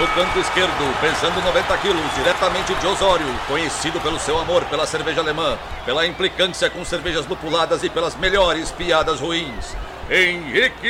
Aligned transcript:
No 0.00 0.08
canto 0.14 0.38
esquerdo, 0.38 0.98
pesando 0.98 1.42
90 1.42 1.76
quilos, 1.76 2.14
diretamente 2.14 2.74
de 2.74 2.86
Osório, 2.86 3.26
conhecido 3.46 4.00
pelo 4.00 4.18
seu 4.18 4.38
amor 4.38 4.64
pela 4.64 4.86
cerveja 4.86 5.20
alemã, 5.20 5.58
pela 5.84 6.06
implicância 6.06 6.70
com 6.70 6.82
cervejas 6.86 7.26
lupuladas 7.26 7.82
e 7.82 7.90
pelas 7.90 8.14
melhores 8.14 8.70
piadas 8.70 9.20
ruins. 9.20 9.76
Henrique, 10.08 10.88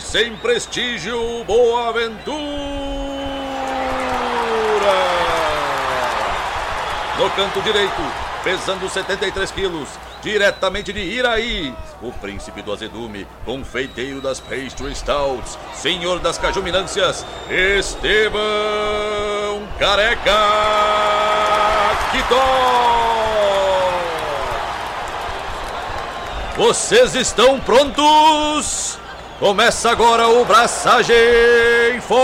sem 0.00 0.36
prestígio, 0.36 1.42
Boaventura. 1.42 2.30
No 7.18 7.28
canto 7.30 7.60
direito, 7.62 8.00
pesando 8.44 8.88
73 8.88 9.50
quilos, 9.50 9.88
diretamente 10.22 10.92
de 10.92 11.00
Iraí, 11.00 11.74
o 12.02 12.12
príncipe 12.12 12.62
do 12.62 12.72
azedume, 12.72 13.26
confeiteiro 13.44 14.20
das 14.20 14.40
pastry 14.40 14.94
stouts, 14.94 15.58
senhor 15.74 16.18
das 16.18 16.38
cajuminâncias, 16.38 17.24
Estevão 17.48 18.40
Careca 19.78 20.30
Quitó. 22.12 22.80
Vocês 26.56 27.14
estão 27.14 27.58
prontos? 27.60 28.98
Começa 29.38 29.90
agora 29.90 30.28
o 30.28 30.44
Braçagem 30.44 31.98
Forte! 32.02 32.20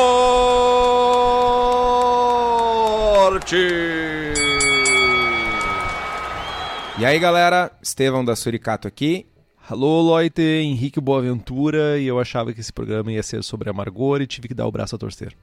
E 6.98 7.04
aí, 7.04 7.18
galera, 7.18 7.70
Estevão 7.82 8.24
da 8.24 8.34
Suricato 8.34 8.88
aqui. 8.88 9.26
Alô, 9.68 10.00
Loite, 10.00 10.40
Henrique 10.40 10.98
Boaventura, 10.98 11.98
e 11.98 12.06
eu 12.06 12.18
achava 12.18 12.54
que 12.54 12.60
esse 12.60 12.72
programa 12.72 13.12
ia 13.12 13.22
ser 13.22 13.44
sobre 13.44 13.68
amargor 13.68 14.22
e 14.22 14.26
tive 14.26 14.48
que 14.48 14.54
dar 14.54 14.66
o 14.66 14.72
braço 14.72 14.96
a 14.96 14.98
torcer. 14.98 15.36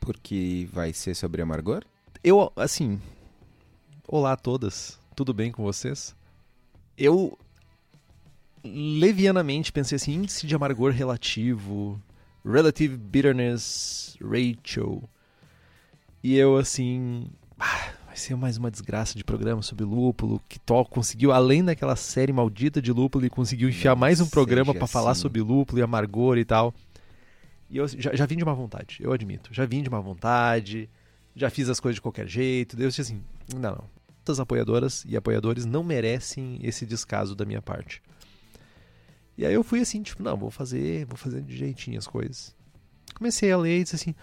Porque 0.00 0.68
vai 0.72 0.92
ser 0.92 1.14
sobre 1.14 1.40
amargor? 1.40 1.84
Eu, 2.22 2.52
assim. 2.56 3.00
Olá 4.08 4.32
a 4.32 4.36
todas, 4.36 4.98
tudo 5.14 5.32
bem 5.32 5.52
com 5.52 5.62
vocês? 5.62 6.16
Eu 6.98 7.38
levianamente 8.64 9.70
pensei 9.70 9.94
assim: 9.94 10.14
índice 10.14 10.48
de 10.48 10.54
amargor 10.56 10.90
relativo, 10.90 12.02
relative 12.44 12.96
bitterness 12.96 14.16
ratio. 14.20 15.04
E 16.24 16.36
eu, 16.36 16.56
assim. 16.56 17.30
Ah, 17.56 17.92
vai 18.16 18.20
ser 18.20 18.34
mais 18.34 18.56
uma 18.56 18.70
desgraça 18.70 19.14
de 19.14 19.22
programa 19.22 19.60
sobre 19.60 19.84
lúpulo. 19.84 20.40
Que 20.48 20.58
Tó 20.58 20.82
conseguiu, 20.86 21.32
além 21.32 21.62
daquela 21.62 21.94
série 21.94 22.32
maldita 22.32 22.80
de 22.80 22.90
lúpulo, 22.90 23.22
ele 23.22 23.30
conseguiu 23.30 23.68
enfiar 23.68 23.90
Não 23.90 24.00
mais 24.00 24.22
um 24.22 24.26
programa 24.26 24.74
para 24.74 24.86
falar 24.86 25.10
assim. 25.10 25.20
sobre 25.20 25.42
lúpulo 25.42 25.78
e 25.78 25.82
amargor 25.82 26.38
e 26.38 26.44
tal. 26.44 26.74
E 27.68 27.76
eu 27.76 27.86
já, 27.86 28.14
já 28.14 28.24
vim 28.24 28.36
de 28.36 28.44
má 28.44 28.54
vontade, 28.54 28.98
eu 29.00 29.12
admito. 29.12 29.52
Já 29.52 29.66
vim 29.66 29.82
de 29.82 29.90
má 29.90 30.00
vontade, 30.00 30.88
já 31.34 31.50
fiz 31.50 31.68
as 31.68 31.78
coisas 31.78 31.96
de 31.96 32.00
qualquer 32.00 32.26
jeito. 32.26 32.74
Deus 32.74 32.94
disse 32.94 33.12
assim: 33.12 33.22
não, 33.54 33.60
não. 33.72 33.84
As 34.26 34.40
apoiadoras 34.40 35.04
e 35.06 35.14
apoiadores 35.14 35.66
não 35.66 35.84
merecem 35.84 36.58
esse 36.62 36.86
descaso 36.86 37.36
da 37.36 37.44
minha 37.44 37.60
parte. 37.60 38.02
E 39.36 39.44
aí 39.44 39.52
eu 39.52 39.62
fui 39.62 39.78
assim, 39.80 40.02
tipo, 40.02 40.22
não, 40.22 40.36
vou 40.38 40.50
fazer, 40.50 41.04
vou 41.04 41.16
fazer 41.16 41.42
de 41.42 41.54
jeitinho 41.54 41.98
as 41.98 42.06
coisas. 42.06 42.54
Comecei 43.14 43.52
a 43.52 43.58
ler 43.58 43.80
e 43.80 43.82
disse 43.82 43.96
assim: 43.96 44.14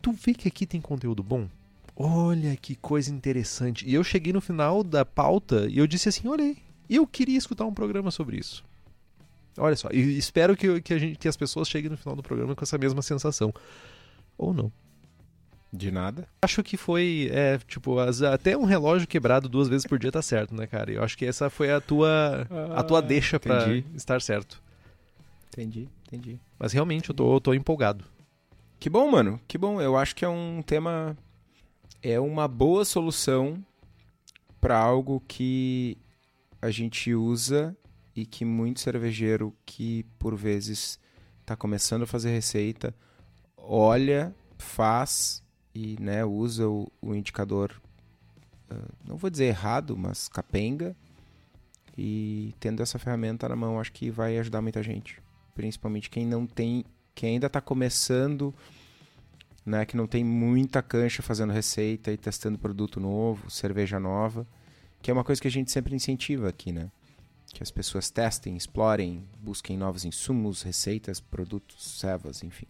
Tu 0.00 0.12
vê 0.12 0.32
que 0.32 0.46
aqui 0.46 0.64
tem 0.64 0.80
conteúdo 0.80 1.24
bom? 1.24 1.48
Olha 1.96 2.54
que 2.56 2.74
coisa 2.76 3.10
interessante. 3.10 3.88
E 3.88 3.94
eu 3.94 4.04
cheguei 4.04 4.32
no 4.32 4.40
final 4.40 4.84
da 4.84 5.04
pauta 5.04 5.66
e 5.70 5.78
eu 5.78 5.86
disse 5.86 6.08
assim: 6.08 6.28
olhei. 6.28 6.58
Eu 6.88 7.04
queria 7.04 7.36
escutar 7.36 7.64
um 7.64 7.74
programa 7.74 8.12
sobre 8.12 8.36
isso. 8.36 8.62
Olha 9.58 9.74
só, 9.74 9.88
e 9.90 10.16
espero 10.18 10.56
que, 10.56 10.80
que, 10.82 10.94
a 10.94 10.98
gente, 10.98 11.18
que 11.18 11.26
as 11.26 11.36
pessoas 11.36 11.68
cheguem 11.68 11.90
no 11.90 11.96
final 11.96 12.14
do 12.14 12.22
programa 12.22 12.54
com 12.54 12.62
essa 12.62 12.78
mesma 12.78 13.02
sensação. 13.02 13.52
Ou 14.38 14.54
não. 14.54 14.70
De 15.72 15.90
nada. 15.90 16.28
Acho 16.42 16.62
que 16.62 16.76
foi, 16.76 17.28
é, 17.32 17.58
tipo, 17.66 17.98
as- 17.98 18.22
até 18.22 18.56
um 18.56 18.64
relógio 18.64 19.08
quebrado 19.08 19.48
duas 19.48 19.66
vezes 19.68 19.84
por 19.86 19.98
dia 19.98 20.12
tá 20.12 20.22
certo, 20.22 20.54
né, 20.54 20.66
cara? 20.66 20.92
Eu 20.92 21.02
acho 21.02 21.18
que 21.18 21.24
essa 21.26 21.50
foi 21.50 21.72
a 21.72 21.80
tua, 21.80 22.46
a 22.76 22.82
tua 22.84 22.98
Ah, 22.98 23.02
deixa 23.02 23.40
pra 23.40 23.62
entendi. 23.62 23.84
estar 23.96 24.22
certo. 24.22 24.62
Entendi, 25.48 25.88
entendi. 26.06 26.38
Mas 26.58 26.72
realmente 26.72 27.08
eu 27.10 27.14
tô, 27.16 27.34
eu 27.34 27.40
tô 27.40 27.52
empolgado. 27.52 28.04
Que 28.78 28.88
bom, 28.88 29.10
mano. 29.10 29.40
Que 29.48 29.58
bom. 29.58 29.80
Eu 29.80 29.96
acho 29.96 30.14
que 30.14 30.24
é 30.24 30.28
um 30.28 30.62
tema. 30.62 31.16
É 32.08 32.20
uma 32.20 32.46
boa 32.46 32.84
solução 32.84 33.58
para 34.60 34.78
algo 34.78 35.20
que 35.26 35.98
a 36.62 36.70
gente 36.70 37.12
usa 37.12 37.76
e 38.14 38.24
que 38.24 38.44
muito 38.44 38.78
cervejeiro 38.78 39.52
que 39.66 40.04
por 40.16 40.36
vezes 40.36 41.00
tá 41.44 41.56
começando 41.56 42.04
a 42.04 42.06
fazer 42.06 42.30
receita 42.30 42.94
olha, 43.56 44.32
faz 44.56 45.42
e 45.74 45.96
né, 46.00 46.24
usa 46.24 46.68
o, 46.68 46.86
o 47.02 47.12
indicador, 47.12 47.74
ah, 48.70 48.88
não 49.04 49.16
vou 49.16 49.28
dizer 49.28 49.46
errado, 49.46 49.96
mas 49.96 50.28
capenga. 50.28 50.94
E 51.98 52.54
tendo 52.60 52.84
essa 52.84 53.00
ferramenta 53.00 53.48
na 53.48 53.56
mão, 53.56 53.80
acho 53.80 53.92
que 53.92 54.12
vai 54.12 54.38
ajudar 54.38 54.62
muita 54.62 54.80
gente. 54.80 55.20
Principalmente 55.56 56.08
quem 56.08 56.24
não 56.24 56.46
tem, 56.46 56.84
quem 57.16 57.30
ainda 57.30 57.48
está 57.48 57.60
começando, 57.60 58.54
né, 59.66 59.84
que 59.84 59.96
não 59.96 60.06
tem 60.06 60.22
muita 60.22 60.80
cancha 60.80 61.22
fazendo 61.22 61.52
receita 61.52 62.12
e 62.12 62.16
testando 62.16 62.56
produto 62.56 63.00
novo, 63.00 63.50
cerveja 63.50 63.98
nova, 63.98 64.46
que 65.02 65.10
é 65.10 65.12
uma 65.12 65.24
coisa 65.24 65.42
que 65.42 65.48
a 65.48 65.50
gente 65.50 65.72
sempre 65.72 65.94
incentiva 65.94 66.48
aqui, 66.48 66.70
né? 66.70 66.88
Que 67.52 67.62
as 67.62 67.70
pessoas 67.70 68.08
testem, 68.08 68.56
explorem, 68.56 69.24
busquem 69.40 69.76
novos 69.76 70.04
insumos, 70.04 70.62
receitas, 70.62 71.20
produtos, 71.20 71.98
cevas, 71.98 72.44
enfim. 72.44 72.66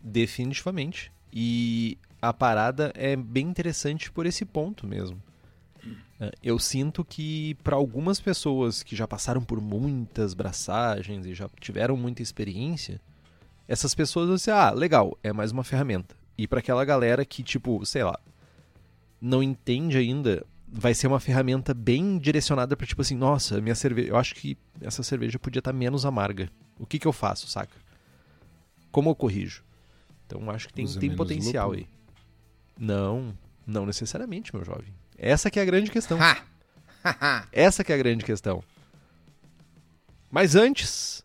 Definitivamente. 0.00 1.10
E 1.32 1.98
a 2.22 2.32
parada 2.32 2.92
é 2.94 3.16
bem 3.16 3.48
interessante 3.48 4.10
por 4.10 4.26
esse 4.26 4.44
ponto 4.44 4.86
mesmo. 4.86 5.20
É, 6.20 6.32
Eu 6.42 6.58
sinto 6.58 7.04
que 7.04 7.54
para 7.64 7.76
algumas 7.76 8.20
pessoas 8.20 8.82
que 8.82 8.94
já 8.94 9.08
passaram 9.08 9.42
por 9.42 9.60
muitas 9.60 10.34
braçagens 10.34 11.26
e 11.26 11.34
já 11.34 11.48
tiveram 11.60 11.96
muita 11.96 12.22
experiência, 12.22 13.00
essas 13.70 13.94
pessoas 13.94 14.26
vão 14.26 14.34
dizer, 14.34 14.50
ah, 14.50 14.72
legal, 14.72 15.16
é 15.22 15.32
mais 15.32 15.52
uma 15.52 15.62
ferramenta. 15.62 16.16
E 16.36 16.48
para 16.48 16.58
aquela 16.58 16.84
galera 16.84 17.24
que, 17.24 17.40
tipo, 17.40 17.86
sei 17.86 18.02
lá, 18.02 18.18
não 19.20 19.40
entende 19.40 19.96
ainda, 19.96 20.44
vai 20.66 20.92
ser 20.92 21.06
uma 21.06 21.20
ferramenta 21.20 21.72
bem 21.72 22.18
direcionada 22.18 22.76
para 22.76 22.84
tipo 22.84 23.00
assim, 23.00 23.14
nossa, 23.14 23.60
minha 23.60 23.76
cerveja, 23.76 24.08
eu 24.08 24.16
acho 24.16 24.34
que 24.34 24.58
essa 24.80 25.04
cerveja 25.04 25.38
podia 25.38 25.60
estar 25.60 25.72
menos 25.72 26.04
amarga. 26.04 26.50
O 26.80 26.84
que 26.84 26.98
que 26.98 27.06
eu 27.06 27.12
faço, 27.12 27.46
saca? 27.46 27.76
Como 28.90 29.08
eu 29.08 29.14
corrijo? 29.14 29.62
Então 30.26 30.50
acho 30.50 30.66
que 30.66 30.74
tem, 30.74 30.84
Usa 30.84 30.98
tem 30.98 31.14
potencial 31.14 31.68
lúpulo? 31.68 31.86
aí. 31.86 31.88
Não, 32.76 33.38
não 33.64 33.86
necessariamente, 33.86 34.52
meu 34.52 34.64
jovem. 34.64 34.92
Essa 35.16 35.48
que 35.48 35.60
é 35.60 35.62
a 35.62 35.66
grande 35.66 35.92
questão. 35.92 36.18
Essa 37.52 37.84
que 37.84 37.92
é 37.92 37.94
a 37.94 37.98
grande 37.98 38.24
questão. 38.24 38.64
Mas 40.28 40.56
antes, 40.56 41.24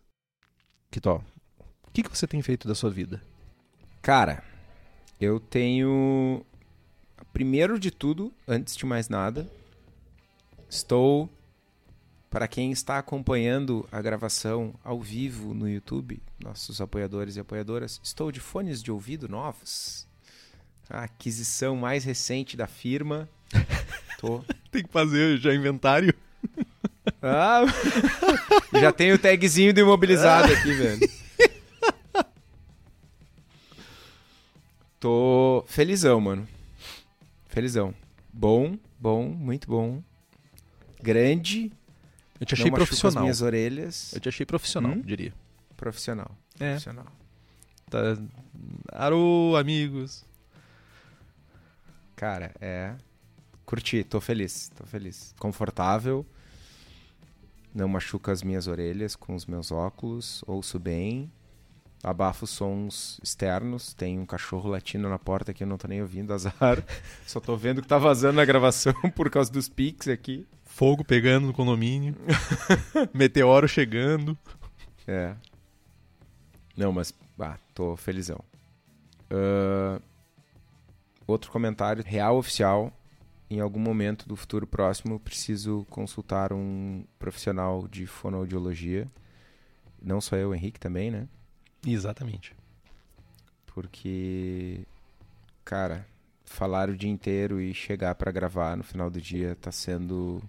Kitó, 0.92 1.16
o 1.16 1.35
que, 1.96 2.02
que 2.02 2.16
você 2.16 2.26
tem 2.26 2.42
feito 2.42 2.68
da 2.68 2.74
sua 2.74 2.90
vida? 2.90 3.22
Cara, 4.02 4.44
eu 5.18 5.40
tenho. 5.40 6.44
Primeiro 7.32 7.78
de 7.78 7.90
tudo, 7.90 8.32
antes 8.46 8.76
de 8.76 8.84
mais 8.84 9.08
nada, 9.08 9.50
estou. 10.68 11.30
Para 12.28 12.46
quem 12.46 12.70
está 12.70 12.98
acompanhando 12.98 13.88
a 13.90 14.02
gravação 14.02 14.74
ao 14.84 15.00
vivo 15.00 15.54
no 15.54 15.66
YouTube, 15.66 16.20
nossos 16.38 16.82
apoiadores 16.82 17.36
e 17.36 17.40
apoiadoras, 17.40 17.98
estou 18.02 18.30
de 18.30 18.40
fones 18.40 18.82
de 18.82 18.92
ouvido 18.92 19.26
novos. 19.26 20.06
A 20.90 21.04
aquisição 21.04 21.76
mais 21.76 22.04
recente 22.04 22.58
da 22.58 22.66
firma. 22.66 23.26
Tô. 24.20 24.44
Tem 24.70 24.82
que 24.82 24.92
fazer 24.92 25.38
já 25.38 25.54
inventário. 25.54 26.12
Ah, 27.22 27.62
já 28.78 28.92
tem 28.92 29.12
o 29.12 29.18
tagzinho 29.18 29.72
do 29.72 29.80
imobilizado 29.80 30.52
aqui, 30.52 30.74
velho. 30.74 31.10
Tô 34.98 35.64
felizão, 35.68 36.20
mano. 36.20 36.48
Felizão. 37.48 37.94
Bom, 38.32 38.78
bom, 38.98 39.28
muito 39.28 39.68
bom. 39.68 40.02
Grande. 41.02 41.72
Eu 42.40 42.46
te 42.46 42.54
achei 42.54 42.66
não 42.66 42.72
machuca 42.72 42.82
as 42.82 42.88
profissional. 42.88 43.22
minhas 43.22 43.40
orelhas. 43.42 44.12
Eu 44.12 44.20
te 44.20 44.28
achei 44.28 44.44
profissional, 44.44 44.92
Hum? 44.92 45.00
diria. 45.00 45.32
Profissional. 45.76 46.30
É. 46.58 46.70
Profissional. 46.70 47.06
Tá... 47.88 47.98
Arô, 48.92 49.54
amigos. 49.56 50.24
Cara, 52.14 52.52
é. 52.60 52.94
Curti, 53.64 54.02
tô 54.04 54.20
feliz, 54.20 54.70
tô 54.74 54.84
feliz. 54.84 55.34
Confortável. 55.38 56.24
Não 57.74 57.88
machuca 57.88 58.32
as 58.32 58.42
minhas 58.42 58.66
orelhas 58.66 59.14
com 59.14 59.34
os 59.34 59.44
meus 59.44 59.70
óculos. 59.70 60.42
Ouço 60.46 60.78
bem. 60.78 61.30
Abafo 62.02 62.46
sons 62.46 63.18
externos. 63.22 63.92
Tem 63.94 64.18
um 64.18 64.26
cachorro 64.26 64.70
latindo 64.70 65.08
na 65.08 65.18
porta 65.18 65.52
que 65.52 65.64
eu 65.64 65.66
não 65.66 65.78
tô 65.78 65.88
nem 65.88 66.00
ouvindo, 66.00 66.32
azar. 66.32 66.82
Só 67.26 67.40
tô 67.40 67.56
vendo 67.56 67.82
que 67.82 67.88
tá 67.88 67.98
vazando 67.98 68.36
na 68.36 68.44
gravação 68.44 68.94
por 69.14 69.30
causa 69.30 69.52
dos 69.52 69.68
pics 69.68 70.08
aqui. 70.08 70.46
Fogo 70.64 71.04
pegando 71.04 71.46
no 71.46 71.52
condomínio. 71.52 72.14
Meteoro 73.12 73.66
chegando. 73.66 74.36
É. 75.06 75.34
Não, 76.76 76.92
mas, 76.92 77.14
ah, 77.40 77.56
tô 77.74 77.96
felizão. 77.96 78.40
Ah, 79.30 80.00
outro 81.26 81.50
comentário 81.50 82.04
real 82.06 82.36
oficial. 82.36 82.92
Em 83.48 83.60
algum 83.60 83.78
momento 83.78 84.28
do 84.28 84.34
futuro 84.34 84.66
próximo, 84.66 85.20
preciso 85.20 85.86
consultar 85.88 86.52
um 86.52 87.04
profissional 87.16 87.86
de 87.86 88.04
fonoaudiologia. 88.04 89.06
Não 90.02 90.20
só 90.20 90.36
eu, 90.36 90.52
Henrique 90.52 90.80
também, 90.80 91.12
né? 91.12 91.28
Exatamente. 91.86 92.54
Porque, 93.66 94.80
cara, 95.64 96.06
falar 96.44 96.88
o 96.88 96.96
dia 96.96 97.10
inteiro 97.10 97.60
e 97.60 97.72
chegar 97.74 98.14
pra 98.14 98.32
gravar 98.32 98.76
no 98.76 98.82
final 98.82 99.10
do 99.10 99.20
dia 99.20 99.56
tá 99.60 99.70
sendo 99.70 100.42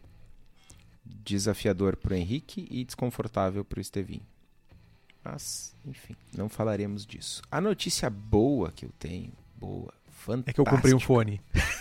desafiador 1.05 1.95
pro 1.95 2.15
Henrique 2.15 2.67
e 2.69 2.83
desconfortável 2.83 3.63
pro 3.63 3.81
Estevinho. 3.81 4.25
Mas, 5.23 5.75
enfim, 5.85 6.15
não 6.35 6.47
falaremos 6.47 7.05
disso. 7.05 7.41
A 7.51 7.59
notícia 7.59 8.09
boa 8.09 8.71
que 8.71 8.85
eu 8.85 8.91
tenho, 8.97 9.33
boa, 9.55 9.93
fantástica. 10.09 10.51
É 10.51 10.53
que 10.53 10.61
eu 10.61 10.65
comprei 10.65 10.93
um 10.93 10.99
fone. 10.99 11.41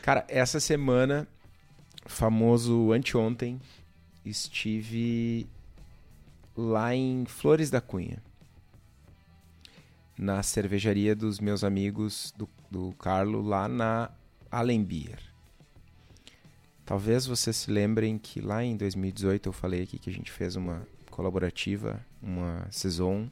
Cara, 0.00 0.24
essa 0.28 0.58
semana, 0.58 1.28
famoso 2.06 2.92
anteontem, 2.92 3.60
estive 4.24 5.46
lá 6.56 6.94
em 6.94 7.24
Flores 7.26 7.70
da 7.70 7.80
Cunha. 7.80 8.22
Na 10.16 10.42
cervejaria 10.42 11.16
dos 11.16 11.40
meus 11.40 11.64
amigos 11.64 12.32
do, 12.36 12.48
do 12.70 12.92
Carlo, 12.98 13.40
lá 13.40 13.68
na 13.68 14.10
Alembier. 14.50 15.18
Talvez 16.84 17.26
vocês 17.26 17.56
se 17.56 17.70
lembrem 17.70 18.18
que 18.18 18.40
lá 18.40 18.62
em 18.62 18.76
2018 18.76 19.48
eu 19.48 19.52
falei 19.52 19.82
aqui 19.82 19.98
que 19.98 20.10
a 20.10 20.12
gente 20.12 20.30
fez 20.30 20.56
uma 20.56 20.86
colaborativa, 21.10 22.04
uma 22.22 22.66
saison 22.70 23.28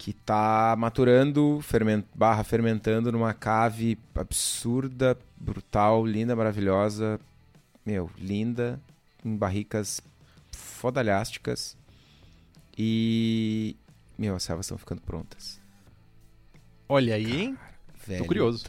que 0.00 0.14
tá 0.14 0.74
maturando, 0.78 1.60
ferment, 1.62 2.04
barra 2.14 2.42
fermentando 2.42 3.12
numa 3.12 3.34
cave 3.34 3.98
absurda, 4.14 5.16
brutal, 5.36 6.06
linda, 6.06 6.34
maravilhosa, 6.34 7.20
meu, 7.84 8.10
linda, 8.18 8.80
em 9.22 9.36
barricas 9.36 10.00
fodalhásticas 10.80 11.76
e 12.76 13.76
meu, 14.18 14.34
as 14.34 14.42
servas 14.42 14.66
estão 14.66 14.78
ficando 14.78 15.02
prontas. 15.02 15.60
Olha 16.88 17.14
aí, 17.14 17.40
hein? 17.42 17.58
Velho, 18.06 18.22
Tô 18.22 18.26
curioso. 18.26 18.64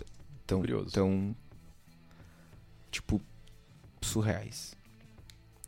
Tão, 0.45 0.59
curioso. 0.59 0.91
tão 0.91 1.35
tipo 2.91 3.21
surreais. 4.01 4.75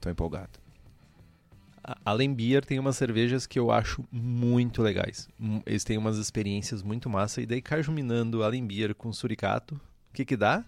Tô 0.02 0.10
empolgado. 0.10 0.60
A 1.84 1.98
Alembier 2.06 2.64
tem 2.66 2.80
umas 2.80 2.96
cervejas 2.98 3.46
que 3.48 3.58
eu 3.60 3.72
acho 3.72 4.06
muito 4.12 4.82
legais. 4.82 5.28
Hum, 5.40 5.62
Eles 5.66 5.84
têm 5.84 5.98
umas 5.98 6.18
experiências 6.18 6.82
muito 6.82 7.10
massa. 7.10 7.42
E 7.42 7.46
daí, 7.46 7.62
carjuminando 7.62 8.44
Alembier 8.44 8.94
com 8.96 9.12
suricato, 9.12 9.76
o 9.76 10.14
que 10.14 10.24
que 10.24 10.38
dá? 10.38 10.64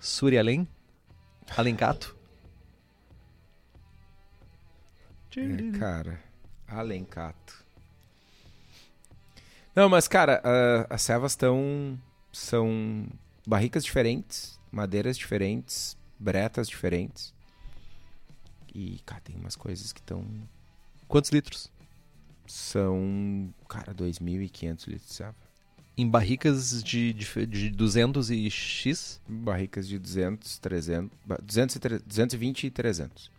Surialém? 0.00 0.66
Alencato? 1.56 2.16
É, 5.36 5.78
cara, 5.78 6.20
Alencato. 6.66 7.64
Não, 9.74 9.88
mas 9.88 10.06
cara, 10.06 10.40
a- 10.44 10.94
as 10.94 11.02
servas 11.02 11.32
estão 11.32 11.98
são 12.32 13.06
barricas 13.46 13.84
diferentes, 13.84 14.58
madeiras 14.70 15.16
diferentes, 15.18 15.96
bretas 16.18 16.68
diferentes. 16.68 17.32
E, 18.74 18.98
cara, 19.06 19.20
tem 19.20 19.36
umas 19.36 19.54
coisas 19.56 19.92
que 19.92 20.00
estão 20.00 20.24
Quantos 21.06 21.30
litros? 21.30 21.70
são, 22.46 23.52
cara, 23.68 23.94
2.500 23.94 24.86
litros 24.86 25.08
de 25.08 25.14
serva. 25.14 25.34
Em 25.96 26.08
barricas 26.08 26.82
de, 26.82 27.12
de, 27.12 27.46
de 27.46 27.70
200 27.70 28.30
e 28.30 28.50
X? 28.50 29.20
Barricas 29.28 29.86
de 29.86 29.96
200, 29.98 30.58
300, 30.58 31.16
ba- 31.24 31.38
200 31.40 31.76
e 31.76 31.78
tre- 31.78 31.98
220 32.00 32.64
e 32.66 32.70
300. 32.70 33.30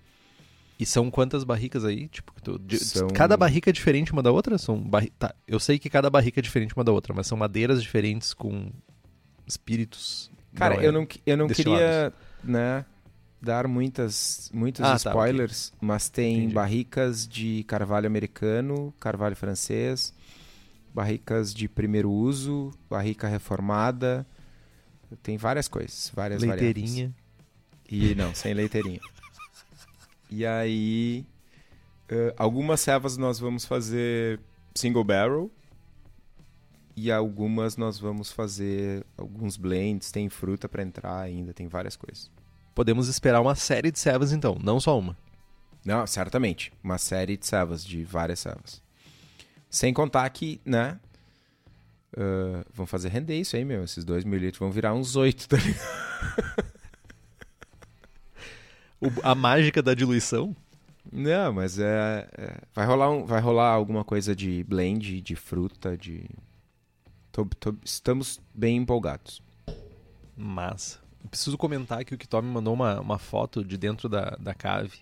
E 0.77 0.85
são 0.85 1.09
quantas 1.09 1.43
barricas 1.45 1.85
aí? 1.85 2.07
Tipo, 2.09 2.33
tu- 2.41 2.59
de- 2.59 2.79
São- 2.79 3.07
cada 3.09 3.37
barrica 3.37 3.69
é 3.69 3.73
diferente 3.73 4.11
uma 4.11 4.21
da 4.21 4.31
outra? 4.31 4.57
São 4.57 4.77
barri... 4.81 5.09
tá, 5.17 5.33
eu 5.47 5.59
sei 5.59 5.79
que 5.79 5.89
cada 5.89 6.09
barrica 6.09 6.39
é 6.39 6.43
diferente 6.43 6.75
uma 6.75 6.83
da 6.83 6.91
outra, 6.91 7.13
mas 7.13 7.27
são 7.27 7.37
madeiras 7.37 7.81
diferentes 7.81 8.33
com 8.33 8.69
espíritos. 9.47 10.29
Cara, 10.53 10.75
Não, 10.75 10.81
é 10.81 10.87
eu 10.87 10.91
não, 10.91 11.07
eu 11.25 11.37
não 11.37 11.47
destilados. 11.47 11.81
queria, 11.81 12.13
né, 12.43 12.85
dar 13.41 13.67
muitas, 13.67 14.49
muitos 14.53 14.83
Ah, 14.85 14.91
tá, 14.99 15.09
spoilers, 15.09 15.71
mas 15.79 16.09
tem 16.09 16.39
Entendi. 16.39 16.53
barricas 16.53 17.27
de 17.27 17.63
carvalho 17.65 18.07
americano, 18.07 18.93
carvalho 18.99 19.35
francês, 19.35 20.13
barricas 20.93 21.53
de 21.53 21.67
primeiro 21.69 22.11
uso, 22.11 22.71
barrica 22.89 23.27
reformada, 23.27 24.25
tem 25.21 25.37
várias 25.37 25.67
coisas, 25.67 26.11
várias 26.13 26.41
leiteirinha. 26.41 27.13
E 27.89 28.15
não, 28.15 28.33
sem 28.33 28.53
leiteirinha. 28.53 28.99
E 30.29 30.45
aí, 30.45 31.25
eh, 32.09 32.33
algumas 32.37 32.79
servas 32.79 33.17
nós 33.17 33.39
vamos 33.39 33.65
fazer 33.65 34.39
single 34.73 35.03
barrel. 35.03 35.51
E 36.97 37.11
algumas 37.11 37.75
nós 37.75 37.99
vamos 37.99 38.31
fazer 38.31 39.05
alguns 39.17 39.57
blends, 39.57 40.11
tem 40.11 40.29
fruta 40.29 40.69
pra 40.69 40.81
entrar 40.81 41.19
ainda, 41.19 41.53
tem 41.53 41.67
várias 41.67 41.97
coisas. 41.97 42.31
Podemos 42.73 43.09
esperar 43.09 43.41
uma 43.41 43.55
série 43.55 43.91
de 43.91 43.99
servas 43.99 44.31
então, 44.31 44.57
não 44.63 44.79
só 44.79 44.97
uma. 44.97 45.17
Não, 45.85 46.07
certamente, 46.07 46.71
uma 46.81 46.97
série 46.97 47.35
de 47.35 47.45
servas, 47.45 47.85
de 47.85 48.03
várias 48.05 48.39
servas. 48.39 48.81
Sem 49.69 49.93
contar 49.93 50.29
que, 50.29 50.61
né, 50.65 50.97
ah, 52.17 52.65
vão 52.73 52.85
fazer 52.85 53.09
render 53.09 53.37
isso 53.39 53.55
aí, 53.55 53.65
meu, 53.65 53.83
esses 53.83 54.05
dois 54.05 54.23
mil 54.23 54.39
litros 54.39 54.59
vão 54.59 54.71
virar 54.71 54.93
uns 54.93 55.15
oito, 55.15 55.47
tá 55.47 55.57
ligado? 55.57 56.65
O- 59.05 59.21
a 59.23 59.35
mágica 59.35 59.81
da 59.81 59.93
diluição. 59.93 60.55
Não, 61.11 61.53
mas 61.53 61.77
é, 61.79 62.27
é- 62.37 62.57
vai 62.73 62.85
rolar 62.85 63.11
um- 63.11 63.25
vai 63.25 63.39
rolar 63.39 63.69
alguma 63.69 64.03
coisa 64.03 64.35
de 64.35 64.63
blend, 64.63 65.21
de 65.21 65.35
fruta, 65.35 65.95
de 65.97 66.25
tô- 67.31 67.45
tô- 67.59 67.75
estamos 67.83 68.39
bem 68.53 68.77
empolgados. 68.77 69.41
Massa. 70.35 70.99
Eu 71.23 71.29
preciso 71.29 71.57
comentar 71.57 72.03
que 72.03 72.13
o 72.13 72.17
Kitó 72.17 72.41
me 72.41 72.49
mandou 72.49 72.73
uma, 72.73 72.99
uma 72.99 73.17
foto 73.19 73.63
de 73.63 73.77
dentro 73.77 74.09
da, 74.09 74.31
da 74.39 74.53
cave. 74.53 74.99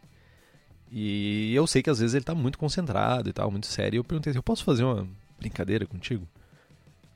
E 0.92 1.54
eu 1.56 1.66
sei 1.66 1.82
que 1.82 1.90
às 1.90 2.00
vezes 2.00 2.14
ele 2.14 2.24
tá 2.24 2.36
muito 2.36 2.58
concentrado 2.58 3.30
e 3.30 3.34
tal, 3.34 3.50
muito 3.50 3.66
sério. 3.68 3.96
E 3.96 4.00
eu 4.00 4.04
perguntei 4.04 4.32
se 4.32 4.38
eu 4.38 4.44
posso 4.44 4.64
fazer 4.64 4.84
uma 4.84 5.08
brincadeira 5.40 5.86
contigo? 5.88 6.28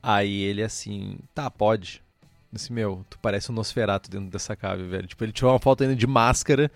Aí 0.02 0.42
ele 0.42 0.62
assim, 0.62 1.18
tá, 1.34 1.50
pode. 1.50 2.02
Disse, 2.50 2.72
meu, 2.72 3.04
tu 3.10 3.18
parece 3.18 3.50
um 3.52 3.54
Nosferato 3.54 4.10
dentro 4.10 4.30
dessa 4.30 4.56
cave, 4.56 4.84
velho. 4.84 5.06
Tipo, 5.06 5.24
ele 5.24 5.32
tirou 5.32 5.52
uma 5.52 5.58
foto 5.58 5.82
ainda 5.82 5.94
de 5.94 6.06
máscara, 6.06 6.70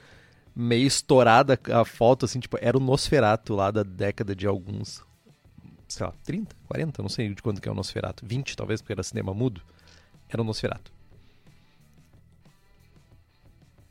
meio 0.55 0.87
estourada 0.87 1.59
a 1.73 1.85
foto, 1.85 2.27
assim, 2.27 2.41
tipo, 2.41 2.59
era 2.61 2.77
o 2.77 2.81
Nosferato 2.81 3.55
lá 3.55 3.71
da 3.71 3.83
década 3.83 4.37
de 4.37 4.47
alguns, 4.47 5.03
sei 5.89 6.07
lá, 6.07 6.13
30, 6.25 6.55
40, 6.69 7.03
não 7.03 7.09
sei 7.09 7.35
de 7.35 7.41
quando 7.41 7.61
que 7.61 7.69
é 7.69 7.73
o 7.73 7.75
Nosferato. 7.75 8.27
20, 8.27 8.55
talvez, 8.55 8.83
porque 8.83 8.93
era 8.93 9.03
cinema 9.03 9.33
mudo. 9.33 9.63
Era 10.29 10.43
o 10.43 10.45
Nosferato. 10.45 10.93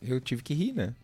Eu 0.02 0.20
tive 0.22 0.44
que 0.44 0.54
rir, 0.54 0.74
né? 0.74 0.96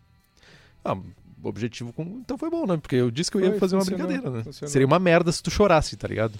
Ah, 0.84 0.94
o 0.94 1.48
objetivo 1.48 1.92
com... 1.92 2.02
Então 2.02 2.38
foi 2.38 2.50
bom, 2.50 2.66
né? 2.66 2.76
Porque 2.76 2.96
eu 2.96 3.10
disse 3.10 3.30
que 3.30 3.36
eu 3.36 3.40
ia 3.40 3.50
Foi, 3.50 3.58
fazer 3.58 3.76
uma 3.76 3.84
brincadeira, 3.84 4.30
né? 4.30 4.42
funcionou. 4.42 4.72
Seria 4.72 4.86
uma 4.86 4.98
merda 4.98 5.30
se 5.32 5.42
tu 5.42 5.50
chorasse, 5.50 5.96
tá 5.96 6.06
ligado? 6.08 6.38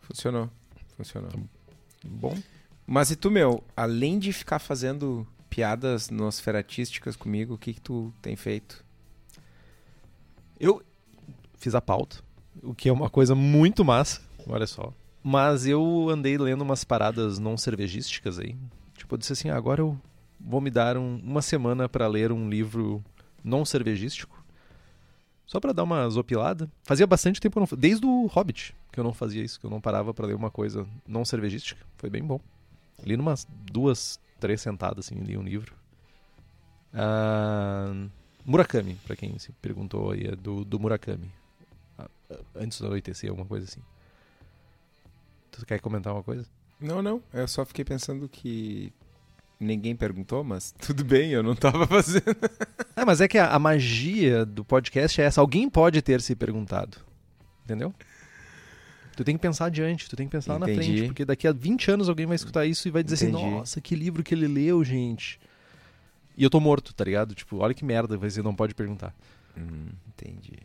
Funcionou. 0.00 0.50
Funcionou. 0.96 1.30
Bom. 2.04 2.36
Mas 2.86 3.10
e 3.10 3.16
tu, 3.16 3.30
meu, 3.30 3.62
além 3.76 4.18
de 4.18 4.32
ficar 4.32 4.58
fazendo 4.58 5.26
piadas 5.48 6.10
nosferatísticas 6.10 7.16
comigo, 7.16 7.54
o 7.54 7.58
que 7.58 7.72
que 7.74 7.80
tu 7.80 8.12
tem 8.20 8.36
feito? 8.36 8.84
Eu 10.58 10.82
fiz 11.56 11.74
a 11.74 11.80
pauta, 11.80 12.18
o 12.62 12.74
que 12.74 12.88
é 12.88 12.92
uma 12.92 13.08
coisa 13.08 13.34
muito 13.34 13.84
massa, 13.84 14.20
olha 14.46 14.66
só. 14.66 14.92
Mas 15.22 15.66
eu 15.66 16.08
andei 16.10 16.36
lendo 16.36 16.62
umas 16.62 16.84
paradas 16.84 17.38
não 17.38 17.56
cervejísticas 17.56 18.38
aí. 18.38 18.54
Tipo, 18.96 19.14
eu 19.14 19.18
disse 19.18 19.32
assim, 19.32 19.48
ah, 19.48 19.56
agora 19.56 19.80
eu 19.80 19.98
vou 20.38 20.60
me 20.60 20.70
dar 20.70 20.98
um- 20.98 21.18
uma 21.24 21.40
semana 21.40 21.88
pra 21.88 22.06
ler 22.06 22.30
um 22.30 22.48
livro 22.50 23.02
não 23.42 23.64
cervejístico. 23.64 24.44
Só 25.46 25.60
pra 25.60 25.72
dar 25.72 25.82
uma 25.84 26.08
zopilada. 26.10 26.70
Fazia 26.82 27.06
bastante 27.06 27.40
tempo 27.40 27.58
eu 27.58 27.66
não... 27.70 27.78
Desde 27.78 28.04
o 28.04 28.26
Hobbit 28.26 28.74
que 28.92 29.00
eu 29.00 29.04
não 29.04 29.12
fazia 29.12 29.42
isso, 29.42 29.58
que 29.58 29.66
eu 29.66 29.70
não 29.70 29.80
parava 29.80 30.14
pra 30.14 30.26
ler 30.26 30.34
uma 30.36 30.50
coisa 30.50 30.86
não 31.06 31.24
cervejística. 31.24 31.80
Foi 31.96 32.08
bem 32.08 32.22
bom. 32.22 32.38
Li 33.02 33.16
numas 33.16 33.46
duas, 33.70 34.20
três 34.38 34.60
sentadas, 34.60 35.06
assim, 35.06 35.16
li 35.16 35.36
um 35.36 35.42
livro. 35.42 35.74
Ah, 36.92 37.92
Murakami, 38.44 38.94
pra 39.06 39.16
quem 39.16 39.38
se 39.38 39.52
perguntou 39.52 40.10
aí, 40.12 40.26
é 40.26 40.36
do, 40.36 40.64
do 40.64 40.78
Murakami. 40.78 41.30
Ah, 41.98 42.08
Antes 42.54 42.80
do 42.80 42.86
anoitecer, 42.86 43.30
alguma 43.30 43.46
coisa 43.46 43.66
assim. 43.66 43.80
Tu 45.50 45.64
quer 45.66 45.80
comentar 45.80 46.12
uma 46.12 46.22
coisa? 46.22 46.46
Não, 46.80 47.00
não. 47.00 47.22
Eu 47.32 47.48
só 47.48 47.64
fiquei 47.64 47.84
pensando 47.84 48.28
que 48.28 48.92
ninguém 49.58 49.94
perguntou, 49.96 50.44
mas 50.44 50.72
tudo 50.78 51.04
bem, 51.04 51.30
eu 51.30 51.42
não 51.42 51.54
tava 51.54 51.86
fazendo. 51.86 52.36
Ah, 52.94 53.04
mas 53.06 53.20
é 53.20 53.28
que 53.28 53.38
a, 53.38 53.48
a 53.50 53.58
magia 53.58 54.44
do 54.44 54.64
podcast 54.64 55.20
é 55.20 55.24
essa. 55.24 55.40
Alguém 55.40 55.68
pode 55.68 56.02
ter 56.02 56.20
se 56.20 56.34
perguntado. 56.34 56.98
Entendeu? 57.64 57.94
Tu 59.16 59.24
tem 59.24 59.36
que 59.36 59.42
pensar 59.42 59.66
adiante, 59.66 60.08
tu 60.08 60.16
tem 60.16 60.26
que 60.26 60.32
pensar 60.32 60.54
lá 60.54 60.58
na 60.60 60.70
Entendi. 60.70 60.86
frente, 60.86 61.06
porque 61.06 61.24
daqui 61.24 61.46
a 61.46 61.52
20 61.52 61.90
anos 61.90 62.08
alguém 62.08 62.26
vai 62.26 62.36
escutar 62.36 62.66
isso 62.66 62.88
e 62.88 62.90
vai 62.90 63.02
dizer 63.02 63.28
Entendi. 63.28 63.44
assim, 63.44 63.54
nossa, 63.54 63.80
que 63.80 63.94
livro 63.94 64.22
que 64.22 64.34
ele 64.34 64.48
leu, 64.48 64.82
gente. 64.82 65.38
E 66.36 66.42
eu 66.42 66.50
tô 66.50 66.58
morto, 66.58 66.92
tá 66.92 67.04
ligado? 67.04 67.34
Tipo, 67.34 67.58
olha 67.58 67.74
que 67.74 67.84
merda, 67.84 68.16
vai 68.16 68.28
dizer, 68.28 68.42
não 68.42 68.54
pode 68.54 68.74
perguntar. 68.74 69.14
Hum, 69.56 69.88
entendi. 70.08 70.58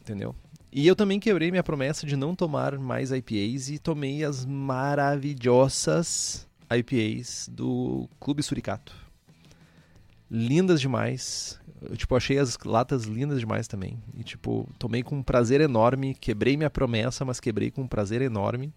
Entendeu? 0.00 0.34
E 0.72 0.86
eu 0.86 0.96
também 0.96 1.20
quebrei 1.20 1.50
minha 1.50 1.62
promessa 1.62 2.06
de 2.06 2.16
não 2.16 2.34
tomar 2.34 2.78
mais 2.78 3.12
IPAs 3.12 3.68
e 3.68 3.78
tomei 3.78 4.24
as 4.24 4.46
maravilhosas 4.46 6.48
IPAs 6.70 7.48
do 7.52 8.08
Clube 8.18 8.42
Suricato. 8.42 8.94
Lindas 10.34 10.80
demais. 10.80 11.60
Eu, 11.82 11.94
tipo, 11.94 12.16
achei 12.16 12.38
as 12.38 12.56
latas 12.64 13.04
lindas 13.04 13.38
demais 13.38 13.68
também. 13.68 14.02
E, 14.16 14.24
tipo, 14.24 14.66
tomei 14.78 15.02
com 15.02 15.16
um 15.16 15.22
prazer 15.22 15.60
enorme. 15.60 16.14
Quebrei 16.14 16.56
minha 16.56 16.70
promessa, 16.70 17.22
mas 17.22 17.38
quebrei 17.38 17.70
com 17.70 17.82
um 17.82 17.86
prazer 17.86 18.22
enorme. 18.22 18.72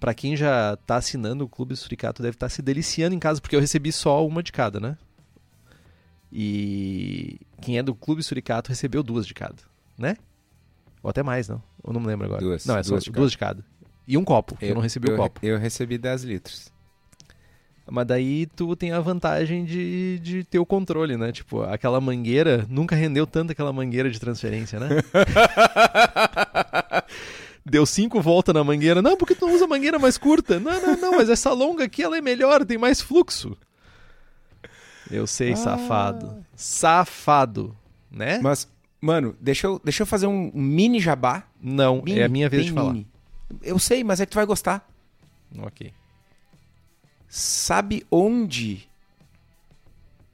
Pra 0.00 0.14
quem 0.14 0.34
já 0.34 0.78
tá 0.86 0.96
assinando 0.96 1.44
o 1.44 1.48
Clube 1.48 1.76
Suricato, 1.76 2.22
deve 2.22 2.36
estar 2.36 2.48
se 2.48 2.62
deliciando 2.62 3.14
em 3.14 3.18
casa, 3.18 3.38
porque 3.38 3.54
eu 3.54 3.60
recebi 3.60 3.92
só 3.92 4.26
uma 4.26 4.42
de 4.42 4.50
cada, 4.50 4.80
né? 4.80 4.96
E 6.32 7.38
quem 7.60 7.76
é 7.76 7.82
do 7.82 7.94
Clube 7.94 8.22
Suricato 8.22 8.70
recebeu 8.70 9.02
duas 9.02 9.26
de 9.26 9.34
cada, 9.34 9.62
né? 9.98 10.16
Ou 11.02 11.10
até 11.10 11.22
mais, 11.22 11.48
não? 11.48 11.62
Eu 11.86 11.92
não 11.92 12.00
me 12.00 12.06
lembro 12.06 12.24
agora. 12.26 12.40
Duas, 12.40 12.64
Não, 12.64 12.78
é 12.78 12.82
só 12.82 12.90
duas 12.90 13.04
de 13.04 13.12
duas 13.12 13.30
de 13.30 13.38
cada. 13.38 13.64
E 14.08 14.16
um 14.16 14.24
copo, 14.24 14.56
que 14.56 14.64
eu, 14.64 14.74
não 14.74 14.80
recebi 14.80 15.08
eu, 15.08 15.14
o 15.14 15.18
copo. 15.18 15.40
Eu 15.42 15.58
recebi 15.58 15.98
10 15.98 16.24
litros. 16.24 16.72
Mas 17.90 18.06
daí 18.06 18.46
tu 18.46 18.74
tem 18.74 18.92
a 18.92 19.00
vantagem 19.00 19.64
de, 19.64 20.18
de 20.20 20.42
ter 20.44 20.58
o 20.58 20.64
controle, 20.64 21.16
né? 21.18 21.30
Tipo, 21.32 21.62
aquela 21.62 22.00
mangueira, 22.00 22.66
nunca 22.68 22.96
rendeu 22.96 23.26
tanto 23.26 23.52
aquela 23.52 23.72
mangueira 23.74 24.10
de 24.10 24.18
transferência, 24.18 24.80
né? 24.80 24.88
Deu 27.66 27.86
cinco 27.86 28.20
voltas 28.20 28.54
na 28.54 28.62
mangueira. 28.62 29.00
Não, 29.00 29.16
porque 29.16 29.34
tu 29.34 29.46
não 29.46 29.54
usa 29.54 29.66
mangueira 29.66 29.98
mais 29.98 30.18
curta. 30.18 30.60
Não, 30.60 30.80
não, 30.82 30.96
não, 30.96 31.12
mas 31.16 31.28
essa 31.30 31.50
longa 31.52 31.84
aqui 31.84 32.02
ela 32.02 32.16
é 32.16 32.20
melhor, 32.20 32.64
tem 32.64 32.76
mais 32.76 33.00
fluxo. 33.00 33.56
Eu 35.10 35.26
sei, 35.26 35.52
Ah. 35.52 35.56
safado. 35.56 36.44
Safado, 36.54 37.76
né? 38.10 38.38
Mas, 38.42 38.68
mano, 39.00 39.34
deixa 39.40 39.66
eu, 39.66 39.80
deixa 39.82 40.02
eu 40.02 40.06
fazer 40.06 40.26
um 40.26 40.50
mini 40.54 41.00
jabá. 41.00 41.44
Não, 41.60 42.02
Mini, 42.02 42.20
é 42.20 42.24
a 42.24 42.28
minha 42.28 42.48
vez 42.48 42.66
de 42.66 42.72
falar. 42.72 42.92
mini. 42.92 43.06
Eu 43.62 43.78
sei, 43.78 44.02
mas 44.04 44.20
é 44.20 44.26
que 44.26 44.32
tu 44.32 44.36
vai 44.36 44.46
gostar. 44.46 44.86
Ok. 45.58 45.92
Sabe 47.36 48.06
onde 48.12 48.88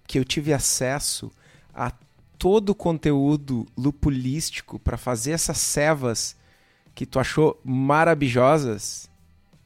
que 0.07 0.19
eu 0.19 0.25
tive 0.25 0.53
acesso 0.53 1.33
a 1.75 1.91
todo 2.39 2.69
o 2.69 2.75
conteúdo 2.75 3.67
lupulístico 3.75 4.79
para 4.79 4.99
fazer 4.99 5.31
essas 5.31 5.57
cevas 5.57 6.37
que 6.95 7.07
tu 7.07 7.19
achou 7.19 7.59
maravilhosas 7.65 9.09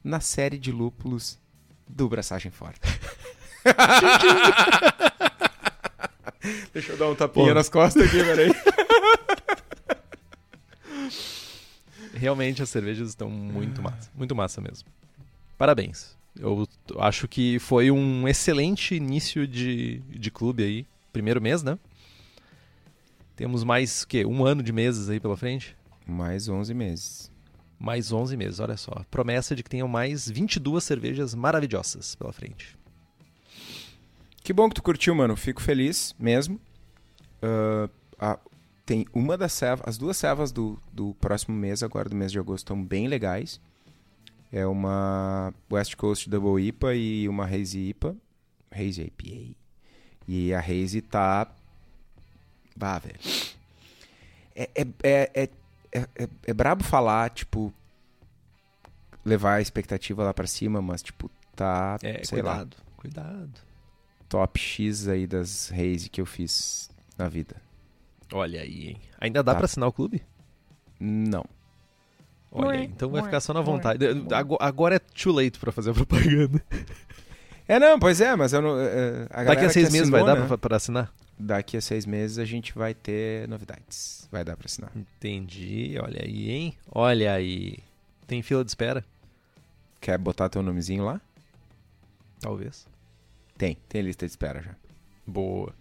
na 0.04 0.20
série 0.20 0.56
de 0.56 0.70
lúpulos 0.70 1.36
do 1.88 2.08
Braçagem 2.08 2.52
Forte. 2.52 2.78
Deixa 6.72 6.92
eu 6.92 6.96
dar 6.96 7.10
um 7.10 7.16
tapinha 7.16 7.48
Pô. 7.48 7.54
nas 7.54 7.68
costas 7.68 8.06
aqui, 8.06 8.22
peraí. 8.22 8.52
Realmente 12.14 12.62
as 12.62 12.68
cervejas 12.68 13.08
estão 13.08 13.28
muito 13.28 13.82
massa. 13.82 14.08
Muito 14.14 14.36
massa 14.36 14.60
mesmo. 14.60 14.88
Parabéns. 15.58 16.14
Eu 16.38 16.66
acho 16.98 17.28
que 17.28 17.58
foi 17.58 17.90
um 17.90 18.26
excelente 18.26 18.94
início 18.94 19.46
de, 19.46 19.98
de 20.08 20.30
clube 20.30 20.62
aí. 20.64 20.86
Primeiro 21.12 21.40
mês, 21.40 21.62
né? 21.62 21.78
Temos 23.36 23.64
mais, 23.64 24.02
o 24.02 24.08
quê? 24.08 24.24
Um 24.24 24.44
ano 24.44 24.62
de 24.62 24.72
meses 24.72 25.08
aí 25.08 25.20
pela 25.20 25.36
frente? 25.36 25.76
Mais 26.06 26.48
11 26.48 26.74
meses. 26.74 27.30
Mais 27.78 28.12
11 28.12 28.36
meses, 28.36 28.60
olha 28.60 28.76
só. 28.76 29.04
Promessa 29.10 29.54
de 29.54 29.62
que 29.62 29.70
tenham 29.70 29.88
mais 29.88 30.28
22 30.28 30.82
cervejas 30.82 31.34
maravilhosas 31.34 32.14
pela 32.14 32.32
frente. 32.32 32.76
Que 34.42 34.52
bom 34.52 34.68
que 34.68 34.74
tu 34.76 34.82
curtiu, 34.82 35.14
mano. 35.14 35.36
Fico 35.36 35.60
feliz 35.62 36.14
mesmo. 36.18 36.60
Ah, 37.42 37.88
a- 38.18 38.38
tem 38.86 39.06
uma 39.14 39.36
das 39.38 39.52
cevas, 39.52 39.84
as 39.88 39.96
duas 39.96 40.16
cevas 40.16 40.52
do, 40.52 40.78
do 40.92 41.14
próximo 41.14 41.56
mês, 41.56 41.82
agora 41.82 42.08
do 42.08 42.14
mês 42.14 42.30
de 42.30 42.38
agosto, 42.38 42.64
estão 42.64 42.82
bem 42.84 43.08
legais. 43.08 43.60
É 44.56 44.64
uma 44.64 45.52
West 45.68 45.96
Coast 45.96 46.30
Double 46.30 46.64
IPA 46.64 46.94
e 46.94 47.28
uma 47.28 47.44
Hazy 47.44 47.88
IPA. 47.88 48.14
Hazy 48.70 49.02
IPA. 49.02 49.56
E 50.28 50.54
a 50.54 50.60
Hazy 50.60 51.02
tá. 51.02 51.50
Bah, 52.76 53.00
velho. 53.00 53.18
É, 54.54 54.70
é, 54.72 54.86
é, 55.02 55.30
é, 55.34 55.48
é, 55.92 56.08
é, 56.14 56.28
é 56.46 56.54
brabo 56.54 56.84
falar, 56.84 57.30
tipo. 57.30 57.74
Levar 59.24 59.54
a 59.54 59.60
expectativa 59.60 60.22
lá 60.22 60.32
pra 60.32 60.46
cima, 60.46 60.80
mas, 60.80 61.02
tipo, 61.02 61.28
tá. 61.56 61.98
É, 62.00 62.22
sei 62.22 62.40
lá 62.40 62.58
cuidado. 62.64 62.76
Cuidado. 62.96 63.60
top 64.28 64.60
X 64.60 65.08
aí 65.08 65.26
das 65.26 65.72
Haze 65.72 66.08
que 66.08 66.20
eu 66.20 66.26
fiz 66.26 66.88
na 67.18 67.28
vida. 67.28 67.56
Olha 68.32 68.60
aí, 68.60 68.90
hein? 68.90 69.00
Ainda 69.20 69.42
dá 69.42 69.52
Tá. 69.52 69.58
pra 69.58 69.64
assinar 69.64 69.88
o 69.88 69.92
clube? 69.92 70.22
Não. 71.00 71.44
Olha 72.54 72.78
aí, 72.80 72.84
então 72.84 73.10
vai 73.10 73.22
ficar 73.22 73.40
só 73.40 73.52
na 73.52 73.60
vontade. 73.60 74.06
Ago- 74.32 74.56
Agora 74.60 74.96
é 74.96 74.98
too 74.98 75.32
late 75.32 75.58
pra 75.58 75.72
fazer 75.72 75.90
a 75.90 75.94
propaganda. 75.94 76.62
É, 77.66 77.78
não, 77.78 77.98
pois 77.98 78.20
é, 78.20 78.36
mas 78.36 78.52
eu 78.52 78.60
não. 78.60 78.78
é, 78.78 79.26
a 79.30 79.42
Daqui 79.44 79.64
a 79.64 79.70
seis 79.70 79.86
meses 79.90 80.02
assinou, 80.02 80.22
vai 80.22 80.34
dar 80.34 80.40
né? 80.42 80.46
pra, 80.46 80.58
pra 80.58 80.76
assinar? 80.76 81.10
Daqui 81.38 81.78
a 81.78 81.80
seis 81.80 82.04
meses 82.04 82.38
a 82.38 82.44
gente 82.44 82.74
vai 82.74 82.92
ter 82.92 83.48
novidades. 83.48 84.28
Vai 84.30 84.44
dar 84.44 84.54
pra 84.54 84.66
assinar. 84.66 84.92
Entendi, 84.94 85.96
olha 85.98 86.20
aí, 86.22 86.50
hein? 86.50 86.74
Olha 86.92 87.32
aí. 87.32 87.78
Tem 88.26 88.42
fila 88.42 88.62
de 88.62 88.70
espera? 88.70 89.02
Quer 89.98 90.18
botar 90.18 90.50
teu 90.50 90.62
nomezinho 90.62 91.06
lá? 91.06 91.18
Talvez. 92.38 92.86
Tem, 93.56 93.78
tem 93.88 94.02
lista 94.02 94.26
de 94.26 94.32
espera 94.32 94.60
já. 94.60 94.74
Boa. 95.26 95.72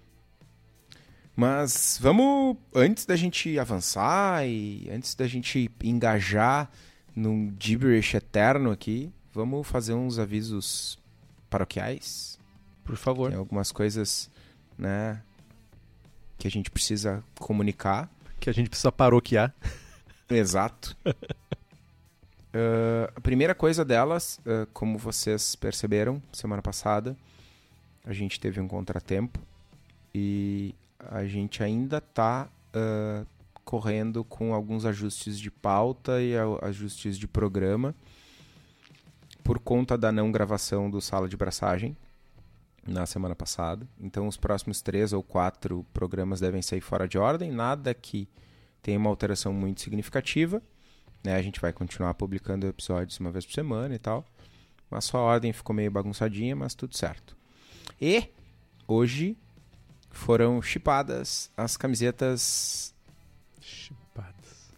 Mas 1.35 1.97
vamos, 1.99 2.57
antes 2.73 3.05
da 3.05 3.15
gente 3.15 3.57
avançar 3.57 4.47
e 4.47 4.87
antes 4.91 5.15
da 5.15 5.27
gente 5.27 5.69
engajar 5.83 6.69
num 7.15 7.53
gibberish 7.59 8.15
eterno 8.15 8.71
aqui, 8.71 9.11
vamos 9.33 9.67
fazer 9.67 9.93
uns 9.93 10.19
avisos 10.19 10.99
paroquiais. 11.49 12.39
Por 12.83 12.95
favor. 12.95 13.29
Tem 13.29 13.39
algumas 13.39 13.71
coisas, 13.71 14.29
né, 14.77 15.21
que 16.37 16.47
a 16.47 16.51
gente 16.51 16.69
precisa 16.69 17.23
comunicar. 17.39 18.09
Que 18.39 18.49
a 18.49 18.53
gente 18.53 18.69
precisa 18.69 18.91
paroquear. 18.91 19.53
Exato. 20.29 20.95
Ah, 22.53 23.11
a 23.15 23.21
primeira 23.21 23.55
coisa 23.55 23.83
delas, 23.83 24.39
ah, 24.45 24.67
como 24.71 24.97
vocês 24.97 25.55
perceberam 25.55 26.21
semana 26.31 26.61
passada, 26.61 27.17
a 28.05 28.13
gente 28.13 28.39
teve 28.39 28.61
um 28.61 28.67
contratempo 28.67 29.39
e 30.13 30.75
a 31.09 31.25
gente 31.25 31.63
ainda 31.63 31.97
está 31.97 32.49
correndo 33.63 34.23
com 34.23 34.53
alguns 34.53 34.85
ajustes 34.85 35.39
de 35.39 35.49
pauta 35.49 36.21
e 36.21 36.33
ajustes 36.61 37.17
de 37.17 37.27
programa 37.27 37.95
por 39.43 39.59
conta 39.59 39.97
da 39.97 40.11
não 40.11 40.31
gravação 40.31 40.89
do 40.89 41.01
Sala 41.01 41.27
de 41.27 41.37
Braçagem 41.37 41.95
na 42.85 43.05
semana 43.05 43.35
passada. 43.35 43.87
Então, 43.99 44.27
os 44.27 44.37
próximos 44.37 44.81
três 44.81 45.13
ou 45.13 45.23
quatro 45.23 45.85
programas 45.93 46.39
devem 46.39 46.61
sair 46.61 46.81
fora 46.81 47.07
de 47.07 47.17
ordem, 47.17 47.51
nada 47.51 47.93
que 47.93 48.27
tem 48.81 48.97
uma 48.97 49.09
alteração 49.09 49.53
muito 49.53 49.81
significativa. 49.81 50.61
Né? 51.23 51.35
A 51.35 51.41
gente 51.41 51.61
vai 51.61 51.71
continuar 51.71 52.13
publicando 52.13 52.67
episódios 52.67 53.19
uma 53.19 53.31
vez 53.31 53.45
por 53.45 53.53
semana 53.53 53.95
e 53.95 53.99
tal. 53.99 54.25
Mas 54.89 55.05
só 55.05 55.17
a 55.17 55.21
ordem 55.21 55.53
ficou 55.53 55.75
meio 55.75 55.89
bagunçadinha, 55.89 56.55
mas 56.55 56.75
tudo 56.75 56.95
certo. 56.95 57.35
E 57.99 58.29
hoje 58.87 59.37
foram 60.13 60.61
chipadas 60.61 61.51
as 61.57 61.75
camisetas. 61.75 62.93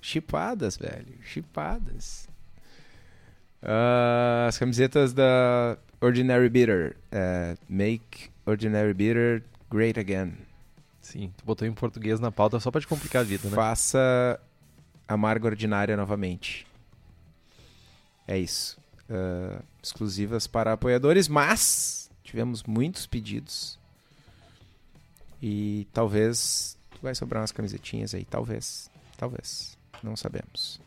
Chipadas, 0.01 0.77
velho. 0.77 1.17
Chipadas. 1.23 2.27
Ah, 3.61 4.45
as 4.47 4.57
camisetas 4.57 5.13
da 5.13 5.77
Ordinary 5.99 6.49
Bitter. 6.49 6.95
é, 7.11 7.57
Make 7.67 8.29
Ordinary 8.45 8.93
Bitter 8.93 9.43
Great 9.69 9.99
Again. 9.99 10.33
Sim, 11.01 11.33
tu 11.35 11.43
botou 11.45 11.67
em 11.67 11.73
português 11.73 12.19
na 12.19 12.31
pauta 12.31 12.59
só 12.59 12.69
pra 12.71 12.81
te 12.81 12.87
complicar 12.87 13.21
a 13.21 13.25
vida, 13.25 13.49
né? 13.49 13.55
Faça 13.55 14.39
Amarga 15.07 15.47
Ordinária 15.47 15.97
novamente. 15.97 16.65
É 18.27 18.37
isso. 18.37 18.77
Ah, 19.09 19.61
exclusivas 19.81 20.47
para 20.47 20.73
apoiadores, 20.73 21.27
mas 21.27 22.09
tivemos 22.23 22.63
muitos 22.63 23.05
pedidos. 23.07 23.79
E 25.41 25.87
talvez 25.93 26.77
vai 27.01 27.13
sobrar 27.13 27.41
umas 27.41 27.51
camisetinhas 27.51 28.13
aí. 28.13 28.25
Talvez. 28.25 28.89
Talvez. 29.17 29.77
Não 30.03 30.15
sabemos. 30.15 30.79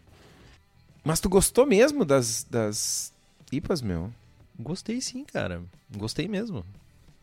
Mas 1.05 1.21
tu 1.21 1.28
gostou 1.28 1.67
mesmo 1.67 2.05
das, 2.05 2.47
das 2.50 3.12
IPAs, 3.50 3.81
meu? 3.81 4.12
Gostei 4.59 5.00
sim, 5.00 5.25
cara. 5.25 5.62
Gostei 5.97 6.28
mesmo. 6.28 6.64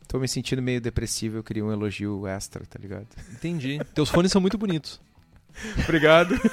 Tô 0.07 0.19
me 0.19 0.27
sentindo 0.27 0.61
meio 0.61 0.79
depressivo. 0.79 1.37
Eu 1.37 1.43
queria 1.43 1.65
um 1.65 1.71
elogio 1.71 2.25
extra, 2.27 2.63
tá 2.65 2.79
ligado? 2.79 3.07
Entendi. 3.31 3.79
Teus 3.93 4.09
fones 4.09 4.31
são 4.31 4.41
muito 4.41 4.57
bonitos. 4.57 5.01
Obrigado. 5.83 6.35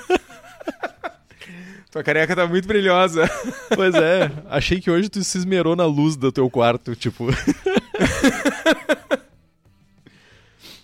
Tua 1.90 2.02
careca 2.02 2.34
tá 2.34 2.46
muito 2.46 2.66
brilhosa. 2.66 3.30
Pois 3.74 3.94
é, 3.94 4.32
achei 4.48 4.80
que 4.80 4.90
hoje 4.90 5.10
tu 5.10 5.22
se 5.22 5.36
esmerou 5.36 5.76
na 5.76 5.84
luz 5.84 6.16
do 6.16 6.32
teu 6.32 6.48
quarto, 6.48 6.96
tipo. 6.96 7.26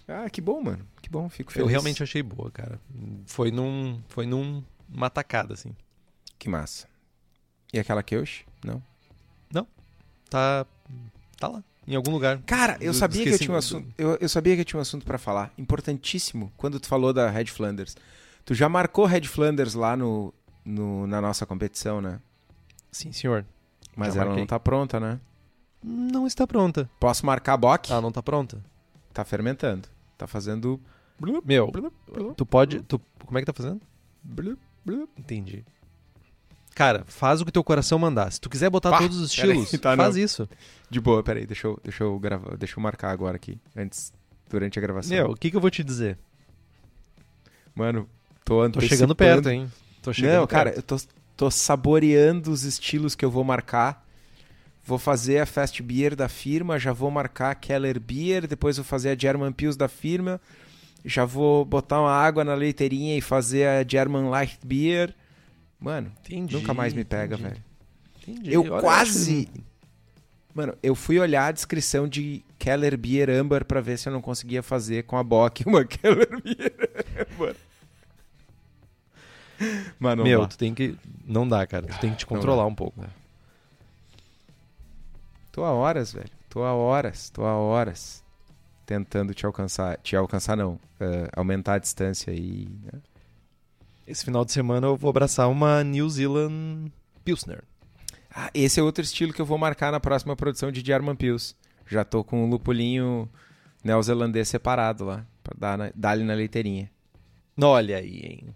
ah, 0.08 0.28
que 0.30 0.40
bom, 0.40 0.62
mano. 0.62 0.86
Que 1.02 1.08
bom, 1.08 1.28
fico 1.28 1.50
Eu 1.50 1.54
feliz. 1.54 1.70
realmente 1.70 2.02
achei 2.02 2.22
boa, 2.22 2.50
cara. 2.50 2.80
Foi 3.26 3.50
num. 3.50 4.00
Foi 4.08 4.26
num. 4.26 4.62
Uma 4.92 5.10
tacada, 5.10 5.54
assim. 5.54 5.74
Que 6.38 6.48
massa. 6.48 6.86
E 7.72 7.78
aquela 7.78 8.02
Kyoshi? 8.02 8.44
Não. 8.64 8.82
Tá. 10.30 10.66
Tá 11.38 11.48
lá. 11.48 11.64
Em 11.86 11.94
algum 11.94 12.10
lugar. 12.10 12.38
Cara, 12.44 12.76
eu 12.80 12.88
Eu 12.88 12.94
sabia 12.94 13.22
que 13.22 13.28
eu 13.28 13.32
esqueci 13.32 13.44
tinha 13.46 13.54
um 13.54 13.58
assunto. 13.58 13.88
Eu, 13.96 14.16
eu 14.20 14.28
sabia 14.28 14.54
que 14.54 14.60
eu 14.60 14.64
tinha 14.64 14.78
um 14.78 14.82
assunto 14.82 15.06
pra 15.06 15.16
falar. 15.16 15.50
Importantíssimo. 15.56 16.52
Quando 16.56 16.78
tu 16.78 16.86
falou 16.86 17.12
da 17.14 17.30
Red 17.30 17.46
Flanders. 17.46 17.96
Tu 18.44 18.54
já 18.54 18.68
marcou 18.68 19.06
Red 19.06 19.22
Flanders 19.22 19.72
lá 19.72 19.96
no, 19.96 20.34
no- 20.64 21.06
na 21.06 21.20
nossa 21.22 21.46
competição, 21.46 22.00
né? 22.02 22.20
Sim, 22.92 23.10
senhor. 23.12 23.44
Mas 23.96 24.14
Já 24.14 24.20
ela 24.20 24.26
marquei. 24.26 24.42
não 24.42 24.46
tá 24.46 24.60
pronta, 24.60 25.00
né? 25.00 25.18
Não 25.82 26.26
está 26.26 26.46
pronta. 26.46 26.90
Posso 27.00 27.24
marcar 27.24 27.54
a 27.54 27.56
Bock? 27.56 27.90
Ah, 27.92 28.00
não 28.02 28.12
tá 28.12 28.22
pronta? 28.22 28.62
Tá 29.14 29.24
fermentando. 29.24 29.88
Tá 30.18 30.26
fazendo. 30.26 30.80
Meu, 31.44 31.72
tu 32.36 32.44
pode. 32.44 32.82
Tu, 32.82 33.00
como 33.24 33.38
é 33.38 33.40
que 33.40 33.46
tá 33.46 33.52
fazendo? 33.52 33.80
Entendi. 35.16 35.64
Cara, 36.74 37.04
faz 37.06 37.40
o 37.40 37.44
que 37.44 37.50
teu 37.52 37.64
coração 37.64 37.98
mandar. 37.98 38.30
Se 38.30 38.40
tu 38.40 38.48
quiser 38.50 38.70
botar 38.70 38.90
Pá, 38.90 38.98
todos 38.98 39.16
os 39.18 39.30
estilos, 39.30 39.70
tá, 39.80 39.96
faz 39.96 40.14
não. 40.16 40.22
isso. 40.22 40.48
De 40.90 41.00
boa, 41.00 41.22
peraí, 41.22 41.46
deixa 41.46 41.66
eu, 41.66 41.80
deixa 41.82 42.04
eu 42.04 42.18
gravar, 42.18 42.56
deixa 42.56 42.78
eu 42.78 42.82
marcar 42.82 43.10
agora 43.10 43.36
aqui, 43.36 43.58
antes, 43.76 44.12
durante 44.48 44.78
a 44.78 44.82
gravação. 44.82 45.16
Meu, 45.16 45.30
o 45.30 45.36
que, 45.36 45.50
que 45.50 45.56
eu 45.56 45.60
vou 45.60 45.70
te 45.70 45.82
dizer? 45.82 46.16
Mano, 47.74 48.08
tô 48.44 48.54
Tô 48.56 48.60
antecipando. 48.62 48.88
chegando 48.88 49.14
perto, 49.16 49.48
hein? 49.50 49.70
Tô 50.02 50.12
chegando 50.12 50.40
Não, 50.40 50.46
cara, 50.46 50.72
perto. 50.72 50.94
eu 50.94 50.98
tô, 50.98 51.06
tô 51.36 51.50
saboreando 51.50 52.50
os 52.50 52.62
estilos 52.64 53.14
que 53.14 53.24
eu 53.24 53.30
vou 53.30 53.42
marcar. 53.44 54.06
Vou 54.88 54.98
fazer 54.98 55.40
a 55.40 55.44
Fast 55.44 55.82
Beer 55.82 56.16
da 56.16 56.30
firma, 56.30 56.78
já 56.78 56.94
vou 56.94 57.10
marcar 57.10 57.50
a 57.50 57.54
Keller 57.54 58.00
Beer, 58.00 58.46
depois 58.46 58.78
vou 58.78 58.84
fazer 58.84 59.10
a 59.10 59.14
German 59.18 59.52
Pils 59.52 59.76
da 59.76 59.86
firma, 59.86 60.40
já 61.04 61.26
vou 61.26 61.62
botar 61.62 62.00
uma 62.00 62.10
água 62.10 62.42
na 62.42 62.54
leiteirinha 62.54 63.14
e 63.14 63.20
fazer 63.20 63.66
a 63.68 63.84
German 63.86 64.30
Light 64.30 64.58
Beer. 64.64 65.14
Mano, 65.78 66.10
Entendi, 66.24 66.56
nunca 66.56 66.72
mais 66.72 66.94
me 66.94 67.04
pega, 67.04 67.34
entendi. 67.34 67.50
velho. 67.50 67.64
Entendi. 68.26 68.50
Eu 68.54 68.62
Olha, 68.62 68.80
quase- 68.80 69.46
Mano, 70.54 70.74
eu 70.82 70.94
fui 70.94 71.18
olhar 71.18 71.48
a 71.48 71.52
descrição 71.52 72.08
de 72.08 72.42
Keller 72.58 72.96
Beer 72.96 73.28
Amber 73.28 73.66
pra 73.66 73.82
ver 73.82 73.98
se 73.98 74.08
eu 74.08 74.12
não 74.14 74.22
conseguia 74.22 74.62
fazer 74.62 75.02
com 75.04 75.18
a 75.18 75.22
Bock 75.22 75.64
uma 75.68 75.84
Keller 75.84 76.30
Beer 76.42 76.72
Amber. 77.30 77.56
Mano, 80.00 80.24
Meu, 80.24 80.46
tu 80.46 80.56
tem 80.56 80.72
que. 80.74 80.96
Não 81.26 81.46
dá, 81.46 81.66
cara. 81.66 81.86
Tu 81.88 81.98
tem 82.00 82.10
que 82.12 82.16
te 82.18 82.26
controlar 82.26 82.64
um 82.66 82.74
pouco. 82.74 83.04
Tô 85.58 85.64
há 85.64 85.72
horas, 85.72 86.12
velho. 86.12 86.30
Tô 86.48 86.62
há 86.62 86.72
horas, 86.72 87.30
tô 87.30 87.44
há 87.44 87.56
horas 87.56 88.24
tentando 88.86 89.34
te 89.34 89.44
alcançar. 89.44 89.98
Te 89.98 90.14
alcançar, 90.14 90.56
não. 90.56 90.78
eh, 91.00 91.28
aumentar 91.34 91.74
a 91.74 91.78
distância 91.78 92.32
aí. 92.32 92.68
né? 92.84 93.00
Esse 94.06 94.24
final 94.24 94.44
de 94.44 94.52
semana 94.52 94.86
eu 94.86 94.96
vou 94.96 95.10
abraçar 95.10 95.48
uma 95.50 95.82
New 95.82 96.08
Zealand 96.08 96.92
Pilsner. 97.24 97.64
Ah, 98.32 98.50
esse 98.54 98.78
é 98.78 98.82
outro 98.82 99.02
estilo 99.02 99.32
que 99.32 99.40
eu 99.42 99.46
vou 99.46 99.58
marcar 99.58 99.90
na 99.90 99.98
próxima 99.98 100.36
produção 100.36 100.70
de 100.70 100.80
German 100.84 101.16
Pils. 101.16 101.56
Já 101.88 102.04
tô 102.04 102.22
com 102.22 102.44
o 102.44 102.48
lupulinho 102.48 103.28
neozelandês 103.82 104.48
separado 104.48 105.04
lá. 105.06 105.26
Pra 105.42 105.54
dar, 105.58 105.76
na, 105.76 105.90
dar 105.94 106.10
ali 106.10 106.22
na 106.22 106.34
leiteirinha. 106.34 106.88
Olha 107.60 107.96
aí, 107.96 108.20
hein? 108.20 108.54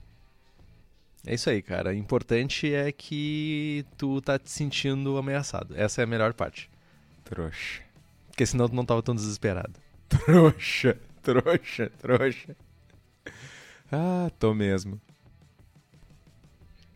É 1.27 1.35
isso 1.35 1.51
aí, 1.51 1.61
cara. 1.63 1.91
O 1.91 1.95
importante 1.95 2.73
é 2.73 2.93
que 2.93 3.85
tu 3.99 4.21
tá 4.21 4.39
te 4.39 4.51
sentindo 4.51 5.17
ameaçado. 5.17 5.75
Essa 5.77 6.03
é 6.03 6.05
a 6.05 6.07
melhor 6.07 6.33
parte. 6.33 6.71
Trouxa. 7.33 7.81
Porque 8.29 8.45
senão 8.45 8.69
tu 8.69 8.75
não 8.75 8.85
tava 8.85 9.03
tão 9.03 9.15
desesperado. 9.15 9.73
Trouxa, 10.07 10.99
trouxa, 11.23 11.91
trouxa. 11.99 12.55
Ah, 13.91 14.31
tô 14.39 14.53
mesmo. 14.53 15.01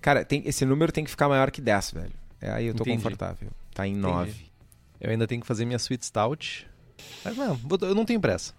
Cara, 0.02 0.26
tem, 0.26 0.42
esse 0.46 0.66
número 0.66 0.92
tem 0.92 1.04
que 1.04 1.10
ficar 1.10 1.26
maior 1.26 1.50
que 1.50 1.62
10, 1.62 1.92
velho. 1.92 2.12
É 2.38 2.50
aí 2.50 2.66
eu 2.66 2.74
tô 2.74 2.82
Entendi. 2.82 3.02
confortável. 3.02 3.48
Tá 3.72 3.86
em 3.86 3.96
9. 3.96 4.50
Eu 5.00 5.10
ainda 5.10 5.26
tenho 5.26 5.40
que 5.40 5.46
fazer 5.46 5.64
minha 5.64 5.78
Sweet 5.78 6.04
Stout. 6.04 6.68
Mas 7.24 7.34
não, 7.34 7.58
eu 7.80 7.94
não 7.94 8.04
tenho 8.04 8.20
pressa. 8.20 8.52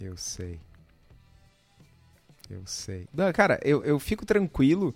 Eu 0.00 0.16
sei. 0.16 0.60
Eu 2.48 2.62
sei. 2.64 3.08
Não, 3.12 3.32
cara, 3.32 3.58
eu, 3.64 3.84
eu 3.84 3.98
fico 3.98 4.24
tranquilo 4.24 4.94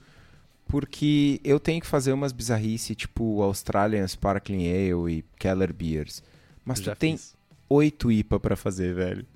porque 0.72 1.38
eu 1.44 1.60
tenho 1.60 1.82
que 1.82 1.86
fazer 1.86 2.14
umas 2.14 2.32
bizarrices, 2.32 2.96
tipo 2.96 3.42
Australian 3.42 4.08
Sparkling 4.08 4.66
Ale 4.66 5.18
e 5.18 5.24
Keller 5.38 5.70
Beers. 5.70 6.22
Mas 6.64 6.78
Eu 6.78 6.94
tu 6.94 6.98
tem 6.98 7.18
oito 7.68 8.10
IPA 8.10 8.40
pra 8.40 8.56
fazer, 8.56 8.94
velho. 8.94 9.26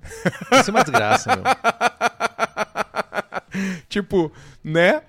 Isso 0.59 0.71
é 0.71 0.73
uma 0.73 0.81
desgraça, 0.81 1.35
meu. 1.35 1.43
tipo, 3.87 4.31
né? 4.63 5.03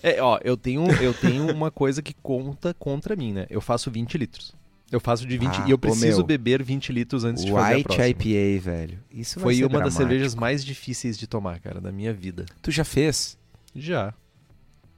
É, 0.00 0.22
ó, 0.22 0.38
eu 0.44 0.56
tenho, 0.56 0.88
eu 1.02 1.12
tenho 1.12 1.50
uma 1.50 1.72
coisa 1.72 2.00
que 2.00 2.14
conta 2.22 2.72
contra 2.74 3.16
mim, 3.16 3.32
né? 3.32 3.46
Eu 3.50 3.60
faço 3.60 3.90
20 3.90 4.16
litros. 4.16 4.54
Eu 4.92 5.00
faço 5.00 5.26
de 5.26 5.36
20 5.36 5.56
Ah, 5.62 5.64
e 5.66 5.72
eu 5.72 5.78
preciso 5.78 6.18
meu. 6.18 6.26
beber 6.26 6.62
20 6.62 6.92
litros 6.92 7.24
antes 7.24 7.44
de 7.44 7.50
fazer 7.50 7.72
a 7.72 7.76
White 7.78 7.84
próxima. 7.84 8.06
IPA, 8.06 8.60
velho. 8.62 8.98
Isso 9.10 9.40
Foi 9.40 9.54
uma 9.56 9.62
das 9.62 9.70
dramático. 9.72 9.96
cervejas 9.98 10.34
mais 10.36 10.64
difíceis 10.64 11.18
de 11.18 11.26
tomar, 11.26 11.58
cara, 11.58 11.80
da 11.80 11.90
minha 11.90 12.12
vida. 12.12 12.46
Tu 12.62 12.70
já 12.70 12.84
fez? 12.84 13.36
Já. 13.74 14.14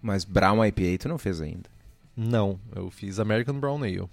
Mas 0.07 0.25
Brown 0.25 0.65
IPA 0.65 0.99
tu 1.01 1.09
não 1.09 1.19
fez 1.19 1.41
ainda. 1.41 1.69
Não, 2.17 2.61
eu 2.77 2.89
fiz 2.93 3.19
American 3.19 3.59
Brown 3.59 3.83
Ale. 3.83 4.09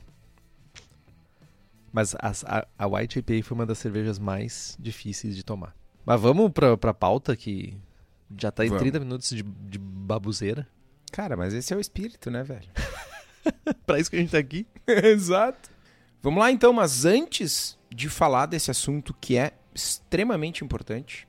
Mas 1.91 2.15
as- 2.19 2.43
a, 2.45 2.67
a 2.77 2.87
White 2.87 3.19
IPA 3.19 3.43
foi 3.45 3.55
uma 3.55 3.65
das 3.65 3.77
cervejas 3.77 4.17
mais 4.17 4.75
difíceis 4.79 5.35
de 5.35 5.43
tomar. 5.43 5.75
Mas 6.03 6.19
vamos 6.19 6.51
pra, 6.51 6.75
pra 6.75 6.93
pauta 6.95 7.35
que 7.35 7.77
já 8.37 8.51
tá 8.51 8.65
em 8.65 8.69
Vamos. 8.69 8.81
30 8.81 8.99
minutos 8.99 9.29
de, 9.29 9.43
de 9.43 9.77
babuzeira. 9.77 10.67
Cara, 11.11 11.37
mas 11.37 11.53
esse 11.53 11.71
é 11.71 11.77
o 11.77 11.79
espírito, 11.79 12.31
né, 12.31 12.41
velho? 12.43 12.67
pra 13.85 13.99
isso 13.99 14.09
que 14.09 14.15
a 14.15 14.19
gente 14.19 14.31
tá 14.31 14.39
aqui. 14.39 14.65
Exato. 14.87 15.69
Vamos 16.23 16.39
lá 16.39 16.51
então, 16.51 16.73
mas 16.73 17.05
antes 17.05 17.77
de 17.93 18.09
falar 18.09 18.47
desse 18.47 18.71
assunto 18.71 19.13
que 19.21 19.37
é 19.37 19.51
extremamente 19.75 20.63
importante, 20.63 21.27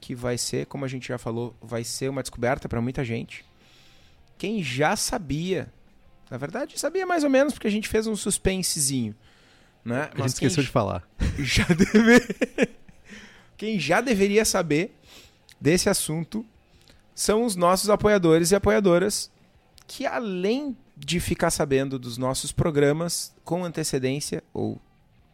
que 0.00 0.16
vai 0.16 0.36
ser, 0.36 0.66
como 0.66 0.84
a 0.84 0.88
gente 0.88 1.06
já 1.06 1.18
falou, 1.18 1.54
vai 1.62 1.84
ser 1.84 2.08
uma 2.08 2.22
descoberta 2.22 2.68
para 2.68 2.80
muita 2.80 3.04
gente. 3.04 3.44
Quem 4.40 4.62
já 4.62 4.96
sabia, 4.96 5.70
na 6.30 6.38
verdade 6.38 6.80
sabia 6.80 7.04
mais 7.04 7.24
ou 7.24 7.28
menos 7.28 7.52
porque 7.52 7.66
a 7.66 7.70
gente 7.70 7.86
fez 7.86 8.06
um 8.06 8.16
suspensezinho, 8.16 9.14
né? 9.84 10.08
A 10.14 10.16
gente 10.22 10.28
esqueceu 10.28 10.62
de 10.62 10.70
falar. 10.70 11.06
já 11.38 11.66
deve... 11.66 12.74
quem 13.54 13.78
já 13.78 14.00
deveria 14.00 14.42
saber 14.46 14.96
desse 15.60 15.90
assunto 15.90 16.42
são 17.14 17.44
os 17.44 17.54
nossos 17.54 17.90
apoiadores 17.90 18.50
e 18.50 18.54
apoiadoras 18.54 19.30
que 19.86 20.06
além 20.06 20.74
de 20.96 21.20
ficar 21.20 21.50
sabendo 21.50 21.98
dos 21.98 22.16
nossos 22.16 22.50
programas 22.50 23.34
com 23.44 23.62
antecedência 23.62 24.42
ou 24.54 24.80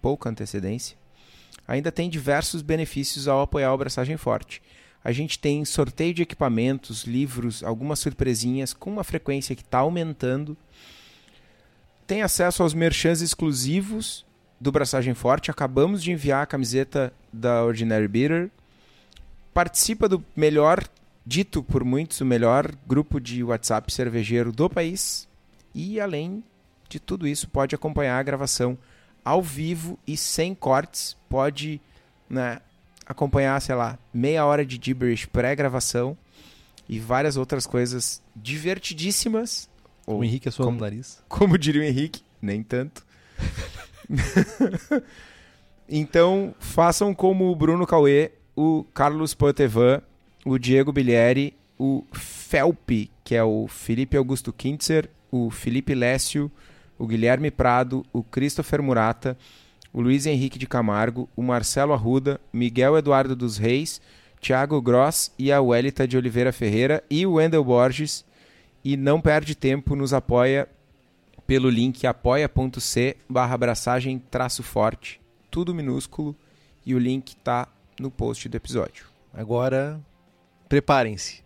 pouca 0.02 0.28
antecedência, 0.28 0.96
ainda 1.68 1.92
tem 1.92 2.10
diversos 2.10 2.60
benefícios 2.60 3.28
ao 3.28 3.40
apoiar 3.40 3.72
o 3.72 3.78
Braçagem 3.78 4.16
Forte. 4.16 4.60
A 5.06 5.12
gente 5.12 5.38
tem 5.38 5.64
sorteio 5.64 6.12
de 6.12 6.22
equipamentos, 6.22 7.04
livros, 7.04 7.62
algumas 7.62 8.00
surpresinhas 8.00 8.74
com 8.74 8.90
uma 8.90 9.04
frequência 9.04 9.54
que 9.54 9.62
está 9.62 9.78
aumentando. 9.78 10.56
Tem 12.08 12.22
acesso 12.22 12.64
aos 12.64 12.74
merchans 12.74 13.20
exclusivos 13.20 14.26
do 14.60 14.72
Braçagem 14.72 15.14
Forte. 15.14 15.48
Acabamos 15.48 16.02
de 16.02 16.10
enviar 16.10 16.42
a 16.42 16.46
camiseta 16.46 17.12
da 17.32 17.62
Ordinary 17.62 18.08
Beater. 18.08 18.50
Participa 19.54 20.08
do 20.08 20.24
melhor, 20.34 20.82
dito 21.24 21.62
por 21.62 21.84
muitos, 21.84 22.20
o 22.20 22.26
melhor 22.26 22.74
grupo 22.84 23.20
de 23.20 23.44
WhatsApp 23.44 23.92
cervejeiro 23.92 24.50
do 24.50 24.68
país. 24.68 25.28
E 25.72 26.00
além 26.00 26.42
de 26.88 26.98
tudo 26.98 27.28
isso, 27.28 27.48
pode 27.48 27.76
acompanhar 27.76 28.18
a 28.18 28.24
gravação 28.24 28.76
ao 29.24 29.40
vivo 29.40 30.00
e 30.04 30.16
sem 30.16 30.52
cortes. 30.52 31.16
Pode 31.28 31.80
né, 32.28 32.58
acompanhar, 33.06 33.60
sei 33.62 33.74
lá, 33.74 33.98
meia 34.12 34.44
hora 34.44 34.64
de 34.66 34.78
gibberish 34.82 35.26
pré-gravação 35.26 36.16
e 36.88 36.98
várias 36.98 37.36
outras 37.36 37.66
coisas 37.66 38.22
divertidíssimas. 38.34 39.68
Ou 40.06 40.18
O 40.20 40.24
Henrique 40.24 40.48
é 40.48 40.50
sua 40.50 40.64
como- 40.66 40.76
no 40.78 40.84
nariz. 40.84 41.22
como 41.28 41.56
diria 41.58 41.82
o 41.82 41.84
Henrique, 41.84 42.22
nem 42.42 42.62
tanto. 42.62 43.04
então, 45.88 46.54
façam 46.58 47.14
como 47.14 47.50
o 47.50 47.56
Bruno 47.56 47.86
Cauê, 47.86 48.32
o 48.54 48.84
Carlos 48.94 49.34
Potevan, 49.34 50.02
o 50.44 50.58
Diego 50.58 50.92
Bilieri, 50.92 51.54
o 51.78 52.04
Felpe, 52.12 53.10
que 53.24 53.34
é 53.34 53.42
o 53.44 53.66
Felipe 53.68 54.16
Augusto 54.16 54.52
Kintzer, 54.52 55.08
o 55.30 55.50
Felipe 55.50 55.94
Lécio, 55.94 56.50
o 56.98 57.06
Guilherme 57.06 57.50
Prado, 57.50 58.04
o 58.12 58.22
Christopher 58.22 58.82
Murata, 58.82 59.36
o 59.96 60.02
Luiz 60.02 60.26
Henrique 60.26 60.58
de 60.58 60.66
Camargo, 60.66 61.26
o 61.34 61.42
Marcelo 61.42 61.94
Arruda, 61.94 62.38
Miguel 62.52 62.98
Eduardo 62.98 63.34
dos 63.34 63.56
Reis, 63.56 63.98
Thiago 64.38 64.78
Gross 64.82 65.32
e 65.38 65.50
a 65.50 65.58
Welita 65.62 66.06
de 66.06 66.18
Oliveira 66.18 66.52
Ferreira 66.52 67.02
e 67.08 67.24
o 67.24 67.32
Wendel 67.32 67.64
Borges 67.64 68.22
e 68.84 68.94
não 68.94 69.22
perde 69.22 69.54
tempo, 69.54 69.96
nos 69.96 70.12
apoia 70.12 70.68
pelo 71.46 71.70
link 71.70 72.06
apoia.c 72.06 73.16
barra 73.26 73.54
abraçagem 73.54 74.18
traço 74.18 74.62
forte, 74.62 75.18
tudo 75.50 75.74
minúsculo, 75.74 76.36
e 76.84 76.94
o 76.94 76.98
link 76.98 77.28
está 77.28 77.66
no 77.98 78.10
post 78.10 78.50
do 78.50 78.54
episódio. 78.54 79.06
Agora, 79.32 79.98
preparem-se. 80.68 81.42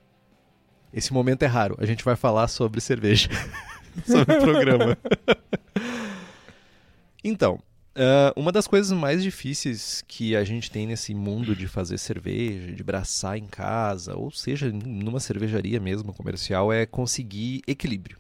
Esse 0.93 1.13
momento 1.13 1.45
é 1.45 1.47
raro. 1.47 1.77
A 1.79 1.87
gente 1.87 2.05
vai 2.05 2.17
falar 2.17 2.49
sobre 2.49 2.81
cerveja. 2.81 3.31
sobre 4.05 4.39
o 4.39 4.41
programa. 4.41 4.99
então, 7.23 7.61
uh, 7.97 8.33
uma 8.41 8.53
das 8.53 8.67
coisas 8.67 8.97
mais 8.97 9.23
difíceis 9.23 10.05
que 10.07 10.37
a 10.37 10.45
gente 10.45 10.71
tem 10.71 10.87
nesse 10.87 11.15
mundo 11.15 11.55
de 11.55 11.67
fazer 11.67 11.99
cerveja, 11.99 12.73
de 12.73 12.83
braçar 12.83 13.37
em 13.37 13.47
casa, 13.47 14.17
ou 14.17 14.31
seja, 14.31 14.71
numa 14.71 15.21
cervejaria 15.21 15.81
mesmo 15.81 16.13
comercial, 16.13 16.73
é 16.73 16.87
conseguir 16.87 17.63
equilíbrio. 17.67 18.19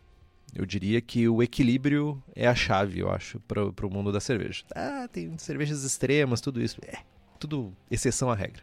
Eu 0.54 0.66
diria 0.66 1.00
que 1.00 1.28
o 1.28 1.42
equilíbrio 1.42 2.20
é 2.34 2.46
a 2.46 2.54
chave, 2.54 2.98
eu 2.98 3.10
acho, 3.10 3.38
para 3.40 3.86
o 3.86 3.90
mundo 3.90 4.10
da 4.10 4.20
cerveja. 4.20 4.64
Ah, 4.74 5.08
tem 5.10 5.36
cervejas 5.38 5.84
extremas, 5.84 6.40
tudo 6.40 6.60
isso. 6.60 6.80
É, 6.84 6.98
tudo 7.38 7.72
exceção 7.90 8.30
à 8.30 8.34
regra. 8.34 8.62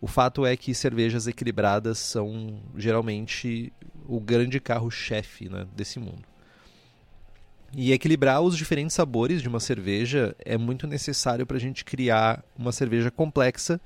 O 0.00 0.06
fato 0.06 0.46
é 0.46 0.56
que 0.56 0.74
cervejas 0.74 1.26
equilibradas 1.26 1.98
são 1.98 2.60
geralmente 2.76 3.72
o 4.06 4.18
grande 4.18 4.58
carro-chefe 4.58 5.48
né, 5.48 5.66
desse 5.74 5.98
mundo. 5.98 6.29
E 7.72 7.92
equilibrar 7.92 8.40
os 8.40 8.56
diferentes 8.56 8.94
sabores 8.94 9.40
de 9.40 9.48
uma 9.48 9.60
cerveja 9.60 10.34
é 10.44 10.58
muito 10.58 10.86
necessário 10.86 11.46
para 11.46 11.56
a 11.56 11.60
gente 11.60 11.84
criar 11.84 12.44
uma 12.58 12.72
cerveja 12.72 13.10
complexa, 13.10 13.80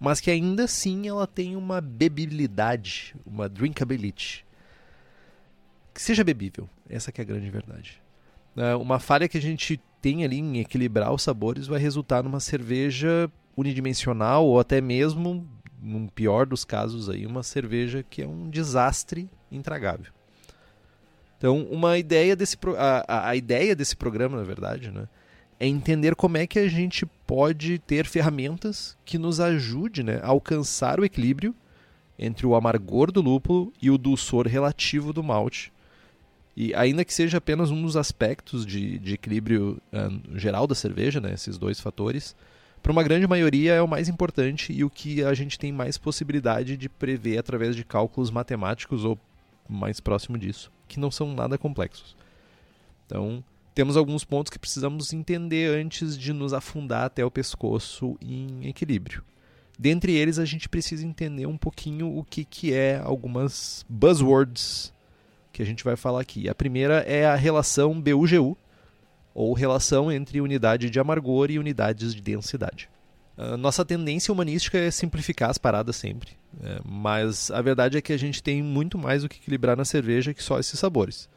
mas 0.00 0.20
que 0.20 0.30
ainda 0.30 0.64
assim 0.64 1.06
ela 1.08 1.26
tem 1.26 1.54
uma 1.54 1.80
bebibilidade, 1.80 3.14
uma 3.24 3.48
drinkability 3.48 4.44
que 5.98 6.02
seja 6.02 6.22
bebível. 6.22 6.70
Essa 6.88 7.10
é 7.10 7.20
a 7.20 7.24
grande 7.24 7.50
verdade. 7.50 8.00
É, 8.56 8.76
uma 8.76 9.00
falha 9.00 9.28
que 9.28 9.36
a 9.36 9.42
gente 9.42 9.80
tem 10.00 10.22
ali 10.24 10.38
em 10.38 10.60
equilibrar 10.60 11.12
os 11.12 11.24
sabores 11.24 11.66
vai 11.66 11.80
resultar 11.80 12.22
numa 12.22 12.38
cerveja 12.38 13.28
unidimensional 13.56 14.46
ou 14.46 14.60
até 14.60 14.80
mesmo, 14.80 15.44
no 15.82 16.08
pior 16.08 16.46
dos 16.46 16.64
casos 16.64 17.10
aí, 17.10 17.26
uma 17.26 17.42
cerveja 17.42 18.04
que 18.08 18.22
é 18.22 18.28
um 18.28 18.48
desastre 18.48 19.28
intragável. 19.50 20.12
Então, 21.38 21.62
uma 21.70 21.96
ideia 21.96 22.34
desse 22.34 22.56
a, 22.76 23.28
a 23.30 23.36
ideia 23.36 23.74
desse 23.74 23.96
programa, 23.96 24.36
na 24.36 24.42
verdade, 24.42 24.90
né, 24.90 25.08
é 25.60 25.66
entender 25.66 26.14
como 26.14 26.36
é 26.36 26.46
que 26.46 26.58
a 26.58 26.68
gente 26.68 27.06
pode 27.26 27.78
ter 27.78 28.06
ferramentas 28.06 28.96
que 29.04 29.18
nos 29.18 29.40
ajude 29.40 30.02
né, 30.02 30.20
a 30.22 30.28
alcançar 30.28 31.00
o 31.00 31.04
equilíbrio 31.04 31.54
entre 32.18 32.46
o 32.46 32.54
amargor 32.54 33.12
do 33.12 33.22
lúpulo 33.22 33.72
e 33.80 33.90
o 33.90 33.98
dulçor 33.98 34.46
relativo 34.46 35.12
do 35.12 35.22
malte. 35.22 35.72
E 36.56 36.74
ainda 36.74 37.04
que 37.04 37.14
seja 37.14 37.38
apenas 37.38 37.70
um 37.70 37.80
dos 37.82 37.96
aspectos 37.96 38.66
de, 38.66 38.98
de 38.98 39.14
equilíbrio 39.14 39.80
uh, 39.92 40.38
geral 40.38 40.66
da 40.66 40.74
cerveja, 40.74 41.20
né, 41.20 41.32
esses 41.32 41.56
dois 41.56 41.78
fatores, 41.78 42.34
para 42.82 42.92
uma 42.92 43.02
grande 43.02 43.26
maioria 43.26 43.74
é 43.74 43.82
o 43.82 43.88
mais 43.88 44.08
importante 44.08 44.72
e 44.72 44.82
o 44.82 44.90
que 44.90 45.22
a 45.22 45.34
gente 45.34 45.58
tem 45.58 45.72
mais 45.72 45.98
possibilidade 45.98 46.76
de 46.76 46.88
prever 46.88 47.38
através 47.38 47.76
de 47.76 47.84
cálculos 47.84 48.30
matemáticos 48.30 49.04
ou 49.04 49.18
mais 49.68 50.00
próximo 50.00 50.38
disso, 50.38 50.70
que 50.88 50.98
não 50.98 51.10
são 51.10 51.34
nada 51.34 51.56
complexos. 51.56 52.16
Então, 53.06 53.44
temos 53.74 53.96
alguns 53.96 54.24
pontos 54.24 54.50
que 54.50 54.58
precisamos 54.58 55.12
entender 55.12 55.78
antes 55.78 56.18
de 56.18 56.32
nos 56.32 56.52
afundar 56.52 57.04
até 57.04 57.24
o 57.24 57.30
pescoço 57.30 58.16
em 58.20 58.66
equilíbrio. 58.66 59.22
Dentre 59.78 60.12
eles, 60.12 60.40
a 60.40 60.44
gente 60.44 60.68
precisa 60.68 61.06
entender 61.06 61.46
um 61.46 61.56
pouquinho 61.56 62.18
o 62.18 62.24
que, 62.24 62.44
que 62.44 62.72
é 62.72 62.98
algumas 62.98 63.86
buzzwords 63.88 64.92
que 65.52 65.62
a 65.62 65.64
gente 65.64 65.84
vai 65.84 65.94
falar 65.94 66.20
aqui. 66.20 66.48
A 66.48 66.54
primeira 66.54 67.00
é 67.02 67.24
a 67.24 67.36
relação 67.36 68.00
BUGU, 68.00 68.56
ou 69.32 69.52
relação 69.52 70.10
entre 70.10 70.40
unidade 70.40 70.90
de 70.90 70.98
amargor 70.98 71.48
e 71.48 71.60
unidades 71.60 72.12
de 72.12 72.20
densidade. 72.20 72.90
A 73.38 73.56
nossa 73.56 73.84
tendência 73.84 74.32
humanística 74.32 74.76
é 74.76 74.90
simplificar 74.90 75.48
as 75.48 75.58
paradas 75.58 75.94
sempre, 75.94 76.32
é, 76.60 76.80
mas 76.84 77.52
a 77.52 77.62
verdade 77.62 77.96
é 77.96 78.02
que 78.02 78.12
a 78.12 78.16
gente 78.16 78.42
tem 78.42 78.60
muito 78.60 78.98
mais 78.98 79.22
o 79.22 79.28
que 79.28 79.36
equilibrar 79.36 79.76
na 79.76 79.84
cerveja 79.84 80.34
que 80.34 80.42
só 80.42 80.58
esses 80.58 80.76
sabores. 80.76 81.28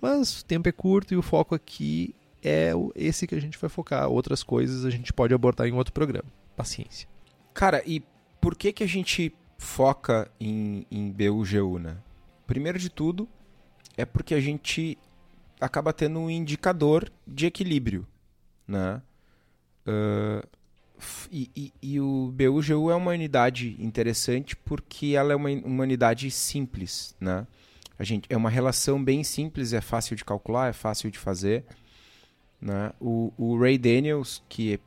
Mas 0.00 0.40
o 0.40 0.44
tempo 0.44 0.68
é 0.68 0.72
curto 0.72 1.12
e 1.12 1.16
o 1.16 1.22
foco 1.22 1.52
aqui 1.52 2.14
é 2.40 2.70
esse 2.94 3.26
que 3.26 3.34
a 3.34 3.40
gente 3.40 3.58
vai 3.58 3.68
focar. 3.68 4.08
Outras 4.08 4.44
coisas 4.44 4.84
a 4.84 4.90
gente 4.90 5.12
pode 5.12 5.34
abordar 5.34 5.66
em 5.66 5.72
outro 5.72 5.92
programa. 5.92 6.30
Paciência. 6.56 7.08
Cara, 7.52 7.82
e 7.84 8.00
por 8.40 8.54
que, 8.54 8.72
que 8.72 8.84
a 8.84 8.88
gente 8.88 9.34
foca 9.58 10.30
em, 10.38 10.86
em 10.88 11.10
BUGU, 11.10 11.80
né? 11.80 11.96
Primeiro 12.46 12.78
de 12.78 12.88
tudo, 12.88 13.28
é 13.96 14.04
porque 14.04 14.34
a 14.34 14.40
gente 14.40 14.96
acaba 15.60 15.92
tendo 15.92 16.20
um 16.20 16.30
indicador 16.30 17.10
de 17.26 17.46
equilíbrio, 17.46 18.06
né? 18.66 19.02
Uh, 19.86 20.46
e, 21.30 21.50
e, 21.56 21.72
e, 21.82 22.00
o 22.00 22.32
BUGU 22.32 22.90
é 22.90 22.94
uma 22.94 23.12
unidade 23.12 23.76
interessante 23.78 24.56
porque 24.56 25.14
ela 25.16 25.32
é 25.32 25.36
uma, 25.36 25.50
uma 25.50 25.82
unidade 25.82 26.30
simples, 26.30 27.14
né? 27.20 27.46
A 27.98 28.04
gente, 28.04 28.26
é 28.30 28.36
uma 28.36 28.48
relação 28.48 29.02
bem 29.02 29.22
simples, 29.22 29.72
é 29.72 29.80
fácil 29.80 30.16
de 30.16 30.24
calcular, 30.24 30.68
é 30.68 30.72
fácil 30.72 31.10
de 31.10 31.18
fazer. 31.18 31.64
Né? 32.60 32.92
O, 32.98 33.30
o 33.36 33.58
Ray 33.58 33.76
Daniels, 33.76 34.42
que 34.48 34.80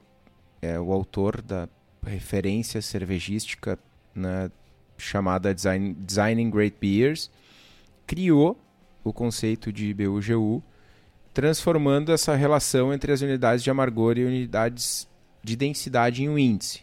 é, 0.62 0.80
o 0.80 0.92
autor 0.92 1.40
da 1.42 1.70
referência 2.04 2.82
cervejística 2.82 3.78
né, 4.16 4.50
chamada 4.98 5.54
Design, 5.54 5.94
Designing 5.94 6.50
Great 6.50 6.76
Beers, 6.80 7.30
criou 8.08 8.60
o 9.04 9.14
conceito 9.14 9.72
de 9.72 9.94
BUGU, 9.94 10.64
transformando 11.34 12.12
essa 12.12 12.36
relação 12.36 12.94
entre 12.94 13.12
as 13.12 13.22
unidades 13.22 13.64
de 13.64 13.70
amargor 13.70 14.18
e 14.18 14.26
unidades 14.26 15.08
de 15.44 15.56
densidade 15.56 16.24
em 16.24 16.30
um 16.30 16.38
índice. 16.38 16.82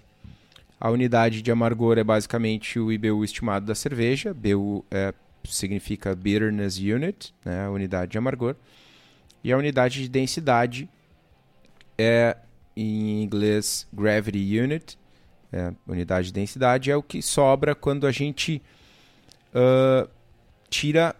A 0.81 0.91
unidade 0.91 1.43
de 1.43 1.51
amargor 1.51 1.99
é 1.99 2.05
basicamente 2.05 2.79
o 2.79 2.91
IBU 2.91 3.25
estimado 3.25 3.67
da 3.67 3.75
cerveja, 3.75 4.33
BU 4.33 4.85
é, 4.91 5.13
significa 5.45 6.15
Bitterness 6.15 6.79
Unit, 6.79 7.35
né, 7.45 7.65
a 7.65 7.71
unidade 7.71 8.13
de 8.13 8.19
amargor, 8.19 8.55
e 9.43 9.53
a 9.53 9.57
unidade 9.57 10.03
de 10.03 10.09
densidade 10.09 10.89
é, 11.99 12.37
em 12.77 13.23
inglês, 13.23 13.87
Gravity 13.93 14.59
Unit, 14.59 14.99
é, 15.53 15.73
unidade 15.87 16.29
de 16.29 16.33
densidade, 16.33 16.91
é 16.91 16.97
o 16.97 17.03
que 17.03 17.21
sobra 17.21 17.75
quando 17.75 18.07
a 18.07 18.13
gente 18.13 18.63
uh, 19.55 20.09
tira 20.69 21.15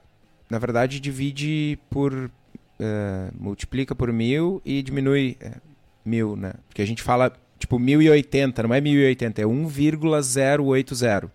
na 0.51 0.59
verdade, 0.59 0.99
divide 0.99 1.79
por. 1.89 2.13
Uh, 2.13 3.31
multiplica 3.39 3.95
por 3.95 4.11
mil 4.11 4.63
e 4.65 4.83
diminui 4.83 5.37
uh, 5.43 5.61
mil, 6.05 6.37
né? 6.37 6.55
Porque 6.69 6.83
a 6.83 6.87
gente 6.87 7.03
fala 7.03 7.33
tipo 7.59 7.79
1080, 7.79 8.63
não 8.63 8.75
é 8.75 8.81
1080, 8.81 9.43
é 9.43 9.47
1,080, 9.47 11.31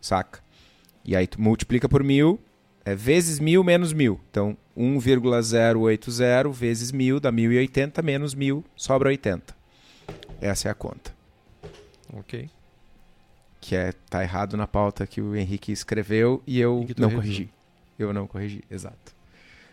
saca? 0.00 0.40
E 1.04 1.16
aí 1.16 1.26
tu 1.26 1.40
multiplica 1.40 1.88
por 1.88 2.04
mil, 2.04 2.40
é 2.84 2.94
vezes 2.94 3.38
mil 3.38 3.64
menos 3.64 3.92
mil. 3.92 4.20
Então 4.30 4.56
1,080 4.76 6.50
vezes 6.52 6.92
mil 6.92 7.18
dá 7.18 7.32
1080 7.32 8.00
menos 8.02 8.34
mil, 8.34 8.64
sobra 8.76 9.08
80. 9.08 9.56
Essa 10.40 10.68
é 10.68 10.70
a 10.70 10.74
conta. 10.74 11.12
Ok. 12.12 12.48
Que 13.60 13.74
é, 13.74 13.92
tá 14.08 14.22
errado 14.22 14.56
na 14.56 14.66
pauta 14.66 15.06
que 15.06 15.20
o 15.20 15.34
Henrique 15.34 15.72
escreveu 15.72 16.42
e 16.46 16.60
eu 16.60 16.86
não 16.96 17.10
corrigi. 17.10 17.50
Eu 17.98 18.12
não 18.12 18.26
corrigi, 18.26 18.62
exato. 18.70 19.16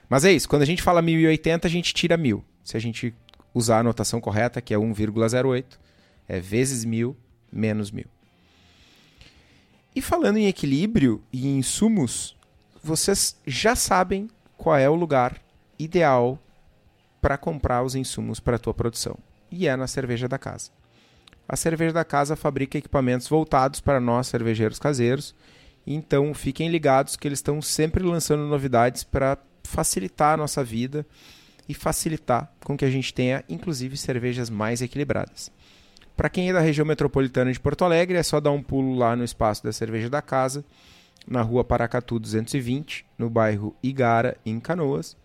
Mas 0.10 0.26
é 0.26 0.32
isso, 0.32 0.50
quando 0.50 0.64
a 0.64 0.66
gente 0.66 0.82
fala 0.82 1.02
1080, 1.02 1.68
a 1.68 1.70
gente 1.70 1.94
tira 1.94 2.18
1000. 2.18 2.44
Se 2.64 2.76
a 2.76 2.80
gente 2.80 3.14
usar 3.56 3.80
a 3.80 3.84
notação 3.84 4.22
correta, 4.22 4.62
que 4.62 4.74
é 4.74 4.78
1,08, 4.78 5.66
é 6.28 6.40
vezes 6.40 6.86
1000 6.86 7.18
menos 7.52 7.90
1000. 7.90 8.06
E 9.96 10.02
falando 10.02 10.38
em 10.38 10.48
equilíbrio 10.48 11.24
e 11.32 11.48
em 11.48 11.58
insumos, 11.58 12.36
vocês 12.84 13.40
já 13.48 13.76
sabem 13.76 14.30
qual 14.58 14.78
é 14.78 14.90
o 14.90 14.94
lugar 14.94 15.42
ideal 15.80 16.38
para 17.22 17.38
comprar 17.38 17.82
os 17.82 17.96
insumos 17.96 18.40
para 18.40 18.58
a 18.58 18.60
tua 18.60 18.74
produção. 18.74 19.18
E 19.50 19.68
é 19.68 19.76
na 19.76 19.88
cerveja 19.88 20.28
da 20.28 20.38
casa. 20.38 20.70
A 21.48 21.56
cerveja 21.56 21.94
da 21.94 22.04
casa 22.04 22.36
fabrica 22.36 22.78
equipamentos 22.78 23.28
voltados 23.28 23.80
para 23.80 24.02
nós 24.02 24.28
cervejeiros 24.28 24.78
caseiros 24.78 25.34
então 25.86 26.34
fiquem 26.34 26.70
ligados 26.70 27.16
que 27.16 27.28
eles 27.28 27.40
estão 27.40 27.62
sempre 27.62 28.04
lançando 28.04 28.48
novidades 28.48 29.04
para 29.04 29.38
facilitar 29.64 30.34
a 30.34 30.38
nossa 30.38 30.64
vida 30.64 31.06
e 31.68 31.74
facilitar 31.74 32.52
com 32.64 32.78
que 32.78 32.86
a 32.86 32.90
gente 32.90 33.14
tenha, 33.14 33.44
inclusive, 33.50 33.98
cervejas 33.98 34.50
mais 34.50 34.82
equilibradas. 34.82 35.52
Para 36.16 36.30
quem 36.30 36.50
é 36.50 36.54
da 36.54 36.62
região 36.62 36.86
metropolitana 36.86 37.52
de 37.52 37.60
Porto 37.60 37.84
Alegre, 37.84 38.18
é 38.18 38.24
só 38.24 38.40
dar 38.40 38.52
um 38.52 38.64
pulo 38.64 38.96
lá 38.96 39.16
no 39.16 39.24
espaço 39.24 39.64
da 39.64 39.74
Cerveja 39.74 40.10
da 40.10 40.22
Casa, 40.22 40.64
na 41.28 41.42
rua 41.42 41.64
Paracatu 41.64 42.20
220, 42.20 43.06
no 43.18 43.30
bairro 43.30 43.76
Igara, 43.84 44.38
em 44.46 44.60
Canoas. 44.60 45.18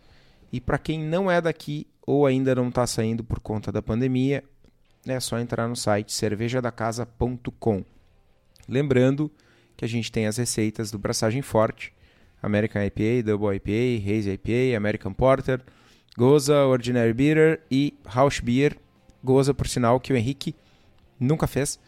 E 0.53 0.61
para 0.61 0.79
quem 0.79 0.99
não 0.99 1.31
é 1.31 1.41
daqui 1.41 1.87
ou 2.05 2.27
ainda 2.27 2.55
não 2.55 2.69
está 2.69 2.87
saindo 2.87 3.23
por 3.23 3.39
conta 3.39 3.71
da 3.71 3.81
pandemia, 3.81 4.43
é 5.07 5.21
só 5.21 5.39
entrar 5.39 5.69
no 5.69 5.77
site 5.77 6.13
cervejadacasa.com. 6.13 7.85
Lembrando 8.69 9.31
que 9.77 9.85
a 9.85 9.89
gente 9.89 10.11
tem 10.11 10.27
as 10.27 10.37
receitas 10.37 10.91
do 10.91 10.99
Braçagem 10.99 11.41
Forte, 11.41 11.95
American 12.43 12.83
IPA, 12.83 13.23
Double 13.25 13.55
IPA, 13.57 14.11
Hazy 14.11 14.31
IPA, 14.33 14.77
American 14.77 15.13
Porter, 15.13 15.63
Goza, 16.17 16.65
Ordinary 16.67 17.13
Bitter 17.13 17.63
e 17.71 17.95
House 18.05 18.41
Beer. 18.41 18.77
Goza, 19.23 19.55
por 19.55 19.69
sinal, 19.69 20.01
que 20.01 20.13
o 20.13 20.17
Henrique 20.17 20.55
nunca 21.19 21.47
fez. 21.47 21.79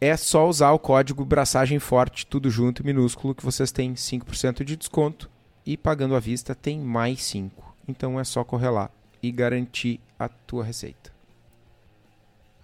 É 0.00 0.16
só 0.16 0.48
usar 0.48 0.72
o 0.72 0.78
código 0.78 1.24
Braçagem 1.24 1.78
Forte, 1.78 2.26
tudo 2.26 2.50
junto, 2.50 2.84
minúsculo, 2.84 3.34
que 3.34 3.44
vocês 3.44 3.72
têm 3.72 3.94
5% 3.94 4.62
de 4.62 4.76
desconto. 4.76 5.30
E 5.66 5.76
pagando 5.76 6.14
à 6.14 6.20
vista 6.20 6.54
tem 6.54 6.78
mais 6.78 7.18
5%. 7.20 7.50
Então 7.86 8.20
é 8.20 8.24
só 8.24 8.44
correr 8.44 8.70
lá 8.70 8.90
e 9.22 9.32
garantir 9.32 10.00
a 10.18 10.28
tua 10.28 10.62
receita. 10.62 11.12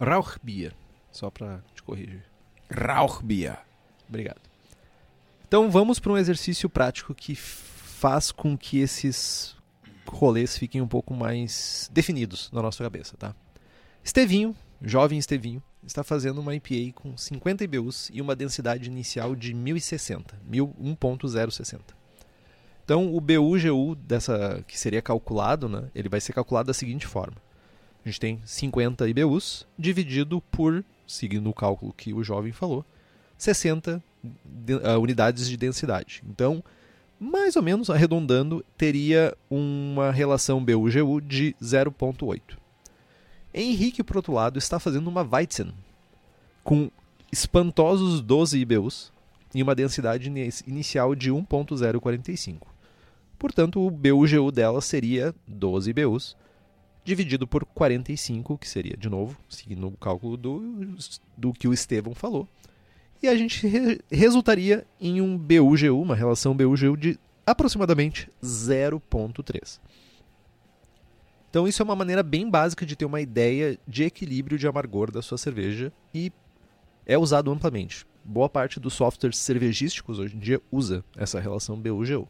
Rauchbier, 0.00 0.74
só 1.10 1.30
para 1.30 1.62
te 1.74 1.82
corrigir. 1.82 2.22
Rauchbier. 2.70 3.58
Obrigado. 4.08 4.40
Então 5.46 5.70
vamos 5.70 5.98
para 5.98 6.12
um 6.12 6.18
exercício 6.18 6.68
prático 6.68 7.14
que 7.14 7.34
faz 7.34 8.30
com 8.30 8.56
que 8.56 8.80
esses 8.80 9.53
rolês 10.06 10.56
fiquem 10.56 10.80
um 10.80 10.88
pouco 10.88 11.14
mais 11.14 11.90
definidos 11.92 12.50
na 12.52 12.62
nossa 12.62 12.82
cabeça, 12.82 13.16
tá? 13.16 13.34
Estevinho, 14.02 14.54
jovem 14.82 15.18
Estevinho, 15.18 15.62
está 15.86 16.02
fazendo 16.02 16.40
uma 16.40 16.54
IPA 16.54 16.92
com 16.94 17.16
50 17.16 17.64
IBUs 17.64 18.10
e 18.12 18.20
uma 18.20 18.36
densidade 18.36 18.88
inicial 18.88 19.34
de 19.34 19.54
1060, 19.54 20.38
1.060. 20.50 21.80
Então, 22.84 23.14
o 23.14 23.20
BU-GU 23.20 23.94
dessa 23.94 24.62
que 24.66 24.78
seria 24.78 25.00
calculado, 25.00 25.68
né, 25.68 25.90
ele 25.94 26.08
vai 26.08 26.20
ser 26.20 26.32
calculado 26.34 26.66
da 26.66 26.74
seguinte 26.74 27.06
forma. 27.06 27.36
A 28.04 28.08
gente 28.08 28.20
tem 28.20 28.42
50 28.44 29.08
IBUs 29.08 29.66
dividido 29.78 30.40
por, 30.50 30.84
seguindo 31.06 31.48
o 31.48 31.54
cálculo 31.54 31.94
que 31.94 32.12
o 32.12 32.22
jovem 32.22 32.52
falou, 32.52 32.84
60 33.38 34.02
de, 34.44 34.74
uh, 34.74 35.00
unidades 35.00 35.48
de 35.48 35.56
densidade. 35.56 36.22
Então, 36.28 36.62
mais 37.18 37.56
ou 37.56 37.62
menos 37.62 37.90
arredondando, 37.90 38.64
teria 38.76 39.36
uma 39.50 40.10
relação 40.10 40.64
BU-GU 40.64 41.20
de 41.20 41.54
0.8. 41.62 42.40
Henrique, 43.52 44.02
por 44.02 44.16
outro 44.16 44.32
lado, 44.32 44.58
está 44.58 44.80
fazendo 44.80 45.08
uma 45.08 45.22
Weizen 45.22 45.72
com 46.64 46.90
espantosos 47.30 48.20
12 48.20 48.58
IBUs 48.58 49.12
e 49.54 49.62
uma 49.62 49.74
densidade 49.74 50.32
inicial 50.66 51.14
de 51.14 51.30
1.045. 51.30 52.58
Portanto, 53.38 53.84
o 53.84 53.90
BUGU 53.90 54.50
dela 54.50 54.80
seria 54.80 55.34
12 55.46 55.92
BUs, 55.92 56.36
dividido 57.04 57.46
por 57.46 57.64
45, 57.64 58.56
que 58.58 58.68
seria, 58.68 58.96
de 58.96 59.08
novo, 59.08 59.36
seguindo 59.48 59.86
o 59.86 59.96
cálculo 59.96 60.36
do, 60.36 60.96
do 61.36 61.52
que 61.52 61.68
o 61.68 61.72
Estevão 61.72 62.14
falou. 62.14 62.48
E 63.24 63.28
a 63.28 63.34
gente 63.34 63.66
re 63.66 64.02
resultaria 64.10 64.86
em 65.00 65.22
um 65.22 65.38
BUGU, 65.38 65.98
uma 65.98 66.14
relação 66.14 66.54
BUGU 66.54 66.94
de 66.94 67.18
aproximadamente 67.46 68.30
0.3. 68.42 69.80
Então 71.48 71.66
isso 71.66 71.80
é 71.80 71.84
uma 71.84 71.96
maneira 71.96 72.22
bem 72.22 72.50
básica 72.50 72.84
de 72.84 72.94
ter 72.94 73.06
uma 73.06 73.22
ideia 73.22 73.78
de 73.88 74.04
equilíbrio 74.04 74.58
de 74.58 74.68
amargor 74.68 75.10
da 75.10 75.22
sua 75.22 75.38
cerveja 75.38 75.90
e 76.12 76.30
é 77.06 77.16
usado 77.16 77.50
amplamente. 77.50 78.06
Boa 78.22 78.46
parte 78.46 78.78
dos 78.78 78.92
softwares 78.92 79.38
cervejísticos 79.38 80.18
hoje 80.18 80.36
em 80.36 80.40
dia 80.40 80.60
usa 80.70 81.02
essa 81.16 81.40
relação 81.40 81.80
BU-GU. 81.80 82.28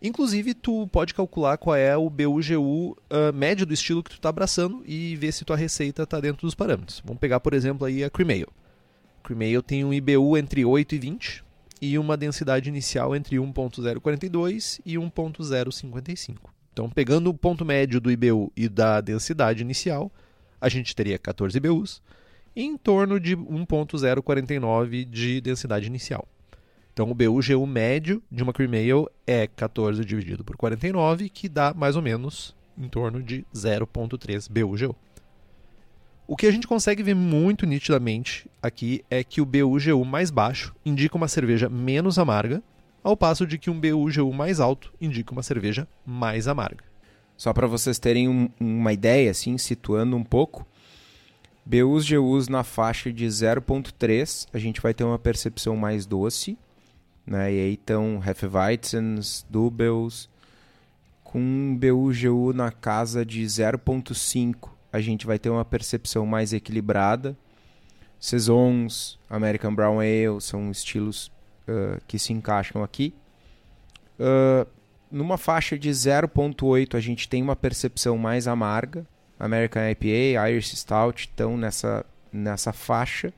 Inclusive, 0.00 0.54
tu 0.54 0.86
pode 0.86 1.14
calcular 1.14 1.58
qual 1.58 1.74
é 1.74 1.96
o 1.96 2.08
BU-GU 2.08 2.92
uh, 2.92 2.96
ah, 3.10 3.32
médio 3.32 3.66
do 3.66 3.74
estilo 3.74 4.04
que 4.04 4.10
tu 4.10 4.16
está 4.18 4.28
abraçando 4.28 4.84
e 4.86 5.16
ver 5.16 5.32
se 5.32 5.44
tua 5.44 5.56
receita 5.56 6.04
está 6.04 6.20
dentro 6.20 6.46
dos 6.46 6.54
parâmetros. 6.54 7.02
Vamos 7.04 7.18
pegar, 7.18 7.40
por 7.40 7.54
exemplo, 7.54 7.84
aí 7.84 8.04
a 8.04 8.08
Cream 8.08 8.30
Ale. 8.30 8.60
Cream 9.22 9.40
Ale 9.40 9.62
tem 9.62 9.84
um 9.84 9.92
IBU 9.92 10.36
entre 10.36 10.64
8 10.64 10.94
e 10.94 10.98
20 10.98 11.44
e 11.80 11.98
uma 11.98 12.16
densidade 12.16 12.68
inicial 12.68 13.14
entre 13.14 13.36
1.042 13.36 14.80
e 14.84 14.94
1.055. 14.94 16.36
Então, 16.72 16.88
pegando 16.88 17.30
o 17.30 17.34
ponto 17.34 17.64
médio 17.64 18.00
do 18.00 18.10
IBU 18.10 18.52
e 18.56 18.68
da 18.68 19.00
densidade 19.00 19.62
inicial, 19.62 20.10
a 20.60 20.68
gente 20.68 20.94
teria 20.94 21.18
14 21.18 21.56
IBUs 21.56 22.02
em 22.54 22.76
torno 22.76 23.18
de 23.18 23.36
1.049 23.36 25.04
de 25.04 25.40
densidade 25.40 25.86
inicial. 25.86 26.26
Então 26.92 27.10
o 27.10 27.14
BU-GU 27.14 27.66
médio 27.66 28.22
de 28.30 28.42
uma 28.42 28.52
cream 28.52 28.72
ale 28.72 29.06
é 29.26 29.46
14 29.46 30.04
dividido 30.04 30.44
por 30.44 30.56
49, 30.56 31.28
que 31.28 31.48
dá 31.48 31.72
mais 31.72 31.96
ou 31.96 32.02
menos 32.02 32.54
em 32.76 32.88
torno 32.88 33.22
de 33.22 33.44
0.3 33.54 34.50
BU-GU. 34.50 34.94
O 36.30 36.36
que 36.36 36.46
a 36.46 36.50
gente 36.52 36.68
consegue 36.68 37.02
ver 37.02 37.16
muito 37.16 37.66
nitidamente 37.66 38.48
aqui 38.62 39.04
é 39.10 39.24
que 39.24 39.40
o 39.40 39.44
BU-GU 39.44 40.04
mais 40.04 40.30
baixo 40.30 40.72
indica 40.86 41.16
uma 41.16 41.26
cerveja 41.26 41.68
menos 41.68 42.20
amarga, 42.20 42.62
ao 43.02 43.16
passo 43.16 43.44
de 43.44 43.58
que 43.58 43.68
um 43.68 43.80
BU-GU 43.80 44.32
mais 44.32 44.60
alto 44.60 44.94
indica 45.00 45.32
uma 45.32 45.42
cerveja 45.42 45.88
mais 46.06 46.46
amarga. 46.46 46.84
Só 47.36 47.52
para 47.52 47.66
vocês 47.66 47.98
terem 47.98 48.28
um, 48.28 48.48
uma 48.60 48.92
ideia, 48.92 49.32
assim, 49.32 49.58
situando 49.58 50.14
um 50.14 50.22
pouco, 50.22 50.64
BUs, 51.66 52.08
GUs 52.08 52.46
na 52.46 52.62
faixa 52.62 53.12
de 53.12 53.26
0.3, 53.26 54.46
a 54.52 54.58
gente 54.58 54.80
vai 54.80 54.94
ter 54.94 55.02
uma 55.02 55.18
percepção 55.18 55.76
mais 55.76 56.06
doce, 56.06 56.56
né? 57.26 57.52
E 57.52 57.58
aí 57.58 57.72
estão 57.72 58.22
Hefeweizens, 58.24 59.44
Doubles, 59.50 60.28
com 61.24 61.76
BU, 61.76 62.12
GU 62.14 62.52
na 62.52 62.70
casa 62.70 63.26
de 63.26 63.42
0.5, 63.42 64.69
a 64.92 65.00
gente 65.00 65.26
vai 65.26 65.38
ter 65.38 65.50
uma 65.50 65.64
percepção 65.64 66.26
mais 66.26 66.52
equilibrada. 66.52 67.36
Saisons, 68.18 69.18
American 69.28 69.74
Brown 69.74 70.00
Ale 70.00 70.40
são 70.40 70.70
estilos 70.70 71.30
uh, 71.68 72.00
que 72.06 72.18
se 72.18 72.32
encaixam 72.32 72.82
aqui. 72.82 73.14
Uh, 74.18 74.66
numa 75.10 75.38
faixa 75.38 75.78
de 75.78 75.90
0.8 75.90 76.94
a 76.94 77.00
gente 77.00 77.28
tem 77.28 77.42
uma 77.42 77.56
percepção 77.56 78.18
mais 78.18 78.46
amarga, 78.46 79.06
American 79.38 79.82
IPA, 79.88 80.50
Irish 80.50 80.76
Stout 80.76 81.22
estão 81.22 81.56
nessa, 81.56 82.04
nessa 82.32 82.72
faixa. 82.72 83.32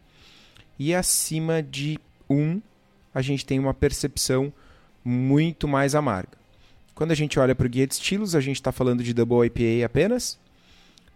E 0.78 0.94
acima 0.94 1.62
de 1.62 1.98
1, 2.28 2.60
a 3.14 3.22
gente 3.22 3.46
tem 3.46 3.58
uma 3.58 3.72
percepção 3.72 4.52
muito 5.04 5.68
mais 5.68 5.94
amarga. 5.94 6.36
Quando 6.94 7.12
a 7.12 7.14
gente 7.14 7.38
olha 7.38 7.54
para 7.54 7.66
o 7.66 7.70
guia 7.70 7.86
de 7.86 7.94
estilos, 7.94 8.34
a 8.34 8.40
gente 8.40 8.56
está 8.56 8.72
falando 8.72 9.02
de 9.02 9.14
Double 9.14 9.46
IPA 9.46 9.86
apenas, 9.86 10.38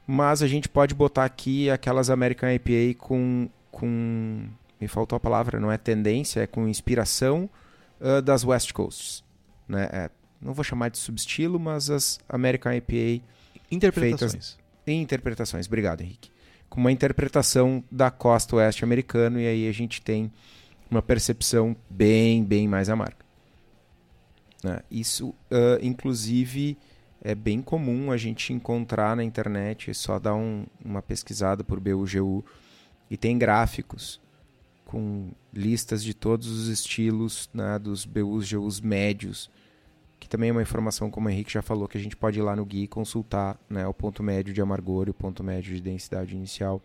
mas 0.07 0.42
a 0.42 0.47
gente 0.47 0.69
pode 0.69 0.95
botar 0.95 1.25
aqui 1.25 1.69
aquelas 1.71 2.11
American 2.11 2.51
IPA 2.51 2.99
com, 2.99 3.49
com 3.71 4.49
me 4.81 4.88
faltou 4.88 5.16
a 5.16 5.21
palavra, 5.21 5.59
não 5.59 5.73
é 5.73 5.79
tendência, 5.79 6.40
é 6.40 6.47
com 6.47 6.69
inspiração 6.69 7.49
uh, 8.01 8.23
das 8.23 8.45
West 8.45 8.73
Coasts. 8.73 9.25
Né? 9.69 9.88
É, 9.92 10.11
não 10.40 10.55
vou 10.55 10.62
chamar 10.62 10.90
de 10.90 10.99
subestilo, 10.99 11.59
mas 11.59 11.90
as 11.90 12.21
American 12.29 12.73
IPA 12.73 13.25
Interpretações. 13.71 14.33
feitas 14.33 14.66
interpretações. 14.87 15.66
Obrigado, 15.66 16.03
Henrique. 16.03 16.31
Com 16.69 16.81
uma 16.81 16.92
interpretação 16.92 17.83
da 17.90 18.11
costa 18.11 18.57
oeste 18.57 18.85
americana, 18.85 19.40
e 19.40 19.47
aí 19.47 19.69
a 19.69 19.73
gente 19.73 20.01
tem 20.01 20.33
uma 20.90 21.03
percepção 21.03 21.77
bem, 21.90 22.45
bem 22.45 22.69
mais 22.69 22.88
amarga. 22.88 23.25
Né? 24.62 24.81
Isso, 24.90 25.31
uh, 25.31 25.79
inclusive, 25.83 26.77
é 27.22 27.35
bem 27.35 27.62
comum 27.62 28.12
a 28.12 28.16
gente 28.16 28.52
encontrar 28.52 29.16
na 29.16 29.24
internet, 29.24 29.90
é 29.90 29.94
só 29.94 30.18
dar 30.18 30.35
um, 30.35 30.66
uma 30.85 31.02
pesquisada 31.02 31.64
por 31.64 31.81
BUGU, 31.81 32.44
e 33.11 33.16
tem 33.16 33.38
gráficos 33.38 34.20
com 34.85 35.31
listas 35.52 36.02
de 36.02 36.14
todos 36.14 36.48
os 36.48 36.68
estilos 36.68 37.50
né, 37.52 37.79
dos 37.79 38.05
BUs, 38.05 38.52
GUs 38.52 38.81
médios, 38.81 39.50
que 40.18 40.29
também 40.29 40.50
é 40.50 40.52
uma 40.52 40.62
informação, 40.62 41.11
como 41.11 41.29
o 41.29 41.31
Henrique 41.31 41.52
já 41.52 41.62
falou, 41.62 41.88
que 41.88 41.98
a 41.98 42.00
gente 42.00 42.16
pode 42.16 42.38
ir 42.38 42.42
lá 42.42 42.55
no 42.57 42.64
guia 42.64 42.85
e 42.85 42.88
consultar 42.88 43.59
né, 43.68 43.87
o 43.87 43.92
ponto 43.92 44.22
médio 44.22 44.55
de 44.55 44.61
amargor 44.61 45.09
e 45.09 45.11
o 45.11 45.14
ponto 45.14 45.42
médio 45.42 45.74
de 45.74 45.81
densidade 45.81 46.35
inicial 46.35 46.81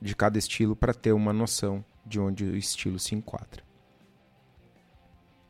de 0.00 0.14
cada 0.14 0.38
estilo 0.38 0.76
para 0.76 0.92
ter 0.92 1.12
uma 1.12 1.32
noção 1.32 1.84
de 2.04 2.20
onde 2.20 2.44
o 2.44 2.56
estilo 2.56 2.98
se 2.98 3.14
enquadra. 3.14 3.62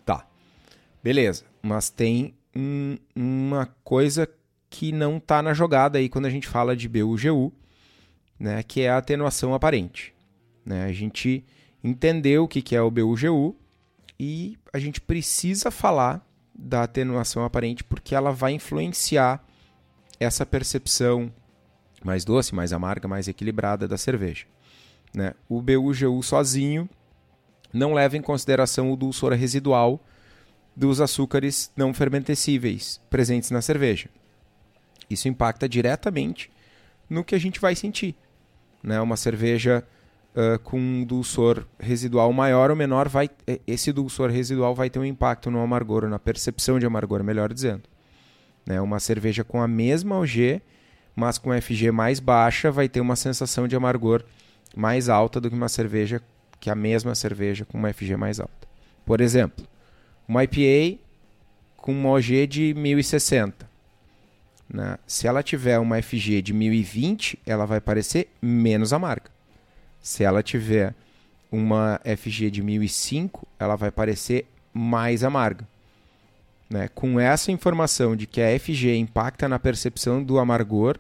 Tá, 0.05 0.27
beleza, 1.03 1.45
mas 1.63 1.91
tem 1.91 2.35
um, 2.59 2.99
uma 3.15 3.67
coisa 3.85 4.29
que 4.69 4.91
não 4.91 5.19
está 5.19 5.41
na 5.41 5.55
jogada 5.55 5.99
aí 5.99 6.09
quando 6.09 6.27
a 6.27 6.31
gente 6.31 6.49
fala 6.49 6.77
de 6.77 6.89
BUGU, 6.89 7.53
né, 8.39 8.63
que 8.65 8.81
é 8.81 8.91
a 8.91 8.99
atenuação 8.99 9.55
aparente. 9.55 10.13
Né? 10.67 10.85
A 10.85 10.93
gente 10.93 11.45
entendeu 11.83 12.45
o 12.45 12.49
que 12.49 12.75
é 12.75 12.83
o 12.83 12.91
BUGU 12.91 13.55
e 14.19 14.59
a 14.73 14.79
gente 14.81 15.01
precisa 15.01 15.71
falar 15.71 16.27
da 16.53 16.83
atenuação 16.83 17.45
aparente, 17.45 17.85
porque 17.85 18.15
ela 18.15 18.33
vai 18.33 18.53
influenciar 18.53 19.45
essa 20.19 20.45
percepção 20.45 21.33
mais 22.05 22.25
doce, 22.25 22.53
mais 22.53 22.73
amarga, 22.73 23.07
mais 23.07 23.29
equilibrada 23.29 23.87
da 23.87 23.97
cerveja. 23.97 24.47
Né? 25.15 25.35
O 25.49 25.63
BUGU 25.63 26.21
sozinho 26.25 26.89
não 27.73 27.95
leva 27.95 28.17
em 28.17 28.23
consideração 28.23 28.93
o 28.93 28.97
dulçor 28.97 29.33
residual 29.35 30.01
dos 30.79 31.01
açúcares 31.01 31.73
não 31.77 31.93
fermentecíveis 31.93 33.01
presentes 33.11 33.51
na 33.51 33.61
cerveja. 33.61 34.09
Isso 35.11 35.27
impacta 35.27 35.69
diretamente 35.69 36.53
no 37.11 37.25
que 37.25 37.35
a 37.35 37.39
gente 37.39 37.61
vai 37.61 37.75
sentir. 37.75 38.15
Né? 38.81 39.01
Uma 39.01 39.17
cerveja 39.17 39.85
uh, 40.37 40.57
com 40.61 40.79
um 40.79 41.05
dulçor 41.05 41.67
residual 41.81 42.33
maior 42.33 42.71
ou 42.71 42.77
menor, 42.77 43.09
vai, 43.09 43.29
esse 43.67 43.93
dulçor 43.93 44.31
residual 44.31 44.73
vai 44.73 44.89
ter 44.89 45.01
um 45.01 45.05
impacto 45.05 45.51
no 45.51 45.59
amargor, 45.59 46.07
na 46.07 46.19
percepção 46.19 46.79
de 46.79 46.87
amargor, 46.87 47.25
melhor 47.25 47.53
dizendo. 47.53 47.83
Né? 48.65 48.81
Uma 48.81 49.01
cerveja 49.01 49.43
com 49.43 49.61
a 49.61 49.67
mesma 49.67 50.17
OG, 50.17 50.63
mas 51.17 51.39
com 51.39 51.51
FG 51.61 51.91
mais 51.91 52.21
baixa, 52.21 52.71
vai 52.71 52.89
ter 52.89 53.01
uma 53.01 53.17
sensação 53.17 53.67
de 53.67 53.75
amargor 53.75 54.23
mais 54.77 55.09
alta 55.09 55.41
do 55.41 55.51
que 55.51 55.57
uma 55.57 55.69
cerveja 55.69 56.23
que 56.61 56.71
a 56.71 56.75
mesma 56.77 57.17
cerveja 57.17 57.65
com 57.65 57.77
uma 57.79 57.93
FG 57.93 58.17
mais 58.17 58.39
alta. 58.39 58.69
Por 59.05 59.21
exemplo, 59.21 59.67
uma 60.29 60.45
IPA 60.45 61.01
com 61.77 61.93
uma 61.93 62.11
OG 62.11 62.47
de 62.47 62.75
1060. 62.75 63.69
Né? 64.69 64.99
Se 65.07 65.27
ela 65.27 65.43
tiver 65.43 65.79
uma 65.79 66.01
FG 66.03 66.43
de 66.43 66.53
1020, 66.53 67.39
ela 67.47 67.65
vai 67.65 67.81
parecer 67.81 68.29
menos 68.43 68.93
amarga. 68.93 69.31
Se 70.01 70.23
ela 70.23 70.43
tiver 70.43 70.95
uma 71.51 71.99
FG 72.05 72.51
de 72.51 72.63
1005, 72.63 73.49
ela 73.59 73.75
vai 73.75 73.91
parecer 73.91 74.47
mais 74.73 75.25
amarga. 75.25 75.67
Né? 76.69 76.89
Com 76.89 77.19
essa 77.19 77.51
informação 77.51 78.15
de 78.15 78.27
que 78.27 78.43
a 78.43 78.59
FG 78.59 78.95
impacta 78.97 79.49
na 79.49 79.59
percepção 79.59 80.23
do 80.23 80.39
amargor 80.39 80.99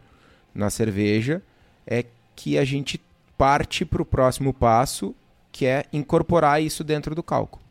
na 0.54 0.70
cerveja, 0.70 1.42
é 1.86 2.04
que 2.34 2.56
a 2.56 2.64
gente 2.64 3.00
parte 3.36 3.84
para 3.84 4.02
o 4.02 4.06
próximo 4.06 4.52
passo, 4.54 5.14
que 5.52 5.66
é 5.66 5.84
incorporar 5.92 6.62
isso 6.62 6.82
dentro 6.82 7.14
do 7.14 7.22
cálculo. 7.22 7.62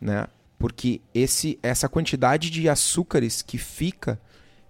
Né? 0.00 0.26
Porque 0.62 1.00
esse, 1.12 1.58
essa 1.60 1.88
quantidade 1.88 2.48
de 2.48 2.68
açúcares 2.68 3.42
que 3.42 3.58
fica, 3.58 4.16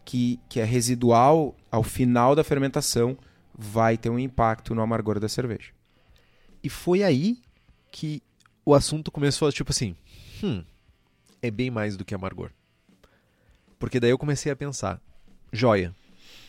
que, 0.07 0.40
que 0.48 0.59
é 0.59 0.64
residual 0.64 1.55
ao 1.70 1.83
final 1.83 2.35
da 2.35 2.42
fermentação, 2.42 3.14
vai 3.55 3.98
ter 3.98 4.09
um 4.09 4.18
impacto 4.18 4.74
no 4.74 4.81
amargor 4.81 5.20
da 5.20 5.28
cerveja. 5.28 5.70
E 6.64 6.70
foi 6.70 7.02
aí 7.02 7.42
que 7.90 8.22
o 8.64 8.74
assunto 8.74 9.11
começou 9.11 9.52
tipo 9.52 9.70
assim, 9.70 9.94
hum, 10.42 10.64
é 11.42 11.50
bem 11.50 11.70
mais 11.70 11.94
do 11.94 12.07
que 12.07 12.14
amargor. 12.14 12.52
Porque 13.78 14.00
daí 14.00 14.09
eu 14.09 14.18
comecei 14.18 14.50
a 14.50 14.57
pensar, 14.57 14.98
joia, 15.52 15.94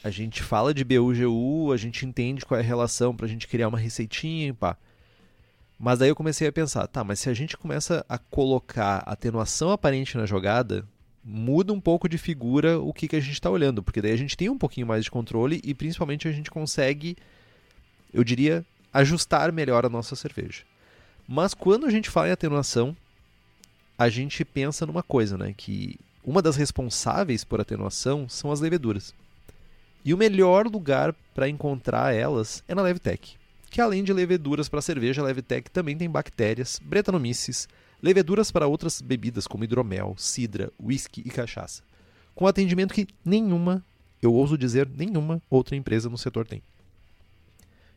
a 0.01 0.09
gente 0.09 0.41
fala 0.41 0.73
de 0.73 0.85
BUGU, 0.85 1.73
a 1.73 1.75
gente 1.75 2.05
entende 2.05 2.45
qual 2.45 2.57
é 2.57 2.63
a 2.63 2.65
relação 2.65 3.13
pra 3.13 3.27
gente 3.27 3.49
criar 3.49 3.67
uma 3.67 3.77
receitinha 3.77 4.53
pá. 4.53 4.77
Mas 5.79 5.99
daí 5.99 6.09
eu 6.09 6.15
comecei 6.15 6.47
a 6.47 6.51
pensar, 6.51 6.87
tá, 6.87 7.03
mas 7.03 7.19
se 7.19 7.29
a 7.29 7.33
gente 7.33 7.57
começa 7.57 8.05
a 8.07 8.17
colocar 8.17 8.99
atenuação 8.99 9.71
aparente 9.71 10.17
na 10.17 10.25
jogada, 10.25 10.85
muda 11.23 11.73
um 11.73 11.79
pouco 11.79 12.07
de 12.07 12.17
figura 12.17 12.79
o 12.79 12.93
que, 12.93 13.07
que 13.07 13.15
a 13.15 13.19
gente 13.19 13.33
está 13.33 13.49
olhando, 13.49 13.81
porque 13.81 14.01
daí 14.01 14.11
a 14.11 14.17
gente 14.17 14.37
tem 14.37 14.49
um 14.49 14.57
pouquinho 14.57 14.87
mais 14.87 15.03
de 15.03 15.11
controle 15.11 15.61
e 15.63 15.73
principalmente 15.73 16.27
a 16.27 16.31
gente 16.31 16.51
consegue, 16.51 17.17
eu 18.13 18.23
diria, 18.23 18.65
ajustar 18.93 19.51
melhor 19.51 19.85
a 19.85 19.89
nossa 19.89 20.15
cerveja. 20.15 20.63
Mas 21.27 21.53
quando 21.53 21.85
a 21.85 21.89
gente 21.89 22.09
fala 22.09 22.29
em 22.29 22.31
atenuação, 22.31 22.95
a 23.97 24.09
gente 24.09 24.43
pensa 24.43 24.85
numa 24.85 25.01
coisa, 25.01 25.37
né? 25.37 25.53
Que 25.55 25.97
uma 26.23 26.41
das 26.41 26.55
responsáveis 26.55 27.43
por 27.43 27.61
atenuação 27.61 28.27
são 28.27 28.51
as 28.51 28.59
leveduras. 28.59 29.13
E 30.05 30.13
o 30.13 30.17
melhor 30.17 30.67
lugar 30.67 31.15
para 31.33 31.47
encontrar 31.47 32.13
elas 32.13 32.63
é 32.67 32.75
na 32.75 32.81
Levtech 32.81 33.37
que 33.73 33.81
além 33.81 34.03
de 34.03 34.13
leveduras 34.13 34.69
para 34.69 34.83
cerveja, 34.83 35.19
a 35.19 35.25
Levtech 35.25 35.71
também 35.71 35.97
tem 35.97 36.07
bactérias, 36.07 36.79
bretanomices, 36.85 37.67
leveduras 38.03 38.51
para 38.51 38.67
outras 38.67 39.01
bebidas 39.01 39.47
como 39.47 39.63
hidromel, 39.63 40.13
cidra, 40.15 40.71
whisky 40.79 41.23
e 41.25 41.31
cachaça, 41.31 41.81
com 42.35 42.45
atendimento 42.45 42.93
que 42.93 43.07
nenhuma, 43.25 43.83
eu 44.21 44.31
ouso 44.31 44.59
dizer, 44.59 44.87
nenhuma 44.95 45.41
outra 45.49 45.75
empresa 45.75 46.07
no 46.07 46.19
setor 46.19 46.45
tem. 46.45 46.61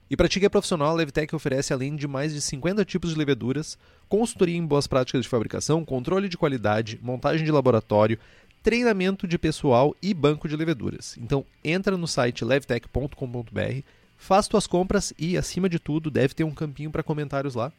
E 0.09 0.17
para 0.17 0.29
ti 0.29 0.41
que 0.41 0.47
é 0.47 0.49
profissional, 0.49 0.89
a 0.89 0.95
Levtech 0.95 1.37
oferece 1.37 1.75
além 1.75 1.95
de 1.95 2.09
mais 2.09 2.33
de 2.33 2.41
50 2.41 2.83
tipos 2.87 3.11
de 3.11 3.19
leveduras, 3.19 3.77
consultoria 4.09 4.57
em 4.57 4.65
boas 4.65 4.87
práticas 4.87 5.25
de 5.25 5.29
fabricação, 5.29 5.85
controle 5.85 6.27
de 6.27 6.39
qualidade, 6.39 6.99
montagem 7.03 7.45
de 7.45 7.53
laboratório, 7.53 8.19
treinamento 8.63 9.29
de 9.29 9.37
pessoal 9.37 9.95
e 10.01 10.15
banco 10.15 10.49
de 10.49 10.57
leveduras. 10.57 11.19
Então 11.19 11.45
entra 11.63 11.99
no 11.99 12.09
site 12.09 12.47
levtech.com.br 12.47 13.85
Faz 14.17 14.49
tuas 14.49 14.67
compras 14.67 15.13
e, 15.19 15.37
acima 15.37 15.69
de 15.69 15.79
tudo, 15.79 16.11
deve 16.11 16.35
ter 16.35 16.45
um 16.45 16.55
campinho 16.55 16.91
para 16.91 17.03
comentários 17.03 17.55
lá. 17.55 17.73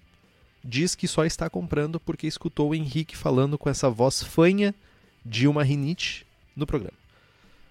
Diz 0.63 0.95
que 0.95 1.08
só 1.08 1.26
está 1.26 1.50
comprando 1.50 2.00
porque 2.00 2.28
escutou 2.28 2.69
o 2.69 2.76
Henrique 2.76 3.15
falando 3.15 3.58
com 3.58 3.69
essa 3.69 3.89
voz 3.89 4.23
fanha 4.23 4.73
de 5.26 5.47
uma 5.47 5.63
rinite 5.63 6.26
no 6.56 6.65
programa. 6.65 6.97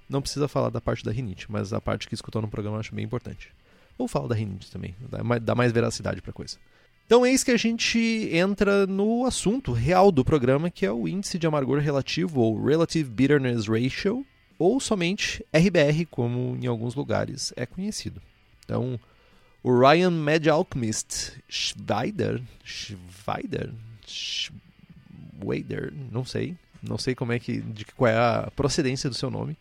Não 0.09 0.23
precisa 0.23 0.47
falar 0.47 0.71
da 0.71 0.81
parte 0.81 1.05
da 1.05 1.11
rinite, 1.11 1.51
mas 1.51 1.73
a 1.73 1.81
parte 1.81 2.09
que 2.09 2.15
escutou 2.15 2.41
no 2.41 2.49
programa 2.49 2.77
eu 2.77 2.81
acho 2.81 2.95
bem 2.95 3.05
importante. 3.05 3.51
Ou 3.99 4.07
fala 4.07 4.29
da 4.29 4.35
rinite 4.35 4.71
também, 4.71 4.95
dá 5.43 5.55
mais 5.55 5.73
veracidade 5.73 6.23
para 6.23 6.33
coisa. 6.33 6.59
Então 7.07 7.25
eis 7.25 7.43
que 7.43 7.51
a 7.51 7.57
gente 7.57 8.29
entra 8.33 8.87
no 8.87 9.25
assunto 9.25 9.73
real 9.73 10.13
do 10.13 10.25
programa, 10.25 10.71
que 10.71 10.85
é 10.85 10.93
o 10.93 11.09
índice 11.09 11.39
de 11.39 11.47
amargor 11.47 11.79
relativo, 11.79 12.41
ou 12.41 12.65
Relative 12.65 13.09
Bitterness 13.09 13.67
Ratio, 13.67 14.27
ou 14.59 14.81
somente 14.81 15.45
RBR, 15.53 16.07
como 16.11 16.57
em 16.61 16.67
alguns 16.67 16.95
lugares 16.95 17.53
é 17.57 17.65
conhecido. 17.65 18.21
Então, 18.67 19.01
o 19.63 19.79
Ryan 19.79 20.11
Mad 20.11 20.45
Alchemist 20.49 21.41
Schweider, 21.49 22.43
Schweider, 22.65 23.73
Schweider, 24.05 25.93
não 26.11 26.25
sei, 26.25 26.57
não 26.83 26.99
sei 26.99 27.15
como 27.15 27.33
é 27.33 27.39
que, 27.39 27.61
de 27.61 27.85
qual 27.85 28.11
é 28.11 28.17
a 28.17 28.51
procedência 28.57 29.09
do 29.09 29.15
seu 29.15 29.31
nome, 29.31 29.57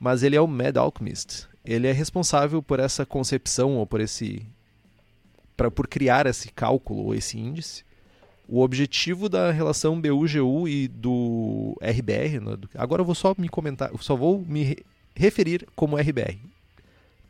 mas 0.00 0.24
ele 0.24 0.34
é 0.34 0.40
o 0.40 0.48
Mad 0.48 0.76
Alchemist. 0.76 1.46
Ele 1.64 1.86
é 1.86 1.92
responsável 1.92 2.60
por 2.60 2.80
essa 2.80 3.06
concepção 3.06 3.76
ou 3.76 3.86
por 3.86 4.00
esse, 4.00 4.44
pra, 5.56 5.70
por 5.70 5.86
criar 5.86 6.26
esse 6.26 6.50
cálculo 6.50 7.04
ou 7.04 7.14
esse 7.14 7.38
índice. 7.38 7.84
O 8.48 8.62
objetivo 8.62 9.28
da 9.28 9.52
relação 9.52 10.00
BU-GU 10.00 10.66
e 10.66 10.88
do 10.88 11.78
RBR, 11.80 12.40
né, 12.40 12.58
agora 12.74 13.02
eu 13.02 13.06
vou 13.06 13.14
só 13.14 13.34
me 13.38 13.48
comentar, 13.48 13.90
só 14.00 14.16
vou 14.16 14.40
me 14.40 14.78
referir 15.14 15.68
como 15.76 15.96
RBR 15.96 16.57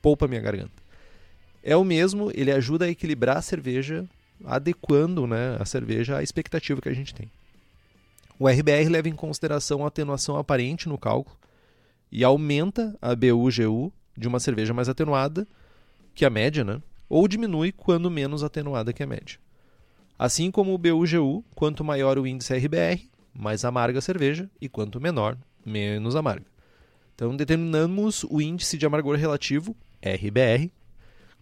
poupa 0.00 0.28
minha 0.28 0.40
garganta. 0.40 0.82
É 1.62 1.76
o 1.76 1.84
mesmo, 1.84 2.30
ele 2.34 2.50
ajuda 2.50 2.86
a 2.86 2.88
equilibrar 2.88 3.38
a 3.38 3.42
cerveja, 3.42 4.08
adequando 4.44 5.26
né, 5.26 5.56
a 5.58 5.64
cerveja 5.64 6.18
à 6.18 6.22
expectativa 6.22 6.80
que 6.80 6.88
a 6.88 6.94
gente 6.94 7.14
tem. 7.14 7.30
O 8.38 8.48
RBR 8.48 8.88
leva 8.88 9.08
em 9.08 9.14
consideração 9.14 9.84
a 9.84 9.88
atenuação 9.88 10.36
aparente 10.36 10.88
no 10.88 10.96
cálculo 10.96 11.36
e 12.10 12.22
aumenta 12.22 12.96
a 13.02 13.14
BU-GU 13.14 13.92
de 14.16 14.28
uma 14.28 14.38
cerveja 14.38 14.72
mais 14.72 14.88
atenuada 14.88 15.46
que 16.14 16.24
a 16.24 16.30
média, 16.30 16.64
né? 16.64 16.80
ou 17.08 17.26
diminui 17.26 17.72
quando 17.72 18.10
menos 18.10 18.44
atenuada 18.44 18.92
que 18.92 19.02
a 19.02 19.06
média. 19.06 19.38
Assim 20.18 20.50
como 20.50 20.74
o 20.74 20.78
BU-GU, 20.78 21.44
quanto 21.54 21.84
maior 21.84 22.18
o 22.18 22.26
índice 22.26 22.54
RBR, 22.54 23.08
mais 23.32 23.64
amarga 23.64 23.98
a 23.98 24.02
cerveja, 24.02 24.50
e 24.60 24.68
quanto 24.68 25.00
menor, 25.00 25.36
menos 25.64 26.16
amarga. 26.16 26.46
Então 27.14 27.36
determinamos 27.36 28.24
o 28.24 28.40
índice 28.40 28.76
de 28.76 28.86
amargor 28.86 29.16
relativo 29.16 29.76
RBR, 30.02 30.70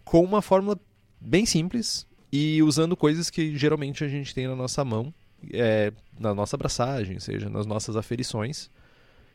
com 0.04 0.22
uma 0.22 0.42
fórmula 0.42 0.78
bem 1.20 1.46
simples 1.46 2.06
e 2.32 2.62
usando 2.62 2.96
coisas 2.96 3.30
que 3.30 3.56
geralmente 3.56 4.04
a 4.04 4.08
gente 4.08 4.34
tem 4.34 4.46
na 4.46 4.56
nossa 4.56 4.84
mão, 4.84 5.12
é, 5.52 5.92
na 6.18 6.34
nossa 6.34 6.56
abraçagem, 6.56 7.20
seja 7.20 7.48
nas 7.48 7.66
nossas 7.66 7.96
aferições. 7.96 8.70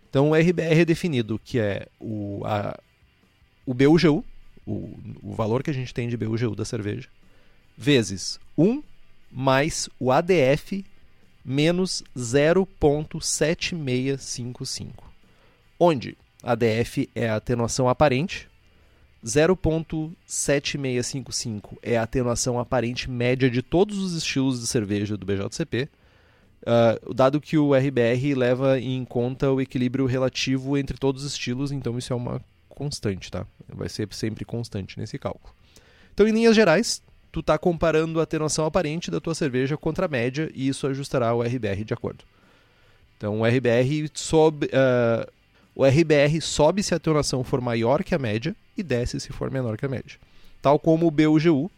Então 0.09 0.31
o 0.31 0.35
RBR 0.35 0.81
é 0.81 0.85
definido 0.85 1.39
que 1.43 1.59
é 1.59 1.87
o, 1.99 2.41
a, 2.45 2.77
o 3.65 3.73
BUGU, 3.73 4.23
o, 4.65 4.97
o 5.23 5.33
valor 5.33 5.63
que 5.63 5.69
a 5.69 5.73
gente 5.73 5.93
tem 5.93 6.09
de 6.09 6.17
BUGU 6.17 6.55
da 6.55 6.65
cerveja, 6.65 7.07
vezes 7.77 8.39
1 8.57 8.83
mais 9.31 9.87
o 9.99 10.11
ADF 10.11 10.83
menos 11.43 12.03
0.7655. 12.15 14.91
Onde 15.79 16.15
ADF 16.43 17.09
é 17.15 17.27
a 17.29 17.37
atenuação 17.37 17.89
aparente, 17.89 18.47
0.7655 19.23 21.77
é 21.81 21.97
a 21.97 22.03
atenuação 22.03 22.59
aparente 22.59 23.09
média 23.09 23.49
de 23.49 23.61
todos 23.61 23.97
os 23.97 24.13
estilos 24.13 24.59
de 24.59 24.67
cerveja 24.67 25.15
do 25.15 25.25
BJCP, 25.25 25.87
uh, 26.63 27.13
dado 27.13 27.39
que 27.39 27.57
o 27.57 27.73
RBR 27.75 28.33
leva 28.35 28.77
em 28.79 29.05
conta 29.05 29.49
o 29.51 29.61
equilíbrio 29.61 30.05
relativo 30.05 30.77
entre 30.77 30.97
todos 30.97 31.23
os 31.23 31.31
estilos, 31.33 31.71
então 31.71 31.97
isso 31.97 32.11
é 32.11 32.15
uma 32.15 32.41
constante, 32.69 33.29
tá? 33.29 33.45
Vai 33.67 33.89
ser 33.89 34.07
sempre 34.11 34.43
constante 34.43 34.99
nesse 34.99 35.19
cálculo. 35.19 35.53
Então, 36.13 36.27
em 36.27 36.31
linhas 36.31 36.55
gerais, 36.55 37.03
tu 37.31 37.41
está 37.41 37.57
comparando 37.57 38.19
a 38.19 38.23
atenuação 38.23 38.65
aparente 38.65 39.11
da 39.11 39.21
tua 39.21 39.35
cerveja 39.35 39.77
contra 39.77 40.05
a 40.05 40.09
média 40.09 40.49
e 40.53 40.67
isso 40.67 40.87
ajustará 40.87 41.33
o 41.33 41.41
RBR 41.41 41.85
de 41.85 41.93
acordo. 41.93 42.25
Então, 43.17 43.41
o 43.41 43.45
RBR 43.45 44.09
sob, 44.15 44.65
uh, 44.65 45.31
o 45.75 45.85
RBR 45.85 46.41
sobe 46.41 46.83
se 46.83 46.93
a 46.93 46.97
atenuação 46.97 47.43
for 47.43 47.61
maior 47.61 48.03
que 48.03 48.13
a 48.13 48.19
média 48.19 48.55
e 48.77 48.83
desce 48.83 49.19
se 49.19 49.31
for 49.31 49.49
menor 49.49 49.77
que 49.77 49.85
a 49.85 49.89
média. 49.89 50.17
Tal 50.61 50.77
como 50.77 51.07
o 51.07 51.11
BUGU, 51.11 51.71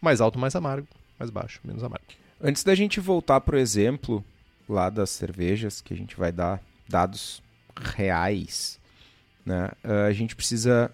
mais 0.00 0.20
alto, 0.20 0.38
mais 0.38 0.54
amargo, 0.54 0.86
mais 1.18 1.30
baixo, 1.30 1.60
menos 1.64 1.82
amargo. 1.82 2.04
Antes 2.40 2.62
da 2.62 2.74
gente 2.74 3.00
voltar 3.00 3.40
para 3.40 3.56
o 3.56 3.58
exemplo 3.58 4.24
lá 4.68 4.90
das 4.90 5.10
cervejas, 5.10 5.80
que 5.80 5.92
a 5.92 5.96
gente 5.96 6.16
vai 6.16 6.30
dar 6.30 6.62
dados 6.88 7.42
reais, 7.76 8.78
né? 9.44 9.70
a 10.06 10.12
gente 10.12 10.36
precisa 10.36 10.90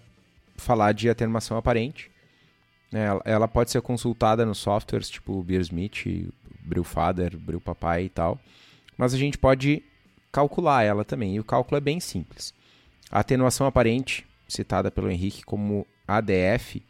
falar 0.55 0.93
de 0.93 1.09
atenuação 1.09 1.57
aparente, 1.57 2.09
né, 2.91 3.05
ela, 3.07 3.21
ela 3.25 3.47
pode 3.47 3.71
ser 3.71 3.81
consultada 3.81 4.45
nos 4.45 4.59
softwares 4.59 5.09
tipo 5.09 5.43
Beersmith, 5.43 6.31
Brewfather, 6.61 7.37
Brewpapai 7.37 8.05
e 8.05 8.09
tal. 8.09 8.39
Mas 8.97 9.13
a 9.13 9.17
gente 9.17 9.37
pode 9.37 9.83
calcular 10.35 10.83
ela 10.83 11.05
também. 11.05 11.35
E 11.35 11.39
o 11.39 11.43
cálculo 11.45 11.77
é 11.77 11.81
bem 11.81 12.01
simples. 12.01 12.53
A 13.09 13.21
atenuação 13.21 13.65
aparente, 13.65 14.25
citada 14.45 14.91
pelo 14.91 15.09
Henrique 15.09 15.45
como 15.45 15.87
ADF, 16.05 16.83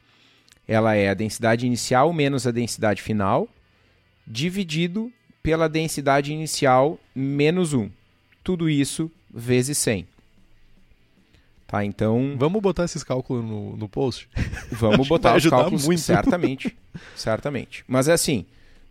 ela 0.68 0.96
é 0.96 1.10
a 1.10 1.14
densidade 1.14 1.68
inicial 1.68 2.12
menos 2.12 2.48
a 2.48 2.52
densidade 2.52 3.04
final, 3.04 3.48
dividido 4.26 5.12
pela 5.44 5.70
densidade 5.70 6.34
inicial 6.34 7.00
menos 7.14 7.72
1. 7.72 7.88
Tudo 8.44 8.68
isso 8.68 9.12
vezes 9.32 9.78
100. 9.78 10.08
Tá, 11.68 11.86
então... 11.86 12.36
Vamos 12.38 12.62
botar 12.64 12.86
esses 12.86 13.04
cálculos 13.04 13.46
no, 13.46 13.78
no 13.78 13.88
post? 13.88 14.28
Vamos 14.72 15.08
botar 15.08 15.36
os 15.36 15.46
cálculos, 15.46 15.86
muito. 15.86 16.02
certamente. 16.02 16.76
certamente. 17.16 17.84
Mas 17.88 18.08
é 18.08 18.14
assim, 18.14 18.46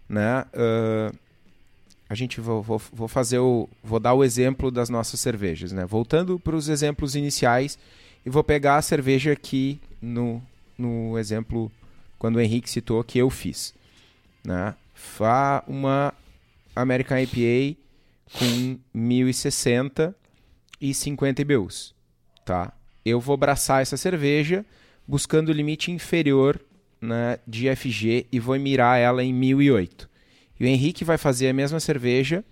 né? 0.08 0.44
Uh, 0.52 1.23
a 2.14 2.16
gente 2.16 2.40
vou, 2.40 2.62
vou, 2.62 2.80
vou, 2.92 3.08
fazer 3.08 3.40
o. 3.40 3.68
Vou 3.82 3.98
dar 3.98 4.14
o 4.14 4.22
exemplo 4.22 4.70
das 4.70 4.88
nossas 4.88 5.18
cervejas, 5.18 5.72
né? 5.72 5.84
Voltando 5.84 6.38
para 6.38 6.54
os 6.54 6.68
exemplos 6.68 7.16
iniciais 7.16 7.76
e 8.24 8.30
vou 8.30 8.44
pegar 8.44 8.76
a 8.76 8.82
cerveja 8.82 9.32
aqui 9.32 9.80
no, 10.00 10.40
no 10.78 11.18
exemplo 11.18 11.70
quando 12.16 12.36
o 12.36 12.40
Henrique 12.40 12.70
citou 12.70 13.02
que 13.02 13.18
eu 13.18 13.28
fiz. 13.28 13.74
Né? 14.44 14.74
Fá 14.94 15.64
uma 15.66 16.14
American 16.74 17.18
IPA 17.18 17.76
com 18.32 18.78
1060 18.94 20.14
e 20.80 20.94
50 20.94 21.42
IBUs. 21.42 21.94
Tá? 22.44 22.72
Eu 23.04 23.20
vou 23.20 23.34
abraçar 23.34 23.82
essa 23.82 23.96
cerveja 23.96 24.64
buscando 25.06 25.48
o 25.48 25.52
limite 25.52 25.90
inferior 25.90 26.60
né, 27.00 27.38
de 27.46 27.74
FG 27.74 28.26
e 28.30 28.38
vou 28.38 28.58
mirar 28.58 28.98
ela 29.00 29.22
em 29.22 29.34
1008. 29.34 30.13
E 30.58 30.64
o 30.64 30.68
Henrique 30.68 31.04
vai 31.04 31.18
fazer 31.18 31.48
a 31.48 31.52
mesma 31.52 31.80
cerveja, 31.80 32.44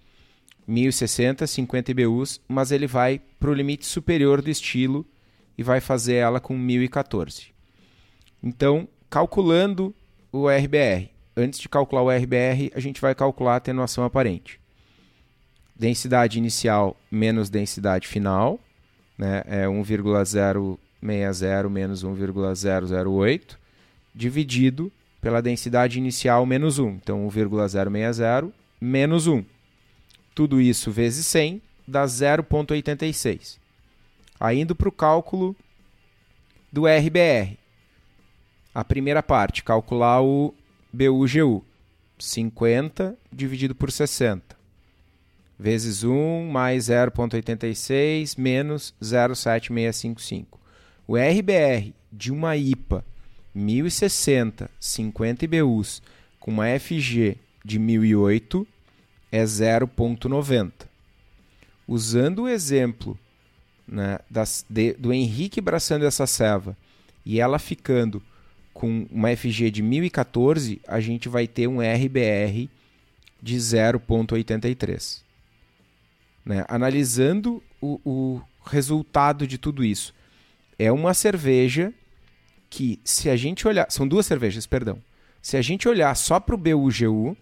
1060, 0.67 1.47
50 1.47 1.91
IBUs, 1.91 2.41
mas 2.49 2.73
ele 2.73 2.87
vai 2.87 3.21
para 3.39 3.51
o 3.51 3.55
limite 3.55 3.87
superior 3.87 4.43
do 4.43 4.51
estilo 4.51 5.07
e 5.57 5.63
vai 5.63 5.81
fazer 5.81 6.15
ela 6.15 6.41
com 6.41 6.57
1014. 6.57 7.53
Então, 8.43 8.89
calculando 9.09 9.95
o 10.33 10.49
RBR, 10.49 11.11
antes 11.37 11.61
de 11.61 11.69
calcular 11.69 12.03
o 12.03 12.11
RBR, 12.11 12.73
a 12.75 12.81
gente 12.81 13.01
vai 13.01 13.15
calcular 13.15 13.55
a 13.55 13.57
atenuação 13.57 14.05
aparente. 14.05 14.61
Densidade 15.75 16.39
inicial 16.39 16.97
menos 17.11 17.51
densidade 17.51 18.07
final, 18.07 18.61
né, 19.17 19.43
é 19.47 19.69
1,060 19.69 21.69
menos 21.69 22.03
1,008 22.03 23.59
dividido 24.15 24.93
pela 25.23 25.41
densidade 25.41 25.99
inicial 25.99 26.45
menos 26.45 26.81
1. 26.81 26.89
Então, 26.97 27.27
1,060 27.29 28.53
menos 28.81 29.29
1. 29.29 29.45
Tudo 30.35 30.61
isso 30.61 30.91
vezes 30.91 31.25
100 31.27 31.63
dá 31.87 32.05
0,86. 32.05 33.57
Aí 34.41 34.61
indo 34.61 34.75
para 34.75 34.89
o 34.89 34.93
cálculo 34.93 35.55
do 36.73 36.87
RBR. 36.87 37.57
A 38.75 38.83
primeira 38.83 39.23
parte, 39.23 39.63
calcular 39.63 40.21
o 40.21 40.53
BUGU. 40.93 41.65
50 42.19 43.17
dividido 43.33 43.75
por 43.75 43.93
60. 43.93 44.57
Vezes 45.59 46.03
1 46.03 46.49
mais 46.51 46.87
0,86 46.87 48.37
menos 48.37 48.95
0,7655. 49.01 50.47
O 51.07 51.17
RBR 51.17 51.95
de 52.13 52.33
uma 52.33 52.57
IPA 52.57 53.05
1060, 53.55 54.71
50 54.81 55.45
IBUs 55.45 56.03
com 56.41 56.51
uma 56.51 56.67
FG 56.79 57.37
de 57.65 57.79
1008 57.79 58.67
é 59.31 59.45
0,90. 59.45 60.73
Usando 61.87 62.43
o 62.43 62.49
exemplo 62.49 63.19
né, 63.87 64.19
das, 64.31 64.65
de, 64.69 64.95
do 64.95 65.13
Henrique 65.13 65.61
braçando 65.61 66.07
essa 66.07 66.27
serva 66.27 66.77
e 67.25 67.41
ela 67.41 67.59
ficando 67.59 68.23
com 68.73 69.07
uma 69.11 69.35
FG 69.37 69.71
de 69.71 69.83
1014, 69.83 70.81
a 70.89 71.01
gente 71.01 71.29
vai 71.29 71.47
ter 71.47 71.67
um 71.67 71.79
RBR 71.81 72.69
de 73.41 73.57
0,83. 73.57 75.21
Né? 76.45 76.65
Analisando 76.69 77.63
o, 77.81 78.01
o 78.05 78.43
resultado 78.65 79.47
de 79.47 79.59
tudo 79.59 79.85
isso, 79.85 80.15
é 80.79 80.91
uma 80.91 81.15
cerveja 81.15 81.93
que 82.73 82.99
se 83.05 83.29
a 83.29 83.37
gente 83.37 83.69
olhar, 83.69 83.91
são 83.91 84.09
duas 84.09 84.25
cervejas, 84.25 84.67
perdão. 84.67 84.99
Se 85.43 85.59
a 85.59 85.63
gente 85.63 85.87
olhar 85.87 86.17
só 86.17 86.41
para 86.41 86.55
o 86.55 86.59
BUGU, 86.59 87.37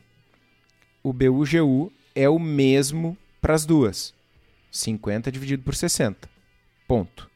o 1.04 1.12
BUGU 1.12 1.92
é 2.16 2.28
o 2.28 2.36
mesmo 2.36 3.16
para 3.40 3.54
as 3.54 3.64
duas. 3.64 4.12
50 4.72 5.30
dividido 5.30 5.62
por 5.62 5.76
60. 5.76 6.28
Ponto. 6.88 7.30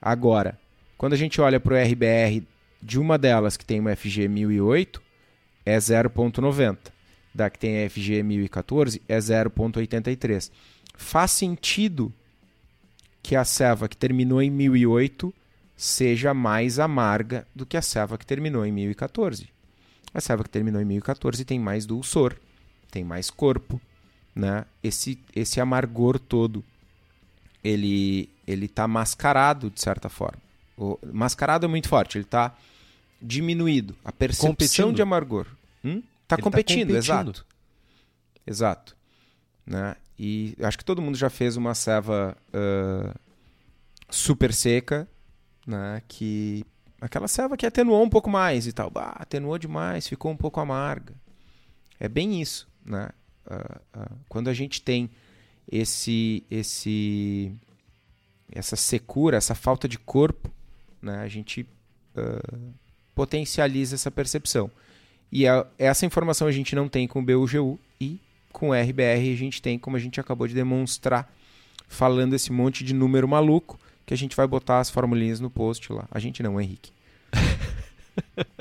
Agora, 0.00 0.58
quando 0.96 1.12
a 1.12 1.16
gente 1.16 1.38
olha 1.38 1.60
para 1.60 1.74
o 1.74 1.76
RBR 1.76 2.46
de 2.82 2.98
uma 2.98 3.18
delas 3.18 3.58
que 3.58 3.64
tem 3.66 3.78
uma 3.78 3.94
FG 3.94 4.26
1008, 4.26 5.02
é 5.66 5.76
0.90. 5.76 6.78
Da 7.34 7.50
que 7.50 7.58
tem 7.58 7.84
a 7.84 7.90
FG 7.90 8.22
1014 8.22 9.02
é 9.06 9.18
0.83. 9.18 10.50
Faz 10.96 11.30
sentido 11.32 12.10
que 13.22 13.36
a 13.36 13.44
serva 13.44 13.86
que 13.86 13.98
terminou 13.98 14.40
em 14.40 14.50
1008 14.50 15.34
seja 15.76 16.32
mais 16.32 16.78
amarga 16.78 17.46
do 17.54 17.66
que 17.66 17.76
a 17.76 17.82
serva 17.82 18.16
que 18.16 18.24
terminou 18.24 18.64
em 18.64 18.72
1014. 18.72 19.48
A 20.14 20.20
serva 20.20 20.42
que 20.42 20.50
terminou 20.50 20.80
em 20.80 20.84
1014 20.84 21.44
tem 21.44 21.58
mais 21.58 21.84
dulçor, 21.84 22.34
tem 22.90 23.04
mais 23.04 23.28
corpo, 23.30 23.80
né? 24.34 24.64
Esse 24.82 25.18
esse 25.34 25.60
amargor 25.60 26.18
todo 26.18 26.64
ele 27.62 28.30
ele 28.46 28.68
tá 28.68 28.88
mascarado 28.88 29.70
de 29.70 29.80
certa 29.80 30.08
forma. 30.08 30.40
O, 30.78 30.98
mascarado 31.12 31.66
é 31.66 31.68
muito 31.68 31.88
forte, 31.88 32.16
ele 32.16 32.24
está 32.24 32.56
diminuído. 33.20 33.96
A 34.04 34.12
percepção 34.12 34.50
competindo. 34.50 34.94
de 34.94 35.02
amargor. 35.02 35.46
Hum? 35.84 36.00
Tá, 36.26 36.36
tá 36.36 36.42
competindo, 36.42 36.88
competindo. 36.88 36.96
exato. 36.96 37.46
Exato. 38.46 38.96
Né? 39.66 39.96
E 40.18 40.56
acho 40.60 40.78
que 40.78 40.84
todo 40.84 41.02
mundo 41.02 41.16
já 41.16 41.28
fez 41.28 41.56
uma 41.56 41.74
ceva 41.74 42.36
ah, 42.52 43.14
super 44.08 44.52
seca, 44.52 45.08
né? 45.66 46.02
Que 46.06 46.64
aquela 47.00 47.28
ceva 47.28 47.56
que 47.56 47.66
atenuou 47.66 48.02
um 48.04 48.08
pouco 48.10 48.30
mais 48.30 48.66
e 48.66 48.72
tal. 48.72 48.90
Bah, 48.90 49.16
atenuou 49.18 49.58
demais, 49.58 50.06
ficou 50.06 50.30
um 50.30 50.36
pouco 50.36 50.60
amarga. 50.60 51.14
É 51.98 52.08
bem 52.08 52.40
isso, 52.40 52.68
né? 52.84 53.10
Ah, 53.48 53.80
ah, 53.94 54.10
quando 54.28 54.48
a 54.48 54.54
gente 54.54 54.82
tem 54.82 55.10
esse 55.70 56.44
esse 56.50 57.52
essa 58.52 58.76
secura, 58.76 59.36
essa 59.36 59.54
falta 59.54 59.88
de 59.88 59.98
corpo, 59.98 60.50
né? 61.02 61.18
A 61.18 61.28
gente 61.28 61.66
ah, 62.16 62.58
potencializa 63.14 63.94
essa 63.94 64.10
percepção. 64.10 64.70
E 65.32 65.46
a- 65.46 65.66
essa 65.78 66.06
informação 66.06 66.46
a 66.46 66.52
gente 66.52 66.74
não 66.76 66.88
tem 66.88 67.08
com 67.08 67.20
o 67.20 67.22
BUGU 67.22 67.78
e 68.00 68.20
com 68.52 68.70
o 68.70 68.74
RBR 68.74 69.32
a 69.32 69.36
gente 69.36 69.60
tem, 69.60 69.78
como 69.78 69.96
a 69.96 70.00
gente 70.00 70.20
acabou 70.20 70.46
de 70.46 70.54
demonstrar, 70.54 71.30
falando 71.88 72.34
esse 72.34 72.52
monte 72.52 72.84
de 72.84 72.94
número 72.94 73.26
maluco 73.28 73.78
que 74.06 74.14
a 74.14 74.16
gente 74.16 74.36
vai 74.36 74.46
botar 74.46 74.78
as 74.80 74.88
formulinhas 74.88 75.40
no 75.40 75.50
post 75.50 75.92
lá. 75.92 76.06
A 76.10 76.18
gente 76.20 76.42
não, 76.42 76.60
Henrique. 76.60 76.92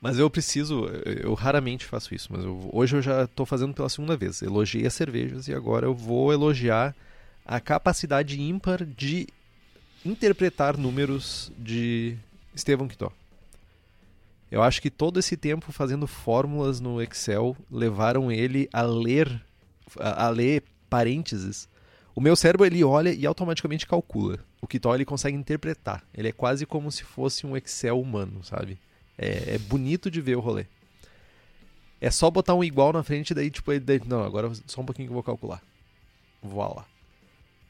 Mas 0.00 0.18
eu 0.18 0.30
preciso, 0.30 0.86
eu 0.86 1.34
raramente 1.34 1.84
faço 1.84 2.14
isso, 2.14 2.32
mas 2.32 2.42
eu- 2.42 2.70
hoje 2.72 2.96
eu 2.96 3.02
já 3.02 3.24
estou 3.24 3.44
fazendo 3.44 3.74
pela 3.74 3.88
segunda 3.90 4.16
vez. 4.16 4.40
Elogiei 4.40 4.86
as 4.86 4.94
cervejas 4.94 5.46
e 5.46 5.52
agora 5.54 5.84
eu 5.86 5.94
vou 5.94 6.32
elogiar 6.32 6.96
a 7.44 7.60
capacidade 7.60 8.40
ímpar 8.40 8.82
de 8.82 9.28
interpretar 10.04 10.78
números 10.78 11.52
de 11.58 12.16
Estevão 12.54 12.88
Quitó. 12.88 13.12
Eu 14.50 14.62
acho 14.62 14.80
que 14.80 14.90
todo 14.90 15.20
esse 15.20 15.36
tempo 15.36 15.70
fazendo 15.70 16.06
fórmulas 16.06 16.80
no 16.80 17.00
Excel 17.02 17.54
levaram 17.70 18.32
ele 18.32 18.70
a 18.72 18.80
ler, 18.82 19.28
a 19.98 20.30
ler 20.30 20.62
parênteses. 20.88 21.68
O 22.20 22.22
meu 22.22 22.36
cérebro 22.36 22.66
ele 22.66 22.84
olha 22.84 23.14
e 23.14 23.24
automaticamente 23.24 23.86
calcula. 23.86 24.38
O 24.60 24.66
Quitó 24.66 24.94
ele 24.94 25.06
consegue 25.06 25.34
interpretar. 25.34 26.04
Ele 26.12 26.28
é 26.28 26.32
quase 26.32 26.66
como 26.66 26.92
se 26.92 27.02
fosse 27.02 27.46
um 27.46 27.56
Excel 27.56 27.98
humano, 27.98 28.44
sabe? 28.44 28.78
É, 29.16 29.54
é 29.54 29.58
bonito 29.58 30.10
de 30.10 30.20
ver 30.20 30.36
o 30.36 30.40
rolê. 30.40 30.66
É 31.98 32.10
só 32.10 32.30
botar 32.30 32.54
um 32.54 32.62
igual 32.62 32.92
na 32.92 33.02
frente, 33.02 33.32
daí, 33.32 33.50
tipo, 33.50 33.72
ele, 33.72 33.80
daí, 33.80 34.02
não, 34.04 34.22
agora 34.22 34.52
só 34.66 34.82
um 34.82 34.84
pouquinho 34.84 35.08
que 35.08 35.12
eu 35.12 35.14
vou 35.14 35.22
calcular. 35.22 35.62
Vou 36.42 36.60
lá. 36.60 36.84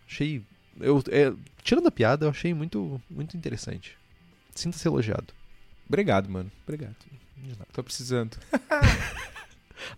Achei. 0.09 0.43
Eu, 0.81 1.01
é, 1.11 1.33
tirando 1.63 1.87
a 1.87 1.93
piada, 1.93 2.27
eu 2.27 2.31
achei 2.31 2.53
muito, 2.53 3.01
muito 3.09 3.37
interessante. 3.37 3.97
Sinta-se 4.53 4.89
elogiado. 4.89 5.33
Obrigado, 5.89 6.29
mano. 6.29 6.51
Obrigado. 6.65 6.97
Tô 7.73 7.85
precisando. 7.85 8.37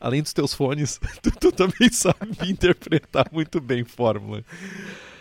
Além 0.01 0.23
dos 0.23 0.33
teus 0.33 0.55
fones, 0.55 1.01
tu, 1.23 1.31
tu 1.31 1.53
também 1.53 1.91
sabe 1.91 2.37
interpretar 2.51 3.29
muito 3.33 3.61
bem 3.61 3.85
fórmula. 3.85 4.45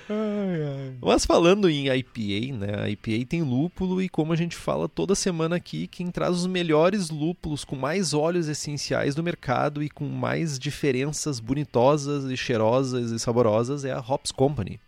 Ai, 0.09 0.64
ai. 0.64 0.93
Mas 1.01 1.26
falando 1.26 1.70
em 1.70 1.88
IPA, 1.88 2.57
né? 2.57 2.84
A 2.84 2.89
IPA 2.89 3.26
tem 3.30 3.41
lúpulo 3.41 4.01
e 4.01 4.09
como 4.09 4.34
a 4.34 4.36
gente 4.36 4.57
fala 4.57 4.89
toda 4.89 5.16
semana 5.16 5.55
aqui, 5.55 5.88
quem 5.88 6.12
traz 6.12 6.36
os 6.36 6.47
melhores 6.47 7.09
lúpulos 7.09 7.64
com 7.64 7.78
mais 7.78 8.14
óleos 8.14 8.49
essenciais 8.49 9.16
do 9.16 9.24
mercado 9.24 9.82
e 9.82 9.89
com 9.89 10.05
mais 10.05 10.59
diferenças 10.59 11.39
bonitosas 11.39 12.30
e 12.30 12.36
cheirosas 12.36 13.12
e 13.12 13.20
saborosas 13.20 13.86
é 13.86 13.91
a 13.91 13.99
Hops 13.99 14.32
Company. 14.32 14.80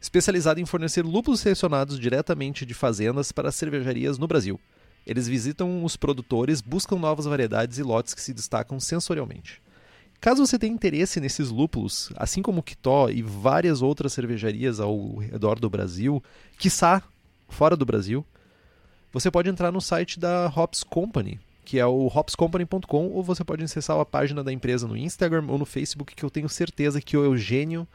Especializada 0.00 0.60
em 0.60 0.66
fornecer 0.66 1.04
lúpulos 1.04 1.40
selecionados 1.40 1.98
diretamente 1.98 2.64
de 2.64 2.74
fazendas 2.74 3.32
para 3.32 3.52
cervejarias 3.52 4.18
no 4.18 4.26
Brasil. 4.26 4.58
Eles 5.06 5.28
visitam 5.28 5.84
os 5.84 5.96
produtores, 5.96 6.60
buscam 6.60 6.96
novas 6.96 7.26
variedades 7.26 7.78
e 7.78 7.82
lotes 7.82 8.14
que 8.14 8.22
se 8.22 8.32
destacam 8.32 8.80
sensorialmente. 8.80 9.60
Caso 10.20 10.46
você 10.46 10.58
tenha 10.58 10.72
interesse 10.72 11.20
nesses 11.20 11.50
lúpulos, 11.50 12.10
assim 12.16 12.40
como 12.40 12.60
o 12.60 12.62
Quitó 12.62 13.10
e 13.10 13.20
várias 13.20 13.82
outras 13.82 14.12
cervejarias 14.14 14.80
ao 14.80 15.16
redor 15.16 15.58
do 15.58 15.68
Brasil, 15.68 16.22
quiçá 16.58 17.02
fora 17.48 17.76
do 17.76 17.84
Brasil, 17.84 18.24
você 19.12 19.30
pode 19.30 19.48
entrar 19.48 19.70
no 19.70 19.80
site 19.80 20.18
da 20.18 20.50
Hops 20.56 20.82
Company, 20.82 21.38
que 21.64 21.78
é 21.78 21.86
o 21.86 22.06
hopscompany.com, 22.06 23.08
ou 23.08 23.22
você 23.22 23.44
pode 23.44 23.62
acessar 23.62 23.98
a 23.98 24.04
página 24.04 24.42
da 24.42 24.52
empresa 24.52 24.88
no 24.88 24.96
Instagram 24.96 25.44
ou 25.48 25.58
no 25.58 25.64
Facebook, 25.64 26.14
que 26.14 26.24
eu 26.24 26.30
tenho 26.30 26.48
certeza 26.48 27.00
que 27.00 27.16
o 27.16 27.24
Eugênio 27.24 27.86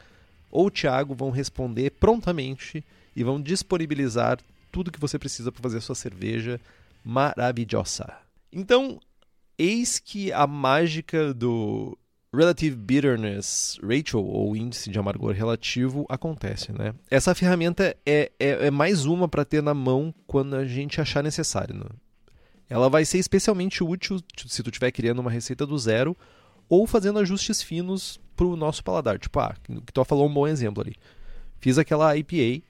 ou 0.50 0.66
o 0.66 0.70
Thiago 0.70 1.14
vão 1.14 1.30
responder 1.30 1.90
prontamente 1.90 2.84
e 3.14 3.22
vão 3.22 3.40
disponibilizar 3.40 4.38
tudo 4.72 4.90
que 4.90 5.00
você 5.00 5.18
precisa 5.18 5.52
para 5.52 5.62
fazer 5.62 5.78
a 5.78 5.80
sua 5.82 5.94
cerveja 5.94 6.60
maravilhosa. 7.04 8.12
Então, 8.52 9.00
eis 9.58 9.98
que 9.98 10.32
a 10.32 10.46
mágica 10.46 11.32
do 11.34 11.96
Relative 12.32 12.76
Bitterness 12.76 13.78
Ratio, 13.82 14.20
ou 14.20 14.56
índice 14.56 14.88
de 14.88 14.98
amargor 14.98 15.34
relativo, 15.34 16.06
acontece. 16.08 16.72
Né? 16.72 16.94
Essa 17.10 17.34
ferramenta 17.34 17.96
é, 18.06 18.30
é, 18.38 18.66
é 18.66 18.70
mais 18.70 19.04
uma 19.04 19.28
para 19.28 19.44
ter 19.44 19.62
na 19.62 19.74
mão 19.74 20.14
quando 20.26 20.54
a 20.54 20.64
gente 20.64 21.00
achar 21.00 21.22
necessário. 21.22 21.74
Né? 21.74 21.86
Ela 22.68 22.88
vai 22.88 23.04
ser 23.04 23.18
especialmente 23.18 23.82
útil 23.82 24.20
se 24.46 24.62
tu 24.62 24.70
estiver 24.70 24.92
criando 24.92 25.18
uma 25.18 25.30
receita 25.30 25.66
do 25.66 25.76
zero 25.76 26.16
ou 26.68 26.86
fazendo 26.86 27.18
ajustes 27.18 27.60
finos 27.60 28.20
para 28.36 28.46
o 28.46 28.56
nosso 28.56 28.84
paladar. 28.84 29.18
Tipo, 29.18 29.40
ah, 29.40 29.56
que 29.64 29.92
tu 29.92 30.04
falou 30.04 30.28
um 30.28 30.32
bom 30.32 30.46
exemplo 30.46 30.82
ali. 30.82 30.94
Fiz 31.58 31.78
aquela 31.78 32.16
IPA, 32.16 32.64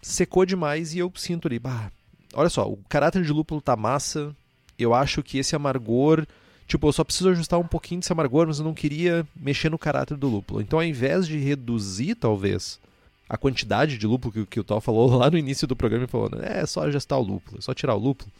secou 0.00 0.46
demais 0.46 0.94
e 0.94 1.00
eu 1.00 1.12
sinto 1.16 1.48
ali, 1.48 1.58
bah, 1.58 1.90
olha 2.34 2.48
só, 2.48 2.68
o 2.68 2.78
caráter 2.88 3.22
de 3.22 3.32
lúpulo 3.32 3.60
tá 3.60 3.76
massa, 3.76 4.34
eu 4.78 4.94
acho 4.94 5.22
que 5.22 5.38
esse 5.38 5.54
amargor 5.54 6.26
Tipo, 6.72 6.88
eu 6.88 6.92
só 6.92 7.04
preciso 7.04 7.28
ajustar 7.28 7.60
um 7.60 7.66
pouquinho 7.66 8.00
desse 8.00 8.12
amargor, 8.12 8.46
mas 8.46 8.58
eu 8.58 8.64
não 8.64 8.72
queria 8.72 9.26
mexer 9.36 9.68
no 9.68 9.78
caráter 9.78 10.16
do 10.16 10.26
lúpulo. 10.26 10.62
Então, 10.62 10.78
ao 10.78 10.84
invés 10.84 11.26
de 11.26 11.36
reduzir, 11.36 12.14
talvez, 12.14 12.80
a 13.28 13.36
quantidade 13.36 13.98
de 13.98 14.06
lúpulo 14.06 14.32
que, 14.32 14.46
que 14.46 14.60
o 14.60 14.64
Tal 14.64 14.80
falou 14.80 15.10
lá 15.16 15.30
no 15.30 15.36
início 15.36 15.66
do 15.66 15.76
programa, 15.76 16.06
falou, 16.06 16.30
né, 16.30 16.60
é 16.60 16.66
só 16.66 16.84
ajustar 16.84 17.18
o 17.18 17.22
lúpulo, 17.22 17.58
é 17.58 17.60
só 17.60 17.74
tirar 17.74 17.94
o 17.94 17.98
lúpulo. 17.98 18.30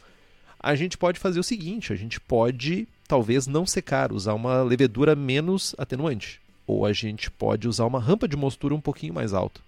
A 0.59 0.73
gente 0.73 0.97
pode 0.97 1.19
fazer 1.19 1.39
o 1.39 1.43
seguinte, 1.43 1.93
a 1.93 1.95
gente 1.95 2.19
pode, 2.19 2.87
talvez, 3.07 3.45
não 3.45 3.67
secar, 3.67 4.11
usar 4.11 4.33
uma 4.33 4.63
levedura 4.63 5.15
menos 5.15 5.75
atenuante. 5.77 6.41
Ou 6.65 6.87
a 6.87 6.93
gente 6.93 7.29
pode 7.29 7.67
usar 7.67 7.85
uma 7.85 7.99
rampa 7.99 8.27
de 8.27 8.35
mostura 8.35 8.73
um 8.73 8.81
pouquinho 8.81 9.13
mais 9.13 9.31
alta. 9.33 9.61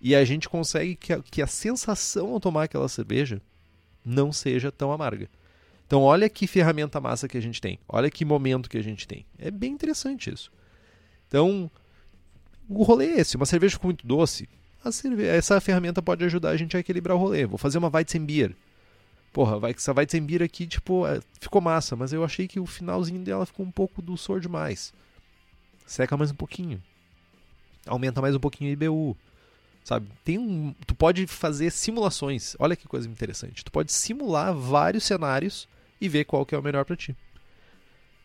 E 0.00 0.14
a 0.14 0.24
gente 0.24 0.48
consegue 0.48 0.94
que 0.94 1.12
a, 1.12 1.20
que 1.20 1.42
a 1.42 1.46
sensação 1.46 2.32
ao 2.32 2.40
tomar 2.40 2.64
aquela 2.64 2.88
cerveja 2.88 3.40
não 4.04 4.32
seja 4.32 4.70
tão 4.70 4.92
amarga. 4.92 5.28
Então, 5.86 6.02
olha 6.02 6.28
que 6.28 6.46
ferramenta 6.46 7.00
massa 7.00 7.26
que 7.26 7.38
a 7.38 7.40
gente 7.40 7.60
tem. 7.60 7.78
Olha 7.88 8.10
que 8.10 8.24
momento 8.24 8.68
que 8.68 8.76
a 8.76 8.82
gente 8.82 9.08
tem. 9.08 9.24
É 9.38 9.50
bem 9.50 9.72
interessante 9.72 10.30
isso. 10.30 10.52
Então, 11.26 11.70
o 12.68 12.82
rolê 12.82 13.06
é 13.06 13.20
esse. 13.20 13.36
Uma 13.36 13.46
cerveja 13.46 13.72
ficou 13.72 13.88
muito 13.88 14.06
doce. 14.06 14.48
Cerve... 14.92 15.26
Essa 15.26 15.60
ferramenta 15.60 16.02
pode 16.02 16.24
ajudar 16.24 16.50
a 16.50 16.56
gente 16.56 16.76
a 16.76 16.80
equilibrar 16.80 17.16
o 17.16 17.20
rolê. 17.20 17.46
Vou 17.46 17.58
fazer 17.58 17.78
uma 17.78 17.90
Weizenbier. 17.92 18.54
Porra, 19.32 19.58
essa 19.70 19.92
Weizenbier 19.92 20.42
aqui, 20.42 20.66
tipo, 20.66 21.06
é, 21.06 21.20
ficou 21.40 21.60
massa, 21.60 21.96
mas 21.96 22.12
eu 22.12 22.22
achei 22.24 22.46
que 22.46 22.60
o 22.60 22.66
finalzinho 22.66 23.22
dela 23.22 23.46
ficou 23.46 23.64
um 23.64 23.70
pouco 23.70 24.02
doçor 24.02 24.40
demais. 24.40 24.92
Seca 25.86 26.16
mais 26.16 26.30
um 26.30 26.34
pouquinho. 26.34 26.82
Aumenta 27.86 28.20
mais 28.20 28.34
um 28.34 28.40
pouquinho 28.40 28.70
o 28.70 28.72
IBU. 28.72 29.16
Sabe? 29.88 30.06
Tem 30.22 30.36
um, 30.36 30.74
tu 30.86 30.94
pode 30.94 31.26
fazer 31.26 31.70
simulações. 31.70 32.54
Olha 32.58 32.76
que 32.76 32.86
coisa 32.86 33.08
interessante. 33.08 33.64
Tu 33.64 33.72
pode 33.72 33.90
simular 33.90 34.52
vários 34.52 35.04
cenários 35.04 35.66
e 35.98 36.10
ver 36.10 36.26
qual 36.26 36.44
que 36.44 36.54
é 36.54 36.58
o 36.58 36.62
melhor 36.62 36.84
para 36.84 36.94
ti. 36.94 37.16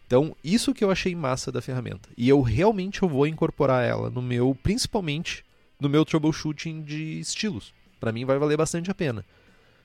Então, 0.06 0.36
isso 0.44 0.74
que 0.74 0.84
eu 0.84 0.92
achei 0.92 1.16
massa 1.16 1.54
da 1.54 1.62
ferramenta. 1.62 2.10
E 2.18 2.28
eu 2.28 2.42
realmente 2.42 3.02
eu 3.02 3.08
vou 3.08 3.26
incorporar 3.26 3.82
ela 3.82 4.10
no 4.10 4.22
meu, 4.22 4.54
principalmente 4.62 5.46
no 5.80 5.88
meu 5.88 6.04
troubleshooting 6.04 6.82
de 6.82 7.22
estilos. 7.22 7.74
Para 7.98 8.12
mim 8.12 8.26
vai 8.26 8.38
valer 8.38 8.58
bastante 8.58 8.92
a 8.92 8.94
pena. 8.94 9.24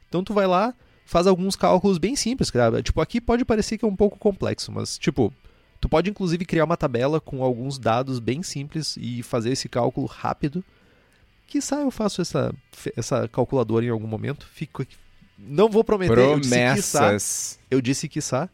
Então 0.09 0.25
tu 0.25 0.35
vai 0.35 0.49
lá, 0.49 0.75
faz 1.07 1.29
alguns 1.29 1.55
cálculos 1.55 1.97
bem 1.97 2.17
simples, 2.17 2.51
cara. 2.51 2.83
Tipo, 2.83 3.01
aqui 3.01 3.21
pode 3.21 3.45
parecer 3.45 3.79
que 3.79 3.85
é 3.85 3.89
um 3.89 3.95
pouco 3.95 4.19
complexo, 4.19 4.73
mas 4.73 4.99
tipo, 4.99 5.33
tu 5.81 5.89
pode 5.89 6.11
inclusive 6.11 6.45
criar 6.45 6.65
uma 6.65 6.77
tabela 6.77 7.21
com 7.21 7.41
alguns 7.41 7.79
dados 7.79 8.19
bem 8.19 8.43
simples 8.43 8.99
e 9.01 9.23
fazer 9.23 9.53
esse 9.53 9.69
cálculo 9.69 10.09
rápido. 10.09 10.65
Quizá 11.49 11.81
eu 11.81 11.91
faço 11.91 12.23
essa, 12.23 12.55
essa 12.95 13.27
calculadora 13.27 13.85
em 13.85 13.89
algum 13.89 14.07
momento. 14.07 14.47
Fico 14.47 14.85
não 15.39 15.69
vou 15.69 15.85
prometer. 15.85 16.15
Promessas. 16.15 17.59
Eu 17.71 17.81
disse 17.81 18.09
que 18.09 18.21
sa. 18.21 18.49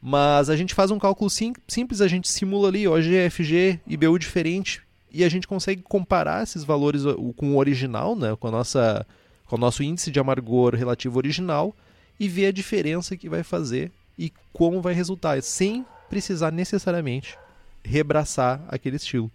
Mas 0.00 0.50
a 0.50 0.56
gente 0.56 0.74
faz 0.74 0.90
um 0.90 0.98
cálculo 0.98 1.30
sim, 1.30 1.54
simples, 1.66 2.02
a 2.02 2.08
gente 2.08 2.28
simula 2.28 2.68
ali 2.68 2.86
OG, 2.86 3.30
FG, 3.30 3.80
IBU 3.86 4.18
diferente 4.18 4.82
e 5.10 5.24
a 5.24 5.28
gente 5.30 5.48
consegue 5.48 5.80
comparar 5.80 6.42
esses 6.42 6.62
valores 6.62 7.04
com 7.36 7.54
o 7.54 7.56
original, 7.56 8.14
né, 8.14 8.36
com, 8.38 8.48
a 8.48 8.50
nossa, 8.50 9.06
com 9.46 9.56
o 9.56 9.58
nosso 9.58 9.82
índice 9.82 10.10
de 10.10 10.20
amargor 10.20 10.74
relativo 10.74 11.16
original 11.16 11.74
e 12.20 12.28
ver 12.28 12.46
a 12.46 12.52
diferença 12.52 13.16
que 13.16 13.30
vai 13.30 13.42
fazer 13.42 13.90
e 14.18 14.30
como 14.52 14.82
vai 14.82 14.92
resultar, 14.92 15.42
sem 15.42 15.86
precisar 16.10 16.50
necessariamente 16.50 17.38
rebraçar 17.82 18.62
aquele 18.68 18.96
estilo. 18.96 19.30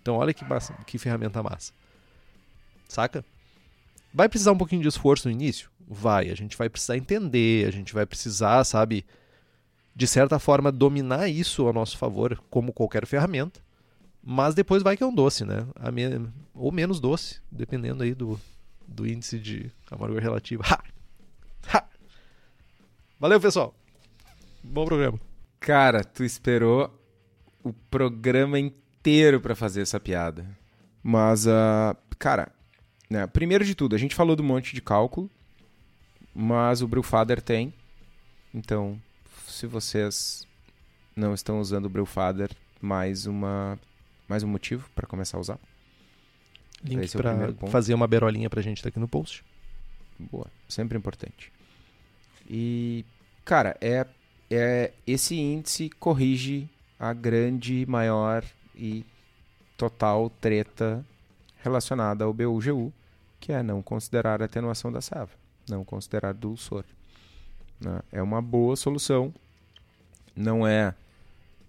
Então 0.00 0.16
olha 0.16 0.32
que, 0.32 0.44
massa, 0.44 0.74
que 0.86 0.98
ferramenta 0.98 1.42
massa. 1.42 1.72
Saca? 2.88 3.24
Vai 4.12 4.28
precisar 4.28 4.52
um 4.52 4.58
pouquinho 4.58 4.82
de 4.82 4.88
esforço 4.88 5.28
no 5.28 5.32
início? 5.32 5.70
Vai. 5.86 6.30
A 6.30 6.34
gente 6.34 6.56
vai 6.56 6.68
precisar 6.68 6.96
entender, 6.96 7.68
a 7.68 7.70
gente 7.70 7.94
vai 7.94 8.04
precisar, 8.06 8.64
sabe, 8.64 9.04
de 9.94 10.06
certa 10.06 10.38
forma 10.38 10.72
dominar 10.72 11.28
isso 11.28 11.68
a 11.68 11.72
nosso 11.72 11.96
favor, 11.96 12.42
como 12.50 12.72
qualquer 12.72 13.06
ferramenta. 13.06 13.60
Mas 14.22 14.54
depois 14.54 14.82
vai 14.82 14.96
que 14.96 15.02
é 15.02 15.06
um 15.06 15.14
doce, 15.14 15.44
né? 15.44 15.66
Me... 15.92 16.28
Ou 16.54 16.72
menos 16.72 17.00
doce, 17.00 17.40
dependendo 17.50 18.02
aí 18.02 18.14
do, 18.14 18.38
do 18.86 19.06
índice 19.06 19.38
de 19.38 19.70
amargor 19.90 20.20
relativo. 20.20 20.62
Ha! 20.64 20.82
Ha! 21.72 21.84
Valeu, 23.18 23.40
pessoal. 23.40 23.74
Bom 24.62 24.84
programa. 24.84 25.18
Cara, 25.58 26.02
tu 26.02 26.24
esperou 26.24 26.92
o 27.62 27.72
programa 27.72 28.58
inteiro 28.58 28.80
para 29.40 29.54
fazer 29.54 29.82
essa 29.82 29.98
piada. 29.98 30.46
Mas, 31.02 31.46
uh, 31.46 31.96
cara, 32.18 32.52
né? 33.08 33.26
Primeiro 33.26 33.64
de 33.64 33.74
tudo, 33.74 33.96
a 33.96 33.98
gente 33.98 34.14
falou 34.14 34.36
do 34.36 34.44
monte 34.44 34.74
de 34.74 34.80
cálculo, 34.80 35.28
mas 36.34 36.80
o 36.82 36.88
Brewfather 36.88 37.42
tem. 37.42 37.74
Então, 38.54 39.00
se 39.46 39.66
vocês 39.66 40.46
não 41.16 41.34
estão 41.34 41.60
usando 41.60 41.86
o 41.86 41.90
Brewfather, 41.90 42.50
mais 42.80 43.26
uma 43.26 43.78
mais 44.28 44.44
um 44.44 44.48
motivo 44.48 44.88
para 44.94 45.08
começar 45.08 45.38
a 45.38 45.40
usar. 45.40 45.58
Link 46.84 47.04
Esse 47.04 47.16
para 47.16 47.32
é 47.32 47.68
fazer 47.68 47.94
uma 47.94 48.06
berolinha 48.06 48.48
pra 48.48 48.62
gente 48.62 48.80
tá 48.80 48.88
aqui 48.88 48.98
no 49.00 49.08
post. 49.08 49.44
Boa, 50.18 50.46
sempre 50.68 50.96
importante. 50.96 51.52
E 52.48 53.04
cara, 53.44 53.76
é 53.80 54.06
é 54.48 54.92
esse 55.06 55.36
índice 55.36 55.90
corrige 55.90 56.68
a 56.98 57.12
grande, 57.12 57.84
maior 57.86 58.44
e 58.80 59.04
total 59.76 60.30
treta 60.40 61.04
relacionada 61.62 62.24
ao 62.24 62.32
BUGU, 62.32 62.90
que 63.38 63.52
é 63.52 63.62
não 63.62 63.82
considerar 63.82 64.40
a 64.40 64.46
atenuação 64.46 64.90
da 64.90 65.02
sava, 65.02 65.30
não 65.68 65.84
considerar 65.84 66.32
dulçor. 66.32 66.84
Né? 67.78 68.00
É 68.10 68.22
uma 68.22 68.40
boa 68.40 68.74
solução, 68.76 69.32
não 70.34 70.66
é 70.66 70.94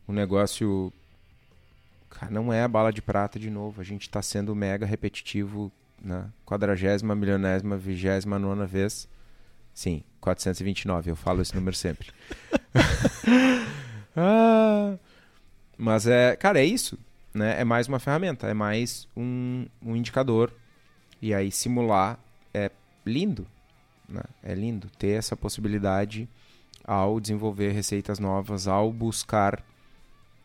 um 0.07 0.13
negócio. 0.13 0.91
Cara, 2.09 2.31
não 2.31 2.51
é 2.51 2.63
a 2.63 2.67
bala 2.67 2.91
de 2.91 3.01
prata 3.01 3.37
de 3.37 3.49
novo, 3.49 3.81
a 3.81 3.83
gente 3.83 4.03
está 4.03 4.21
sendo 4.21 4.55
mega 4.55 4.85
repetitivo 4.85 5.71
na 6.01 6.29
quadragésima, 6.45 7.15
milionésima, 7.15 7.77
vigésima, 7.77 8.39
nona 8.39 8.65
vez. 8.65 9.07
Sim, 9.73 10.03
429, 10.19 11.11
eu 11.11 11.15
falo 11.15 11.41
esse 11.41 11.55
número 11.55 11.75
sempre. 11.75 12.11
ah, 14.15 14.97
mas 15.81 16.05
é, 16.05 16.35
cara, 16.35 16.59
é 16.59 16.65
isso. 16.65 16.95
Né? 17.33 17.59
É 17.59 17.63
mais 17.63 17.87
uma 17.87 17.97
ferramenta, 17.97 18.47
é 18.47 18.53
mais 18.53 19.07
um, 19.17 19.65
um 19.81 19.95
indicador 19.95 20.53
e 21.19 21.33
aí 21.33 21.51
simular 21.51 22.19
é 22.53 22.69
lindo, 23.03 23.47
né? 24.07 24.21
É 24.43 24.53
lindo 24.53 24.89
ter 24.99 25.17
essa 25.17 25.35
possibilidade 25.35 26.29
ao 26.83 27.19
desenvolver 27.19 27.71
receitas 27.71 28.19
novas, 28.19 28.67
ao 28.67 28.91
buscar 28.91 29.63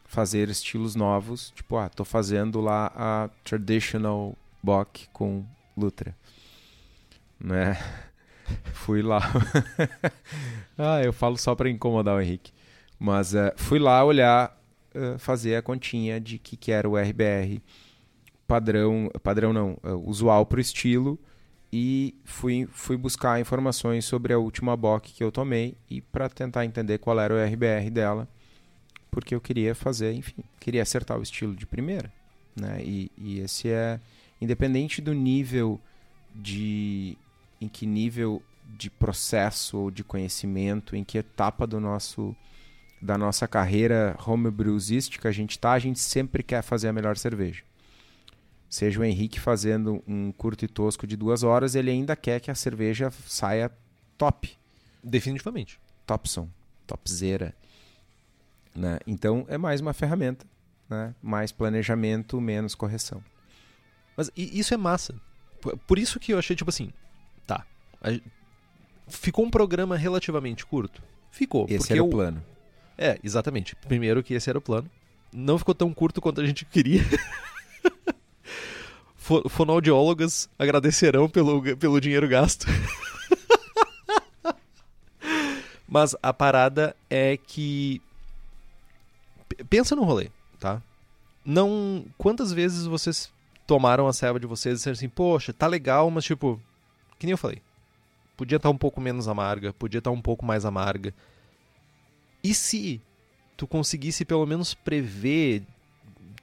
fazer 0.06 0.48
estilos 0.48 0.94
novos, 0.94 1.52
tipo, 1.54 1.76
ah, 1.76 1.90
tô 1.90 2.04
fazendo 2.04 2.60
lá 2.60 2.90
a 2.96 3.28
traditional 3.44 4.34
Bock 4.62 5.06
com 5.12 5.44
Lutra. 5.76 6.16
Né? 7.38 7.76
fui 8.72 9.02
lá. 9.02 9.20
ah, 10.78 11.02
eu 11.02 11.12
falo 11.12 11.36
só 11.36 11.54
para 11.54 11.68
incomodar 11.68 12.16
o 12.16 12.20
Henrique. 12.22 12.52
Mas 12.98 13.34
uh, 13.34 13.52
fui 13.56 13.78
lá 13.78 14.02
olhar, 14.02 14.55
uh, 14.96 15.18
fazer 15.18 15.56
a 15.56 15.62
continha 15.62 16.20
de 16.20 16.38
que, 16.38 16.56
que 16.56 16.72
era 16.72 16.88
o 16.88 16.96
RBR 16.96 17.60
padrão, 18.46 19.10
padrão 19.22 19.52
não, 19.52 19.78
uh, 19.82 20.08
usual 20.08 20.46
para 20.46 20.58
o 20.58 20.60
estilo 20.60 21.18
e 21.72 22.14
fui, 22.24 22.66
fui 22.72 22.96
buscar 22.96 23.40
informações 23.40 24.04
sobre 24.04 24.32
a 24.32 24.38
última 24.38 24.76
BOC 24.76 25.12
que 25.12 25.24
eu 25.24 25.32
tomei 25.32 25.76
e 25.90 26.00
para 26.00 26.28
tentar 26.28 26.64
entender 26.64 26.98
qual 26.98 27.18
era 27.18 27.34
o 27.34 27.44
RBR 27.44 27.90
dela, 27.90 28.28
porque 29.10 29.34
eu 29.34 29.40
queria 29.40 29.74
fazer, 29.74 30.12
enfim, 30.12 30.44
queria 30.60 30.82
acertar 30.82 31.18
o 31.18 31.22
estilo 31.22 31.54
de 31.54 31.66
primeira, 31.66 32.12
né? 32.54 32.80
E, 32.82 33.10
e 33.18 33.40
esse 33.40 33.68
é 33.68 34.00
independente 34.40 35.00
do 35.00 35.12
nível 35.12 35.80
de 36.34 37.16
em 37.60 37.68
que 37.68 37.86
nível 37.86 38.42
de 38.76 38.90
processo 38.90 39.78
ou 39.78 39.90
de 39.90 40.04
conhecimento, 40.04 40.94
em 40.94 41.02
que 41.02 41.18
etapa 41.18 41.66
do 41.66 41.80
nosso 41.80 42.36
da 43.06 43.16
nossa 43.16 43.46
carreira 43.46 44.16
homebrewsística 44.26 45.28
a 45.28 45.32
gente 45.32 45.52
está, 45.52 45.72
a 45.72 45.78
gente 45.78 46.00
sempre 46.00 46.42
quer 46.42 46.60
fazer 46.60 46.88
a 46.88 46.92
melhor 46.92 47.16
cerveja. 47.16 47.62
Seja 48.68 49.00
o 49.00 49.04
Henrique 49.04 49.38
fazendo 49.38 50.02
um 50.06 50.32
curto 50.32 50.64
e 50.64 50.68
tosco 50.68 51.06
de 51.06 51.16
duas 51.16 51.44
horas, 51.44 51.76
ele 51.76 51.90
ainda 51.90 52.16
quer 52.16 52.40
que 52.40 52.50
a 52.50 52.54
cerveja 52.54 53.10
saia 53.26 53.70
top. 54.18 54.52
Definitivamente. 55.02 55.78
Topson, 56.04 56.48
topzera. 56.86 57.54
Né? 58.74 58.98
Então 59.06 59.46
é 59.48 59.56
mais 59.56 59.80
uma 59.80 59.94
ferramenta, 59.94 60.44
né? 60.90 61.14
mais 61.22 61.52
planejamento, 61.52 62.40
menos 62.40 62.74
correção. 62.74 63.22
Mas 64.16 64.30
isso 64.36 64.74
é 64.74 64.76
massa. 64.76 65.14
Por 65.86 65.98
isso 65.98 66.18
que 66.18 66.32
eu 66.32 66.38
achei, 66.38 66.56
tipo 66.56 66.70
assim, 66.70 66.92
tá. 67.46 67.64
Ficou 69.06 69.44
um 69.44 69.50
programa 69.50 69.96
relativamente 69.96 70.66
curto? 70.66 71.02
Ficou. 71.30 71.66
Esse 71.68 71.92
era 71.92 72.02
o 72.02 72.10
plano. 72.10 72.42
É, 72.98 73.18
exatamente. 73.22 73.76
Primeiro 73.76 74.22
que 74.22 74.34
esse 74.34 74.48
era 74.48 74.58
o 74.58 74.62
plano. 74.62 74.90
Não 75.32 75.58
ficou 75.58 75.74
tão 75.74 75.92
curto 75.92 76.20
quanto 76.20 76.40
a 76.40 76.46
gente 76.46 76.64
queria. 76.64 77.02
Fonoaudiólogas 79.16 80.48
agradecerão 80.58 81.28
pelo, 81.28 81.76
pelo 81.76 82.00
dinheiro 82.00 82.28
gasto. 82.28 82.66
Mas 85.88 86.16
a 86.22 86.32
parada 86.32 86.96
é 87.08 87.36
que. 87.36 88.00
Pensa 89.68 89.96
no 89.96 90.04
rolê, 90.04 90.30
tá? 90.58 90.82
Não. 91.44 92.04
Quantas 92.16 92.52
vezes 92.52 92.86
vocês 92.86 93.32
tomaram 93.66 94.06
a 94.06 94.12
serva 94.12 94.38
de 94.38 94.46
vocês 94.46 94.74
e 94.74 94.76
disseram 94.76 94.94
assim, 94.94 95.08
poxa, 95.08 95.52
tá 95.52 95.66
legal, 95.66 96.10
mas 96.10 96.24
tipo. 96.24 96.60
Que 97.18 97.26
nem 97.26 97.32
eu 97.32 97.38
falei. 97.38 97.62
Podia 98.36 98.56
estar 98.56 98.68
tá 98.68 98.74
um 98.74 98.78
pouco 98.78 99.00
menos 99.00 99.28
amarga, 99.28 99.72
podia 99.72 99.98
estar 99.98 100.10
tá 100.10 100.16
um 100.16 100.20
pouco 100.20 100.44
mais 100.44 100.64
amarga. 100.64 101.14
E 102.46 102.54
se 102.54 103.00
tu 103.56 103.66
conseguisse 103.66 104.24
pelo 104.24 104.46
menos 104.46 104.72
prever 104.72 105.64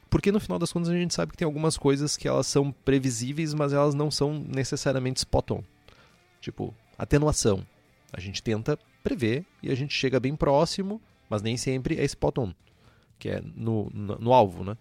porque 0.10 0.34
no 0.34 0.40
final 0.40 0.60
das 0.60 0.72
contas 0.72 0.90
a 0.90 0.94
gente 0.94 1.14
sabe 1.14 1.32
que 1.32 1.38
tem 1.38 1.46
algumas 1.46 1.78
coisas 1.78 2.18
que 2.18 2.28
elas 2.28 2.46
são 2.46 2.72
previsíveis, 2.72 3.54
mas 3.54 3.72
elas 3.72 3.96
não 3.96 4.12
são 4.12 4.34
necessariamente 4.34 5.20
spot 5.20 5.52
on. 5.52 5.64
Tipo, 6.42 6.72
atenuação. 6.98 7.66
A 8.12 8.20
gente 8.20 8.44
tenta 8.44 8.78
prever 9.02 9.46
e 9.64 9.72
a 9.72 9.76
gente 9.76 9.94
chega 9.96 10.20
bem 10.20 10.36
próximo, 10.36 11.02
mas 11.30 11.42
nem 11.42 11.56
sempre 11.56 12.00
é 12.00 12.04
spot 12.04 12.38
on, 12.38 12.54
que 13.18 13.30
é 13.30 13.42
no, 13.56 13.90
no, 13.92 14.20
no 14.20 14.34
alvo, 14.34 14.64
né? 14.64 14.78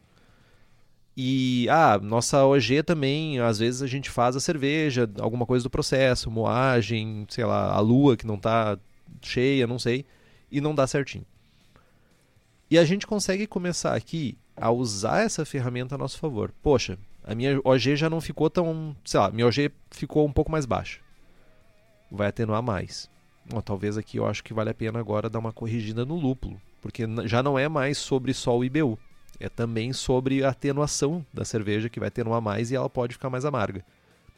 E, 1.17 1.69
ah, 1.71 1.99
nossa 2.03 2.45
OG 2.45 2.83
também, 2.83 3.39
às 3.39 3.61
vezes 3.61 3.81
a 3.81 3.87
gente 3.87 4.11
faz 4.11 4.35
a 4.35 4.41
cerveja, 4.41 5.09
alguma 5.21 5.47
coisa 5.47 5.63
do 5.63 5.71
processo, 5.71 6.31
moagem, 6.31 7.27
sei 7.31 7.45
lá, 7.45 7.73
a 7.73 7.79
lua 7.79 8.17
que 8.17 8.27
não 8.27 8.35
está 8.35 8.77
cheia, 9.23 9.67
não 9.67 9.79
sei, 9.79 10.05
e 10.53 10.61
não 10.61 10.75
dá 10.75 10.87
certinho. 10.87 11.27
E 12.71 12.79
a 12.79 12.85
gente 12.85 13.07
consegue 13.07 13.47
começar 13.47 13.95
aqui 13.95 14.39
a 14.57 14.71
usar 14.71 15.23
essa 15.23 15.45
ferramenta 15.45 15.95
a 15.95 15.99
nosso 15.99 16.19
favor. 16.19 16.53
Poxa, 16.63 16.99
a 17.25 17.35
minha 17.35 17.61
OG 17.65 17.97
já 17.97 18.09
não 18.09 18.21
ficou 18.21 18.49
tão. 18.49 18.97
Sei 19.05 19.19
lá, 19.19 19.31
minha 19.31 19.47
OG 19.47 19.71
ficou 19.91 20.27
um 20.27 20.33
pouco 20.33 20.51
mais 20.51 20.67
baixa. 20.67 21.01
Vai 22.11 22.29
atenuar 22.29 22.63
mais. 22.63 23.11
Bom, 23.47 23.61
talvez 23.61 23.97
aqui 23.99 24.19
eu 24.19 24.27
acho 24.27 24.45
que 24.45 24.55
vale 24.55 24.71
a 24.71 24.75
pena 24.75 24.99
agora 24.99 25.29
dar 25.29 25.39
uma 25.39 25.53
corrigida 25.53 26.05
no 26.05 26.17
lúpulo. 26.17 26.61
Porque 26.81 27.05
já 27.25 27.43
não 27.43 27.59
é 27.59 27.69
mais 27.69 27.99
sobre 27.99 28.35
só 28.35 28.57
o 28.57 28.65
IBU. 28.65 28.99
É 29.39 29.49
também 29.49 29.93
sobre 29.93 30.45
a 30.45 30.51
atenuação 30.51 31.25
da 31.33 31.45
cerveja 31.45 31.89
que 31.89 31.99
vai 31.99 32.09
atenuar 32.09 32.41
mais 32.41 32.71
e 32.71 32.77
ela 32.77 32.89
pode 32.89 33.15
ficar 33.15 33.31
mais 33.31 33.45
amarga. 33.45 33.85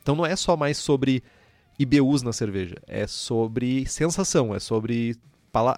Então 0.03 0.15
não 0.15 0.25
é 0.25 0.37
só 0.37 0.57
mais 0.57 0.77
sobre 0.79 1.23
IBUs 1.79 2.23
na 2.23 2.33
cerveja. 2.33 2.77
É 2.87 3.07
sobre 3.07 3.87
sensação, 3.87 4.55
é 4.55 4.59
sobre 4.59 5.17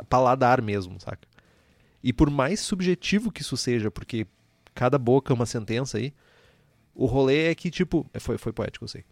paladar 0.09 0.63
mesmo, 0.63 1.01
saca? 1.01 1.27
E 2.03 2.13
por 2.13 2.31
mais 2.31 2.61
subjetivo 2.61 3.33
que 3.33 3.43
isso 3.43 3.57
seja, 3.57 3.91
porque 3.91 4.27
cada 4.75 4.99
boca 4.99 5.33
é 5.33 5.35
uma 5.35 5.47
sentença 5.47 5.99
aí, 5.99 6.13
o 6.97 7.05
rolê 7.05 7.51
é 7.51 7.55
que, 7.55 7.71
tipo. 7.71 8.09
É, 8.13 8.19
foi, 8.19 8.39
foi 8.39 8.53
poético, 8.53 8.85
eu 8.85 8.89
sei. 8.89 9.03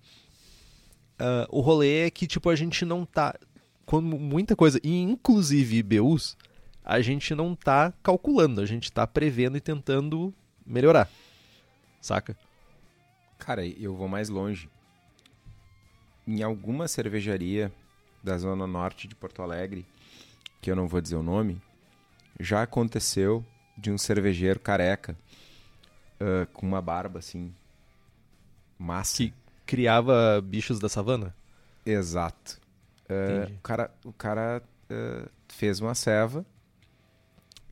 Uh, 1.21 1.47
o 1.51 1.61
rolê 1.61 2.07
é 2.07 2.11
que, 2.11 2.27
tipo, 2.27 2.49
a 2.49 2.57
gente 2.57 2.85
não 2.85 3.05
tá. 3.05 3.35
Quando 3.85 4.07
muita 4.19 4.57
coisa, 4.57 4.81
inclusive 4.83 5.77
IBUs, 5.77 6.37
a 6.83 7.03
gente 7.03 7.35
não 7.35 7.55
tá 7.55 7.93
calculando, 8.03 8.62
a 8.62 8.67
gente 8.67 8.91
tá 8.91 9.07
prevendo 9.07 9.59
e 9.59 9.61
tentando 9.61 10.33
melhorar. 10.65 11.11
Saca? 12.01 12.37
Cara, 13.39 13.67
eu 13.67 13.95
vou 13.95 14.09
mais 14.09 14.31
longe. 14.31 14.71
Em 16.27 16.43
alguma 16.43 16.89
cervejaria 16.89 17.71
da 18.23 18.39
Zona 18.39 18.67
Norte 18.67 19.07
de 19.07 19.15
Porto 19.15 19.43
Alegre, 19.43 19.85
que 20.65 20.71
eu 20.71 20.77
não 20.77 20.89
vou 20.89 20.99
dizer 20.99 21.17
o 21.17 21.23
nome, 21.23 21.61
já 22.41 22.62
aconteceu 22.62 23.45
de 23.77 23.91
um 23.91 23.99
cervejeiro 23.99 24.59
careca 24.59 25.15
uh, 26.19 26.51
com 26.55 26.67
uma 26.67 26.81
barba 26.81 27.19
assim 27.19 27.55
massa 28.79 29.19
que 29.19 29.35
criava 29.67 30.41
bichos 30.41 30.81
da 30.81 30.89
savana. 30.89 31.37
Exato. 31.85 32.59
Uh, 33.03 33.53
o 33.53 33.61
cara, 33.61 33.91
o 34.07 34.12
cara 34.15 34.62
uh, 34.91 35.29
fez 35.49 35.81
uma 35.81 35.95
ceva 35.95 36.47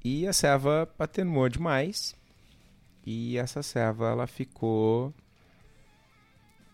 e 0.04 0.28
a 0.28 0.32
ceva 0.34 0.86
atenuou 0.98 1.48
demais 1.48 2.14
e 3.06 3.38
essa 3.38 3.62
ceva 3.62 4.10
ela 4.10 4.26
ficou 4.26 5.14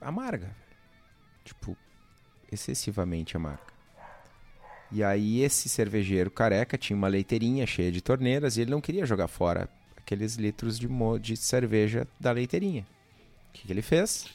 amarga, 0.00 0.50
tipo 1.44 1.76
excessivamente 2.50 3.36
amarga. 3.36 3.77
E 4.90 5.04
aí 5.04 5.42
esse 5.42 5.68
cervejeiro 5.68 6.30
careca 6.30 6.78
tinha 6.78 6.96
uma 6.96 7.08
leiteirinha 7.08 7.66
cheia 7.66 7.92
de 7.92 8.00
torneiras 8.00 8.56
e 8.56 8.62
ele 8.62 8.70
não 8.70 8.80
queria 8.80 9.04
jogar 9.04 9.28
fora 9.28 9.68
aqueles 9.96 10.36
litros 10.36 10.78
de, 10.78 10.88
de 11.20 11.36
cerveja 11.36 12.06
da 12.18 12.32
leiteirinha. 12.32 12.86
O 13.48 13.52
que, 13.52 13.66
que 13.66 13.72
ele 13.72 13.82
fez? 13.82 14.26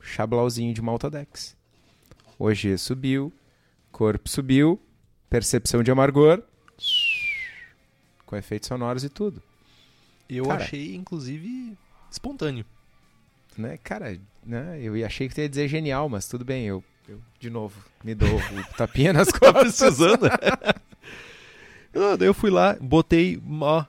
Chablauzinho 0.00 0.74
de 0.74 0.82
Maltodex. 0.82 1.56
OG 2.38 2.76
subiu, 2.78 3.32
corpo 3.92 4.28
subiu, 4.28 4.80
percepção 5.30 5.82
de 5.82 5.90
amargor, 5.90 6.42
com 8.26 8.36
efeitos 8.36 8.66
sonoros 8.66 9.04
e 9.04 9.08
tudo. 9.08 9.40
Eu 10.28 10.46
cara, 10.46 10.64
achei, 10.64 10.96
inclusive, 10.96 11.78
espontâneo. 12.10 12.64
Né, 13.56 13.78
cara, 13.78 14.18
né, 14.44 14.80
eu 14.82 14.94
achei 15.06 15.28
que 15.28 15.40
ia 15.40 15.48
dizer 15.48 15.68
genial, 15.68 16.08
mas 16.08 16.26
tudo 16.26 16.44
bem, 16.44 16.66
eu 16.66 16.82
eu, 17.08 17.20
de 17.38 17.50
novo, 17.50 17.78
me 18.02 18.14
dou 18.14 18.28
o 18.28 18.64
tapinha 18.76 19.12
nas 19.12 19.28
tá 19.28 19.38
costas. 19.38 19.62
precisando? 19.62 20.26
eu 22.20 22.34
fui 22.34 22.50
lá, 22.50 22.76
botei 22.80 23.40
ó, 23.60 23.84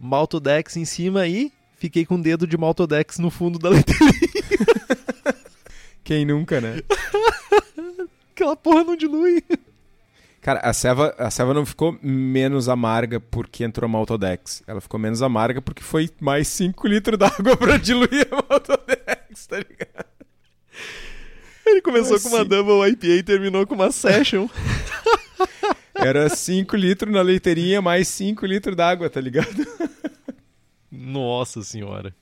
Maltodex 0.00 0.76
em 0.76 0.84
cima 0.84 1.26
e 1.26 1.52
fiquei 1.76 2.06
com 2.06 2.14
o 2.16 2.22
dedo 2.22 2.46
de 2.46 2.56
Maltodex 2.56 3.18
no 3.18 3.30
fundo 3.30 3.58
da 3.58 3.68
letrinha. 3.68 4.12
Quem 6.02 6.24
nunca, 6.24 6.60
né? 6.60 6.82
Aquela 8.34 8.56
porra 8.56 8.82
não 8.82 8.96
dilui. 8.96 9.44
Cara, 10.40 10.58
a 10.60 10.72
ceva, 10.72 11.14
a 11.18 11.30
ceva 11.30 11.54
não 11.54 11.64
ficou 11.64 11.96
menos 12.02 12.68
amarga 12.68 13.20
porque 13.20 13.62
entrou 13.62 13.88
Maltodex. 13.88 14.62
Ela 14.66 14.80
ficou 14.80 14.98
menos 14.98 15.22
amarga 15.22 15.62
porque 15.62 15.82
foi 15.82 16.10
mais 16.18 16.48
5 16.48 16.88
litros 16.88 17.18
d'água 17.18 17.56
pra 17.56 17.76
diluir 17.76 18.26
a 18.32 18.42
Maltodex, 18.48 19.46
tá 19.46 19.58
ligado? 19.58 20.11
Ele 21.72 21.82
começou 21.82 22.20
com 22.20 22.28
uma 22.28 22.44
Double 22.44 22.88
IPA 22.90 23.06
e 23.06 23.22
terminou 23.22 23.66
com 23.66 23.74
uma 23.74 23.90
Session. 23.90 24.48
Era 25.94 26.28
5 26.28 26.76
litros 26.76 27.12
na 27.12 27.22
leiteirinha 27.22 27.80
mais 27.80 28.08
5 28.08 28.44
litros 28.44 28.76
d'água, 28.76 29.08
tá 29.08 29.20
ligado? 29.20 29.66
Nossa 30.90 31.62
senhora. 31.62 32.14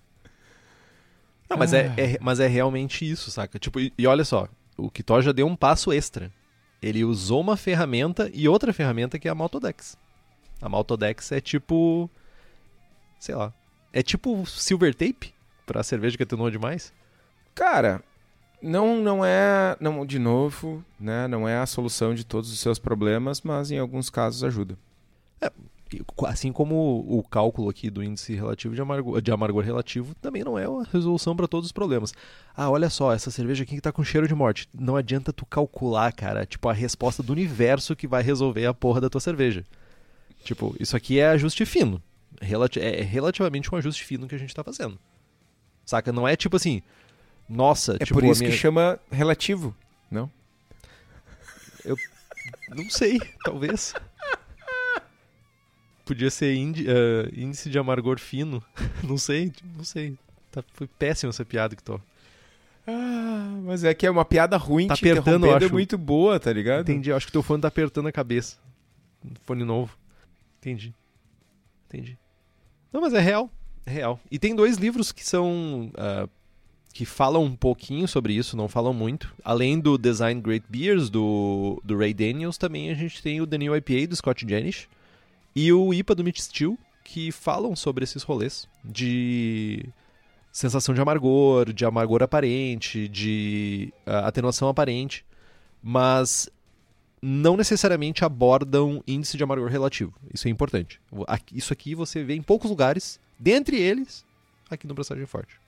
Não, 1.48 1.56
mas, 1.56 1.72
é, 1.72 1.92
é, 1.96 2.18
mas 2.20 2.38
é 2.38 2.46
realmente 2.46 3.08
isso, 3.08 3.30
saca? 3.30 3.58
Tipo, 3.58 3.80
e, 3.80 3.92
e 3.98 4.06
olha 4.06 4.24
só, 4.24 4.48
o 4.76 4.90
Kitó 4.90 5.20
já 5.20 5.32
deu 5.32 5.46
um 5.46 5.56
passo 5.56 5.92
extra. 5.92 6.32
Ele 6.80 7.04
usou 7.04 7.40
uma 7.40 7.56
ferramenta 7.56 8.30
e 8.32 8.48
outra 8.48 8.72
ferramenta 8.72 9.18
que 9.18 9.26
é 9.26 9.30
a 9.30 9.34
Maltodex. 9.34 9.96
A 10.62 10.68
Maltodex 10.68 11.32
é 11.32 11.40
tipo. 11.40 12.08
Sei 13.18 13.34
lá. 13.34 13.52
É 13.92 14.02
tipo 14.02 14.46
silver 14.46 14.94
tape 14.94 15.34
pra 15.66 15.82
cerveja 15.82 16.16
que 16.16 16.22
atenuou 16.22 16.50
demais. 16.50 16.92
Cara, 17.54 18.02
não, 18.62 18.96
não 19.00 19.24
é, 19.24 19.76
não, 19.80 20.04
de 20.04 20.18
novo, 20.18 20.84
né, 20.98 21.26
não 21.28 21.48
é 21.48 21.58
a 21.58 21.66
solução 21.66 22.14
de 22.14 22.24
todos 22.24 22.52
os 22.52 22.60
seus 22.60 22.78
problemas, 22.78 23.40
mas 23.42 23.70
em 23.70 23.78
alguns 23.78 24.10
casos 24.10 24.44
ajuda. 24.44 24.76
E, 25.92 26.02
Assim 26.24 26.52
como 26.52 27.04
o 27.08 27.22
cálculo 27.22 27.68
aqui 27.68 27.90
do 27.90 28.02
índice 28.02 28.32
relativo 28.34 28.74
de 28.74 28.80
amargor, 28.80 29.20
de 29.20 29.32
amargor 29.32 29.64
relativo 29.64 30.14
também 30.20 30.44
não 30.44 30.56
é 30.56 30.68
uma 30.68 30.84
resolução 30.84 31.34
para 31.34 31.48
todos 31.48 31.66
os 31.66 31.72
problemas. 31.72 32.14
Ah, 32.56 32.70
olha 32.70 32.88
só, 32.88 33.12
essa 33.12 33.30
cerveja 33.30 33.64
aqui 33.64 33.74
que 33.74 33.80
tá 33.80 33.90
com 33.90 34.04
cheiro 34.04 34.28
de 34.28 34.34
morte. 34.34 34.68
Não 34.72 34.94
adianta 34.94 35.32
tu 35.32 35.44
calcular, 35.44 36.12
cara, 36.12 36.46
tipo, 36.46 36.68
a 36.68 36.72
resposta 36.72 37.24
do 37.24 37.32
universo 37.32 37.96
que 37.96 38.06
vai 38.06 38.22
resolver 38.22 38.66
a 38.66 38.74
porra 38.74 39.00
da 39.00 39.10
tua 39.10 39.20
cerveja. 39.20 39.66
Tipo, 40.44 40.76
isso 40.78 40.96
aqui 40.96 41.18
é 41.18 41.28
ajuste 41.28 41.66
fino. 41.66 42.00
Relati 42.40 42.78
é 42.78 43.02
relativamente 43.02 43.74
um 43.74 43.76
ajuste 43.76 44.04
fino 44.04 44.28
que 44.28 44.34
a 44.34 44.38
gente 44.38 44.54
tá 44.54 44.62
fazendo. 44.62 44.98
Saca? 45.84 46.12
Não 46.12 46.26
é 46.26 46.36
tipo 46.36 46.56
assim, 46.56 46.82
nossa, 47.50 47.96
É 48.00 48.04
tipo, 48.04 48.14
por 48.20 48.24
isso 48.24 48.40
minha- 48.40 48.50
que 48.52 48.56
chama 48.56 48.98
relativo, 49.10 49.74
não? 50.10 50.30
Não 52.74 52.88
sei, 52.88 53.20
talvez. 53.44 53.92
Podia 56.04 56.30
ser 56.30 56.54
eh, 56.56 57.30
índice 57.36 57.70
de 57.70 57.78
amargor 57.78 58.18
fino. 58.18 58.62
não 59.02 59.16
sei, 59.16 59.52
não 59.76 59.84
sei. 59.84 60.16
Tá, 60.50 60.62
foi 60.74 60.86
péssima 60.86 61.30
essa 61.30 61.44
piada 61.44 61.76
que 61.76 61.82
tô. 61.82 62.00
Ah, 62.86 63.60
mas 63.64 63.84
é 63.84 63.94
que 63.94 64.06
é 64.06 64.10
uma 64.10 64.24
piada 64.24 64.56
ruim, 64.56 64.88
Tá 64.88 64.96
te 64.96 65.08
apertando, 65.08 65.46
eu 65.46 65.52
é 65.52 65.56
acho. 65.56 65.72
muito 65.72 65.96
boa, 65.96 66.40
tá 66.40 66.52
ligado? 66.52 66.80
Entendi, 66.82 67.10
eu 67.10 67.16
acho 67.16 67.26
que 67.26 67.32
teu 67.32 67.42
fone 67.42 67.62
tá 67.62 67.68
apertando 67.68 68.08
a 68.08 68.12
cabeça. 68.12 68.56
Fone 69.44 69.62
novo. 69.64 69.96
Entendi. 70.58 70.92
Entendi. 71.88 72.18
Não, 72.92 73.00
mas 73.00 73.12
é 73.14 73.20
real. 73.20 73.48
É 73.86 73.90
real. 73.90 74.18
E 74.30 74.38
tem 74.38 74.54
dois 74.56 74.76
livros 74.78 75.12
que 75.12 75.24
são. 75.24 75.92
ah, 75.96 76.28
que 76.92 77.04
falam 77.04 77.44
um 77.44 77.56
pouquinho 77.56 78.08
sobre 78.08 78.32
isso, 78.34 78.56
não 78.56 78.68
falam 78.68 78.92
muito. 78.92 79.34
Além 79.44 79.78
do 79.78 79.96
Design 79.96 80.40
Great 80.40 80.66
Beers, 80.68 81.08
do, 81.08 81.80
do 81.84 81.96
Ray 81.96 82.12
Daniels, 82.12 82.58
também 82.58 82.90
a 82.90 82.94
gente 82.94 83.22
tem 83.22 83.40
o 83.40 83.46
The 83.46 83.58
New 83.58 83.76
IPA 83.76 84.08
do 84.08 84.16
Scott 84.16 84.46
Janish 84.48 84.88
e 85.54 85.72
o 85.72 85.94
IPA 85.94 86.14
do 86.14 86.24
Mitch 86.24 86.40
Steele, 86.40 86.78
que 87.04 87.32
falam 87.32 87.74
sobre 87.74 88.04
esses 88.04 88.22
rolês 88.22 88.68
de 88.84 89.84
sensação 90.52 90.94
de 90.94 91.00
amargor, 91.00 91.72
de 91.72 91.84
amargor 91.84 92.22
aparente, 92.22 93.08
de 93.08 93.92
ah, 94.04 94.26
atenuação 94.28 94.68
aparente, 94.68 95.24
mas 95.82 96.48
não 97.22 97.56
necessariamente 97.56 98.24
abordam 98.24 99.02
índice 99.06 99.36
de 99.36 99.44
amargor 99.44 99.68
relativo. 99.68 100.12
Isso 100.32 100.48
é 100.48 100.50
importante. 100.50 101.00
Isso 101.52 101.72
aqui 101.72 101.94
você 101.94 102.24
vê 102.24 102.34
em 102.34 102.42
poucos 102.42 102.70
lugares, 102.70 103.20
dentre 103.38 103.76
eles, 103.78 104.24
aqui 104.70 104.86
no 104.86 104.94
Braçagem 104.94 105.26
Forte. 105.26 105.59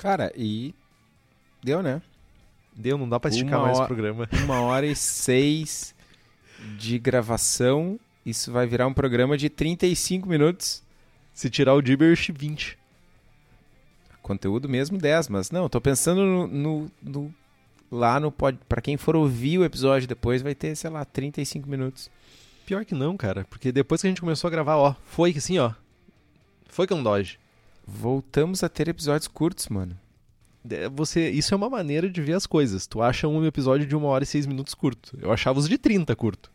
Cara, 0.00 0.32
e 0.34 0.74
deu, 1.62 1.82
né? 1.82 2.00
Deu, 2.74 2.96
não 2.96 3.06
dá 3.06 3.20
pra 3.20 3.28
esticar 3.30 3.58
Uma 3.58 3.66
mais 3.66 3.76
o 3.76 3.80
hora- 3.80 3.86
programa. 3.86 4.28
Uma 4.44 4.60
hora 4.62 4.86
e 4.86 4.96
seis 4.96 5.94
de 6.78 6.98
gravação. 6.98 8.00
Isso 8.24 8.50
vai 8.50 8.66
virar 8.66 8.86
um 8.86 8.94
programa 8.94 9.36
de 9.36 9.50
35 9.50 10.26
minutos. 10.26 10.82
Se 11.34 11.50
tirar 11.50 11.74
o 11.74 11.84
gibberish, 11.84 12.32
20. 12.32 12.78
Conteúdo 14.22 14.68
mesmo 14.68 14.96
10, 14.98 15.28
mas 15.28 15.50
não, 15.50 15.68
tô 15.68 15.80
pensando 15.80 16.22
no, 16.24 16.46
no- 16.46 16.90
no- 17.02 17.34
lá 17.90 18.20
no 18.20 18.30
pod, 18.30 18.58
para 18.68 18.80
quem 18.80 18.96
for 18.96 19.16
ouvir 19.16 19.58
o 19.58 19.64
episódio 19.64 20.06
depois 20.08 20.40
vai 20.42 20.54
ter, 20.54 20.76
sei 20.76 20.88
lá, 20.90 21.04
35 21.04 21.68
minutos. 21.68 22.10
Pior 22.64 22.84
que 22.84 22.94
não, 22.94 23.16
cara, 23.16 23.44
porque 23.50 23.72
depois 23.72 24.00
que 24.00 24.06
a 24.06 24.10
gente 24.10 24.20
começou 24.20 24.48
a 24.48 24.50
gravar, 24.50 24.76
ó, 24.76 24.94
foi 25.04 25.32
que 25.32 25.38
assim, 25.38 25.58
ó. 25.58 25.72
Foi 26.68 26.86
que 26.86 26.92
é 26.92 26.96
um 26.96 27.02
dodge. 27.02 27.38
Voltamos 27.92 28.62
a 28.62 28.68
ter 28.68 28.88
episódios 28.88 29.26
curtos, 29.26 29.68
mano. 29.68 29.98
É, 30.70 30.88
Você, 30.88 31.28
isso 31.30 31.52
é 31.52 31.56
uma 31.56 31.68
maneira 31.68 32.08
de 32.08 32.22
ver 32.22 32.34
as 32.34 32.46
coisas. 32.46 32.86
Tu 32.86 33.02
acha 33.02 33.26
um 33.26 33.44
episódio 33.44 33.86
de 33.86 33.96
uma 33.96 34.06
hora 34.08 34.22
e 34.24 34.26
seis 34.26 34.46
minutos 34.46 34.74
curto. 34.74 35.18
Eu 35.20 35.32
achava 35.32 35.58
os 35.58 35.68
de 35.68 35.76
30 35.76 36.14
curto. 36.14 36.50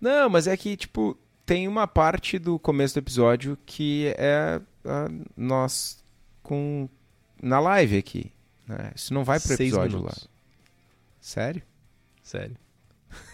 Não, 0.00 0.28
mas 0.28 0.46
é 0.46 0.56
que, 0.56 0.76
tipo, 0.76 1.16
tem 1.46 1.66
uma 1.66 1.86
parte 1.86 2.38
do 2.38 2.58
começo 2.58 2.94
do 2.94 2.98
episódio 2.98 3.56
que 3.64 4.12
é 4.18 4.60
ah, 4.84 5.08
nós 5.36 5.98
com. 6.42 6.88
na 7.42 7.58
live 7.58 7.96
aqui. 7.96 8.30
né? 8.68 8.92
Isso 8.94 9.14
não 9.14 9.24
vai 9.24 9.38
pro 9.40 9.48
Seis 9.48 9.60
episódio 9.60 9.98
minutos. 9.98 10.24
lá. 10.24 10.30
Sério? 11.20 11.62
Sério. 12.22 12.56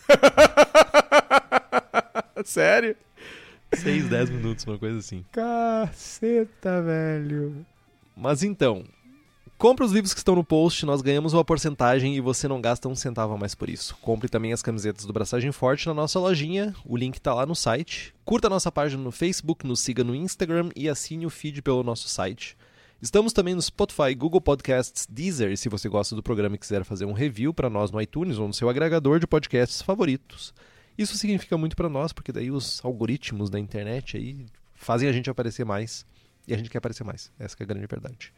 Sério? 2.45 2.97
6, 3.75 4.09
10 4.09 4.31
minutos, 4.31 4.65
uma 4.65 4.79
coisa 4.79 4.99
assim. 4.99 5.25
Caceta, 5.33 6.83
velho. 6.83 7.65
Mas 8.17 8.43
então, 8.43 8.85
compre 9.59 9.85
os 9.85 9.93
livros 9.93 10.13
que 10.13 10.21
estão 10.21 10.35
no 10.35 10.45
post, 10.45 10.85
nós 10.85 11.03
ganhamos 11.03 11.33
uma 11.33 11.45
porcentagem 11.45 12.15
e 12.17 12.21
você 12.21 12.47
não 12.47 12.61
gasta 12.61 12.89
um 12.89 12.95
centavo 12.95 13.35
a 13.35 13.39
mais 13.39 13.55
por 13.55 13.69
isso. 13.69 13.97
Compre 14.03 14.29
também 14.29 14.53
as 14.53 14.63
camisetas 14.63 15.05
do 15.05 15.13
Braçagem 15.13 15.53
Forte 15.53 15.87
na 15.87 15.95
nossa 15.95 16.19
lojinha, 16.19 16.75
o 16.85 16.97
link 16.97 17.21
tá 17.21 17.35
lá 17.35 17.47
no 17.47 17.55
site. 17.55 18.15
Curta 18.25 18.47
a 18.49 18.51
nossa 18.51 18.71
página 18.71 19.03
no 19.03 19.11
Facebook, 19.11 19.67
nos 19.67 19.81
siga 19.81 20.05
no 20.05 20.15
Instagram 20.15 20.71
e 20.77 20.89
assine 20.89 21.27
o 21.27 21.31
feed 21.31 21.63
pelo 21.63 21.83
nosso 21.83 22.09
site. 22.09 22.57
Estamos 23.03 23.33
também 23.33 23.55
no 23.55 23.61
Spotify, 23.61 24.15
Google 24.15 24.41
Podcasts, 24.41 25.09
Deezer, 25.11 25.51
e 25.51 25.57
se 25.57 25.69
você 25.69 25.89
gosta 25.89 26.15
do 26.15 26.23
programa 26.23 26.55
e 26.55 26.59
quiser 26.59 26.85
fazer 26.85 27.05
um 27.05 27.13
review 27.13 27.53
para 27.53 27.69
nós 27.69 27.91
no 27.91 28.01
iTunes 28.01 28.39
ou 28.39 28.47
no 28.47 28.55
seu 28.55 28.69
agregador 28.69 29.19
de 29.19 29.27
podcasts 29.27 29.83
favoritos. 29.83 30.55
Isso 30.97 31.17
significa 31.17 31.57
muito 31.57 31.77
para 31.77 31.89
nós, 31.89 32.13
porque 32.13 32.33
daí 32.33 32.51
os 32.51 32.85
algoritmos 32.85 33.49
da 33.49 33.59
internet 33.59 34.17
aí 34.17 34.47
fazem 34.75 35.09
a 35.09 35.13
gente 35.13 35.31
aparecer 35.31 35.65
mais. 35.65 36.05
E 36.47 36.53
a 36.53 36.57
gente 36.57 36.69
quer 36.71 36.79
aparecer 36.79 37.05
mais. 37.05 37.31
Essa 37.39 37.57
que 37.57 37.63
é 37.63 37.65
a 37.65 37.67
grande 37.67 37.87
verdade. 37.87 38.33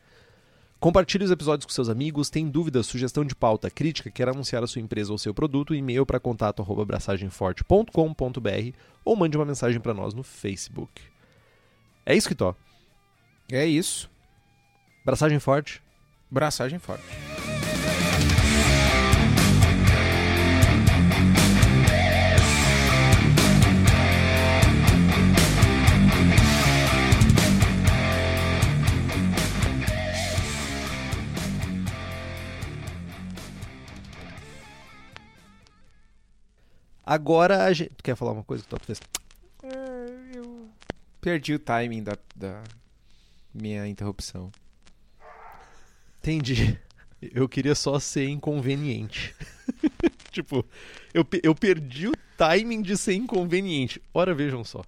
Compartilhe 0.78 1.24
os 1.24 1.30
episódios 1.30 1.64
com 1.64 1.72
seus 1.72 1.88
amigos. 1.88 2.28
Tem 2.28 2.48
dúvida, 2.48 2.82
sugestão 2.82 3.24
de 3.24 3.34
pauta, 3.34 3.70
crítica, 3.70 4.10
quer 4.10 4.28
anunciar 4.28 4.62
a 4.62 4.66
sua 4.66 4.82
empresa 4.82 5.12
ou 5.12 5.18
seu 5.18 5.32
produto, 5.32 5.74
e-mail 5.74 6.04
para 6.04 6.20
contato 6.20 6.60
arroba 6.60 6.82
abraçagemforte.com.br 6.82 8.76
ou 9.04 9.16
mande 9.16 9.36
uma 9.36 9.46
mensagem 9.46 9.80
para 9.80 9.94
nós 9.94 10.12
no 10.12 10.22
Facebook. 10.22 11.00
É 12.04 12.14
isso 12.14 12.28
que 12.28 12.34
tô. 12.34 12.54
É 13.50 13.64
isso. 13.64 14.10
Braçagem 15.04 15.38
forte. 15.38 15.82
Braçagem 16.30 16.78
forte. 16.78 17.04
Agora 37.04 37.64
a 37.64 37.72
gente. 37.72 37.90
Tu 37.90 38.02
quer 38.02 38.16
falar 38.16 38.32
uma 38.32 38.44
coisa 38.44 38.62
que 38.62 38.68
tu 38.68 38.78
fez? 38.84 39.00
É, 39.62 40.36
eu 40.36 40.68
perdi 41.20 41.54
o 41.54 41.58
timing 41.58 42.02
da, 42.02 42.16
da 42.34 42.62
minha 43.52 43.86
interrupção. 43.86 44.50
Entendi. 46.20 46.78
Eu 47.20 47.48
queria 47.48 47.74
só 47.74 47.98
ser 47.98 48.28
inconveniente. 48.28 49.34
tipo, 50.30 50.64
eu, 51.12 51.26
eu 51.42 51.54
perdi 51.54 52.08
o 52.08 52.12
timing 52.36 52.82
de 52.82 52.96
ser 52.96 53.14
inconveniente. 53.14 54.02
Ora, 54.12 54.34
vejam 54.34 54.64
só. 54.64 54.82